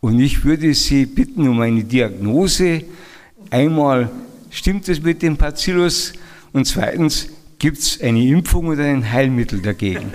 [0.00, 2.82] Und ich würde Sie bitten um eine Diagnose,
[3.50, 4.10] einmal
[4.50, 6.12] Stimmt es mit dem Bacillus?
[6.52, 10.12] Und zweitens, gibt es eine Impfung oder ein Heilmittel dagegen?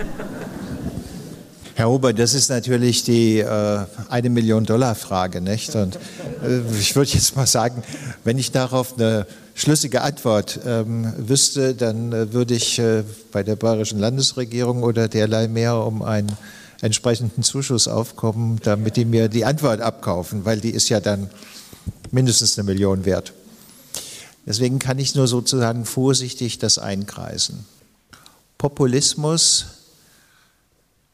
[1.76, 3.78] Herr Ober, das ist natürlich die äh,
[4.08, 5.74] eine Million Dollar Frage, nicht?
[5.74, 7.82] Und äh, ich würde jetzt mal sagen,
[8.22, 13.02] wenn ich darauf eine schlüssige Antwort ähm, wüsste, dann äh, würde ich äh,
[13.32, 16.32] bei der bayerischen Landesregierung oder derlei mehr um einen
[16.80, 21.28] entsprechenden Zuschuss aufkommen, damit die mir die Antwort abkaufen, weil die ist ja dann
[22.12, 23.32] mindestens eine Million wert.
[24.46, 27.64] Deswegen kann ich nur sozusagen vorsichtig das einkreisen.
[28.58, 29.66] Populismus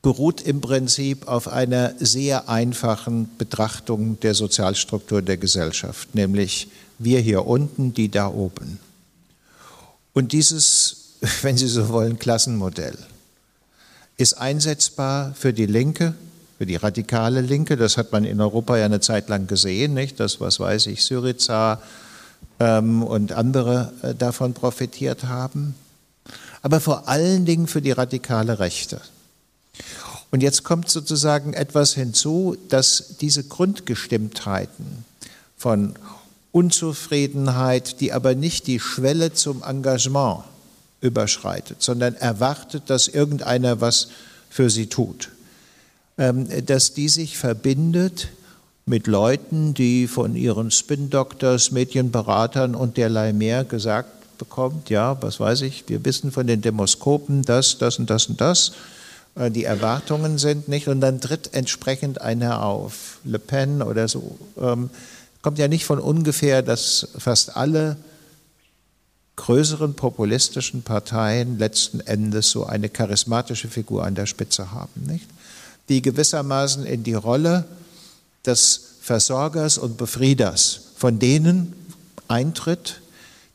[0.02, 7.46] beruht im Prinzip auf einer sehr einfachen Betrachtung der Sozialstruktur der Gesellschaft, nämlich wir hier
[7.46, 8.78] unten, die da oben.
[10.12, 12.96] Und dieses, wenn Sie so wollen, Klassenmodell
[14.16, 16.14] ist einsetzbar für die Linke,
[16.58, 17.78] für die radikale Linke.
[17.78, 20.20] Das hat man in Europa ja eine Zeit lang gesehen, nicht?
[20.20, 21.80] Das, was weiß ich, Syriza
[22.58, 25.74] ähm, und andere äh, davon profitiert haben.
[26.62, 29.00] Aber vor allen Dingen für die radikale Rechte.
[30.30, 35.04] Und jetzt kommt sozusagen etwas hinzu, dass diese Grundgestimmtheiten
[35.56, 35.94] von
[36.52, 40.44] Unzufriedenheit, die aber nicht die Schwelle zum Engagement
[41.00, 44.08] überschreitet, sondern erwartet, dass irgendeiner was
[44.50, 45.30] für sie tut,
[46.18, 48.28] ähm, dass die sich verbindet
[48.90, 55.62] mit Leuten, die von ihren Spin-Doctors, Medienberatern und derlei mehr gesagt bekommt, ja, was weiß
[55.62, 58.72] ich, wir wissen von den Demoskopen das, das und das und das,
[59.36, 63.18] äh, die Erwartungen sind nicht, und dann tritt entsprechend einer auf.
[63.24, 64.36] Le Pen oder so.
[64.60, 64.90] Ähm,
[65.40, 67.96] kommt ja nicht von ungefähr, dass fast alle
[69.36, 75.26] größeren populistischen Parteien letzten Endes so eine charismatische Figur an der Spitze haben, nicht?
[75.88, 77.64] die gewissermaßen in die Rolle
[78.46, 81.74] des Versorgers und Befrieders von denen
[82.28, 83.00] eintritt,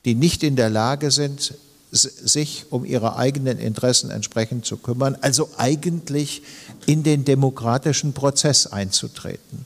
[0.04, 1.56] die nicht in der Lage sind,
[1.92, 6.42] sich um ihre eigenen Interessen entsprechend zu kümmern, also eigentlich
[6.86, 9.66] in den demokratischen Prozess einzutreten.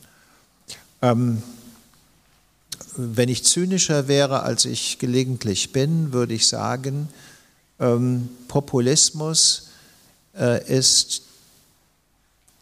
[1.01, 1.41] Ähm,
[2.95, 7.09] wenn ich zynischer wäre, als ich gelegentlich bin, würde ich sagen,
[7.79, 9.69] ähm, Populismus
[10.37, 11.23] äh, ist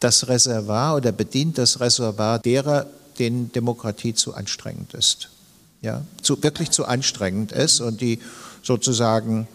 [0.00, 2.86] das Reservoir oder bedient das Reservoir derer,
[3.18, 5.30] denen Demokratie zu anstrengend ist.
[5.80, 8.20] Ja, zu, wirklich zu anstrengend ist und die
[8.62, 9.46] sozusagen,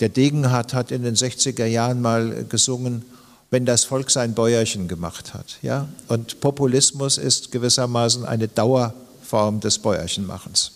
[0.00, 3.02] der Degenhardt hat in den 60er Jahren mal gesungen,
[3.50, 5.58] wenn das Volk sein Bäuerchen gemacht hat.
[5.62, 5.88] Ja?
[6.08, 10.72] Und Populismus ist gewissermaßen eine Dauerform des Bäuerchenmachens.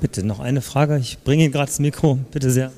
[0.00, 0.98] Bitte noch eine Frage.
[0.98, 2.18] Ich bringe Ihnen gerade das Mikro.
[2.30, 2.72] Bitte sehr.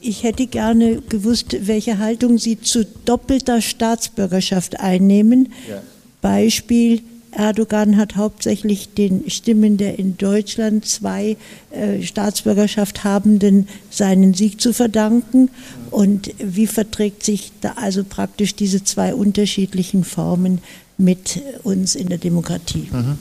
[0.00, 5.52] Ich hätte gerne gewusst, welche Haltung Sie zu doppelter Staatsbürgerschaft einnehmen.
[5.68, 5.82] Ja.
[6.22, 7.02] Beispiel,
[7.36, 11.36] Erdogan hat hauptsächlich den Stimmen der in Deutschland zwei
[11.70, 15.50] äh, Staatsbürgerschaft habenden seinen Sieg zu verdanken.
[15.90, 20.60] Und wie verträgt sich da also praktisch diese zwei unterschiedlichen Formen
[20.96, 22.88] mit uns in der Demokratie?
[22.90, 23.18] Mhm.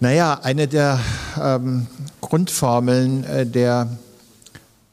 [0.00, 1.00] Naja, eine der
[1.40, 1.86] ähm,
[2.20, 3.88] Grundformeln äh, der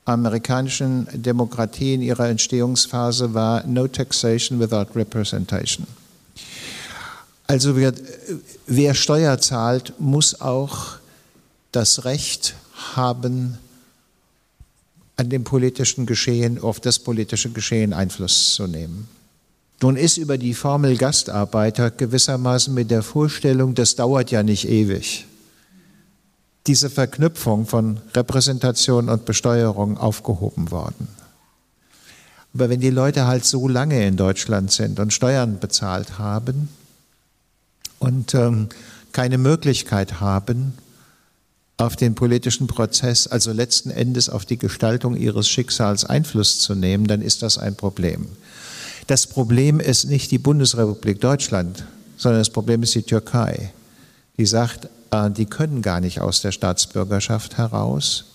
[0.06, 5.88] amerikanischen Demokratie in ihrer Entstehungsphase war No Taxation without Representation.
[7.48, 7.94] Also wer,
[8.68, 10.98] wer Steuer zahlt, muss auch
[11.72, 12.56] das Recht
[12.96, 13.58] haben,
[15.18, 19.08] an dem politischen Geschehen, auf das politische Geschehen Einfluss zu nehmen.
[19.82, 25.26] Nun ist über die Formel Gastarbeiter gewissermaßen mit der Vorstellung, das dauert ja nicht ewig,
[26.68, 31.08] diese Verknüpfung von Repräsentation und Besteuerung aufgehoben worden.
[32.54, 36.70] Aber wenn die Leute halt so lange in Deutschland sind und Steuern bezahlt haben,
[38.00, 38.70] und ähm,
[39.12, 40.74] keine Möglichkeit haben,
[41.78, 47.08] auf den politischen Prozess, also letzten Endes auf die Gestaltung ihres Schicksals Einfluss zu nehmen,
[47.08, 48.28] dann ist das ein Problem.
[49.08, 51.84] Das Problem ist nicht die Bundesrepublik Deutschland,
[52.18, 53.74] sondern das Problem ist die Türkei,
[54.38, 58.26] die sagt, die können gar nicht aus der Staatsbürgerschaft heraus,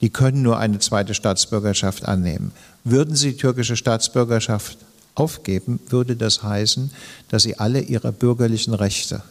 [0.00, 2.52] die können nur eine zweite Staatsbürgerschaft annehmen.
[2.84, 4.78] Würden sie die türkische Staatsbürgerschaft
[5.14, 6.90] aufgeben, würde das heißen,
[7.28, 9.22] dass sie alle ihre bürgerlichen Rechte,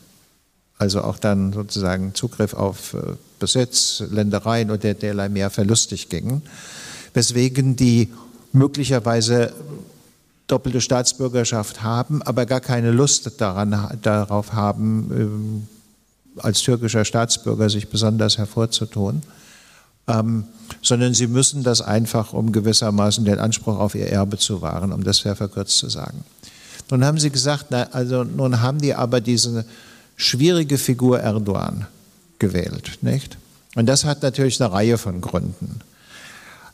[0.77, 6.41] also auch dann sozusagen Zugriff auf äh, Besitz, Ländereien oder derlei mehr verlustig gingen,
[7.13, 8.11] weswegen die
[8.53, 9.53] möglicherweise
[10.47, 15.67] doppelte Staatsbürgerschaft haben, aber gar keine Lust daran, darauf haben, ähm,
[16.37, 19.21] als türkischer Staatsbürger sich besonders hervorzutun
[20.07, 20.45] ähm,
[20.81, 25.03] sondern sie müssen das einfach, um gewissermaßen den Anspruch auf ihr Erbe zu wahren, um
[25.03, 26.23] das sehr verkürzt zu sagen.
[26.89, 29.65] Nun haben sie gesagt, na, also nun haben die aber diese
[30.17, 31.87] schwierige Figur Erdogan
[32.39, 33.37] gewählt, nicht?
[33.75, 35.79] Und das hat natürlich eine Reihe von Gründen.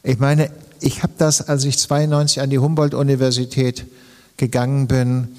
[0.03, 0.49] Ich meine,
[0.81, 3.85] ich habe das, als ich 92 an die Humboldt-Universität
[4.37, 5.29] gegangen bin,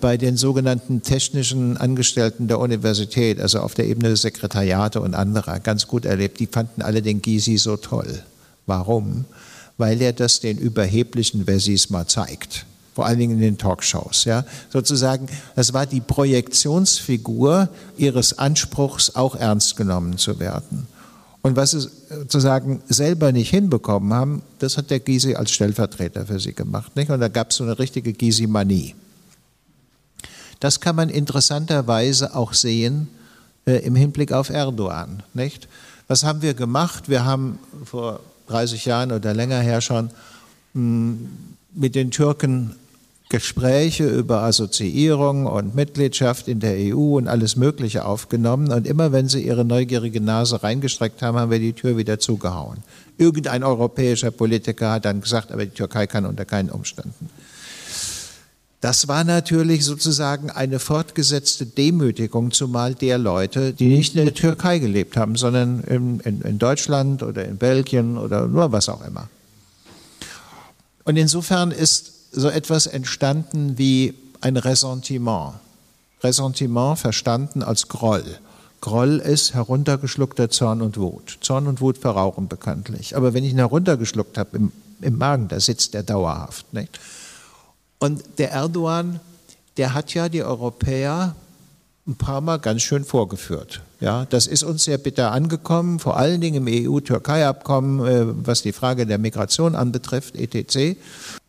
[0.00, 5.58] bei den sogenannten technischen Angestellten der Universität, also auf der Ebene des Sekretariate und anderer,
[5.58, 6.38] ganz gut erlebt.
[6.38, 8.22] Die fanden alle den Gysi so toll.
[8.66, 9.24] Warum?
[9.76, 12.64] Weil er das den überheblichen Wessis mal zeigt.
[12.94, 14.24] Vor allen Dingen in den Talkshows.
[14.24, 14.44] Ja?
[14.70, 20.86] Sozusagen, das war die Projektionsfigur ihres Anspruchs, auch ernst genommen zu werden.
[21.42, 26.38] Und was sie sozusagen selber nicht hinbekommen haben, das hat der Gysi als Stellvertreter für
[26.38, 26.94] sie gemacht.
[26.94, 27.10] Nicht?
[27.10, 28.94] Und da gab es so eine richtige Gysi-Manie.
[30.60, 33.08] Das kann man interessanterweise auch sehen
[33.66, 35.22] äh, im Hinblick auf Erdogan.
[35.34, 35.68] Nicht?
[36.08, 37.08] Was haben wir gemacht?
[37.08, 40.10] Wir haben vor 30 Jahren oder länger her schon mh,
[40.74, 41.28] hm,
[41.74, 42.74] mit den Türken
[43.30, 48.72] Gespräche über Assoziierung und Mitgliedschaft in der EU und alles Mögliche aufgenommen.
[48.72, 52.78] Und immer wenn sie ihre neugierige Nase reingestreckt haben, haben wir die Tür wieder zugehauen.
[53.18, 57.28] Irgendein europäischer Politiker hat dann gesagt, aber die Türkei kann unter keinen Umständen.
[58.80, 64.78] Das war natürlich sozusagen eine fortgesetzte Demütigung, zumal der Leute, die nicht in der Türkei
[64.78, 69.28] gelebt haben, sondern in, in, in Deutschland oder in Belgien oder nur was auch immer.
[71.04, 75.54] Und insofern ist so etwas entstanden wie ein Ressentiment.
[76.22, 78.24] Ressentiment verstanden als Groll.
[78.80, 81.38] Groll ist heruntergeschluckter Zorn und Wut.
[81.40, 83.16] Zorn und Wut verrauchen bekanntlich.
[83.16, 86.72] Aber wenn ich ihn heruntergeschluckt habe im, im Magen, da sitzt der dauerhaft.
[86.72, 87.00] Nicht?
[87.98, 89.20] Und der Erdogan,
[89.76, 91.34] der hat ja die Europäer
[92.06, 93.82] ein paar Mal ganz schön vorgeführt.
[94.00, 98.72] Ja, das ist uns sehr bitter angekommen, vor allen Dingen im EU-Türkei-Abkommen, äh, was die
[98.72, 100.96] Frage der Migration anbetrifft, etc.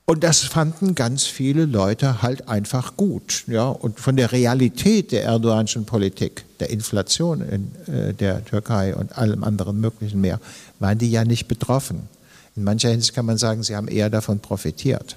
[0.05, 3.43] Und das fanden ganz viele Leute halt einfach gut.
[3.45, 3.67] Ja?
[3.67, 9.43] Und von der Realität der erdoganischen Politik, der Inflation in äh, der Türkei und allem
[9.43, 10.39] anderen Möglichen mehr,
[10.79, 12.09] waren die ja nicht betroffen.
[12.55, 15.15] In mancher Hinsicht kann man sagen, sie haben eher davon profitiert.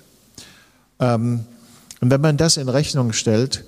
[1.03, 1.45] Ähm,
[2.01, 3.65] und wenn man das in Rechnung stellt,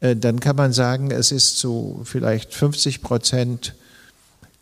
[0.00, 3.74] äh, dann kann man sagen, es ist zu vielleicht 50 Prozent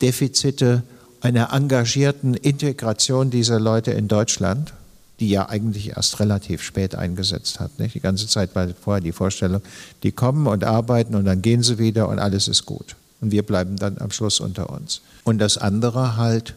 [0.02, 0.82] Defizite
[1.20, 4.72] einer engagierten Integration dieser Leute in Deutschland,
[5.20, 7.78] die ja eigentlich erst relativ spät eingesetzt hat.
[7.78, 7.94] Nicht?
[7.94, 9.60] Die ganze Zeit war vorher die Vorstellung,
[10.02, 12.97] die kommen und arbeiten und dann gehen sie wieder und alles ist gut.
[13.20, 15.02] Und wir bleiben dann am Schluss unter uns.
[15.24, 16.55] Und das andere halt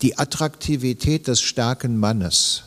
[0.00, 2.62] die Attraktivität des starken Mannes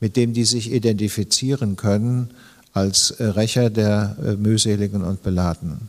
[0.00, 2.30] mit dem die sich identifizieren können
[2.72, 5.88] als äh, Rächer der äh, mühseligen und Beladenen.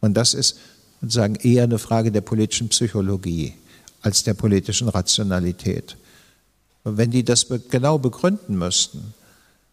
[0.00, 0.58] Und das ist
[1.00, 3.54] sozusagen eher eine Frage der politischen Psychologie
[4.00, 5.96] als der politischen Rationalität.
[6.84, 9.14] Und wenn die das genau begründen müssten,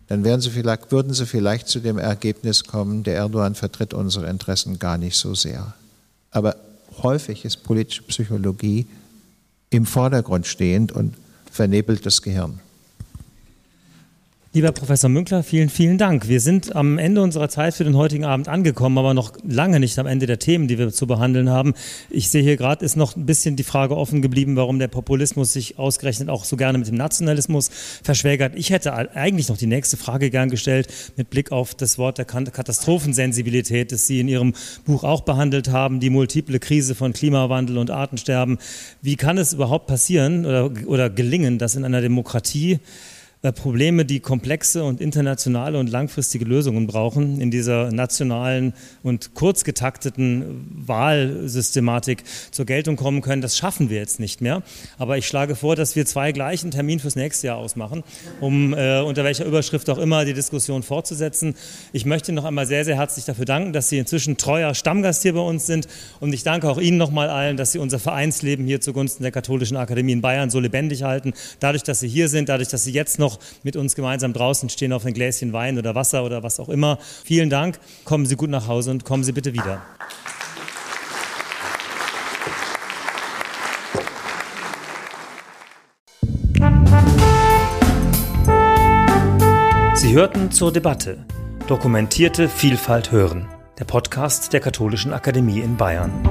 [0.08, 4.30] dann wären sie vielleicht, würden sie vielleicht zu dem Ergebnis kommen, der Erdogan vertritt unsere
[4.30, 5.74] Interessen gar nicht so sehr.
[6.32, 6.56] Aber
[7.04, 8.88] häufig ist politische Psychologie
[9.70, 11.16] im Vordergrund stehend und
[11.52, 12.60] vernebelt das Gehirn.
[14.52, 16.28] Lieber Professor Münkler, vielen, vielen Dank.
[16.28, 20.00] Wir sind am Ende unserer Zeit für den heutigen Abend angekommen, aber noch lange nicht
[20.00, 21.76] am Ende der Themen, die wir zu behandeln haben.
[22.10, 25.54] Ich sehe hier gerade, ist noch ein bisschen die Frage offen geblieben, warum der Populismus
[25.54, 27.70] sich ausgerechnet auch so gerne mit dem Nationalismus
[28.02, 28.54] verschwägert.
[28.56, 32.26] Ich hätte eigentlich noch die nächste Frage gern gestellt mit Blick auf das Wort der
[32.26, 37.92] Katastrophensensibilität, das Sie in Ihrem Buch auch behandelt haben, die multiple Krise von Klimawandel und
[37.92, 38.58] Artensterben.
[39.04, 42.80] Wie kann es überhaupt passieren oder, oder gelingen, dass in einer Demokratie
[43.42, 50.68] Probleme, die komplexe und internationale und langfristige Lösungen brauchen, in dieser nationalen und kurz getakteten
[50.86, 53.42] Wahlsystematik zur Geltung kommen können.
[53.42, 54.62] Das schaffen wir jetzt nicht mehr.
[54.98, 58.04] Aber ich schlage vor, dass wir zwei gleichen Termin fürs nächste Jahr ausmachen,
[58.42, 61.56] um äh, unter welcher Überschrift auch immer die Diskussion fortzusetzen.
[61.94, 65.34] Ich möchte noch einmal sehr, sehr herzlich dafür danken, dass Sie inzwischen treuer Stammgast hier
[65.34, 65.88] bei uns sind.
[66.20, 69.78] Und ich danke auch Ihnen nochmal allen, dass Sie unser Vereinsleben hier zugunsten der Katholischen
[69.78, 71.34] Akademie in Bayern so lebendig halten.
[71.62, 74.70] Dadurch, dass Sie hier sind, dadurch, dass Sie jetzt noch noch mit uns gemeinsam draußen
[74.70, 76.98] stehen auf ein Gläschen Wein oder Wasser oder was auch immer.
[77.24, 77.80] Vielen Dank.
[78.06, 79.82] Kommen Sie gut nach Hause und kommen Sie bitte wieder.
[89.96, 91.26] Sie hörten zur Debatte
[91.68, 93.48] Dokumentierte Vielfalt hören,
[93.78, 96.28] der Podcast der Katholischen Akademie in Bayern.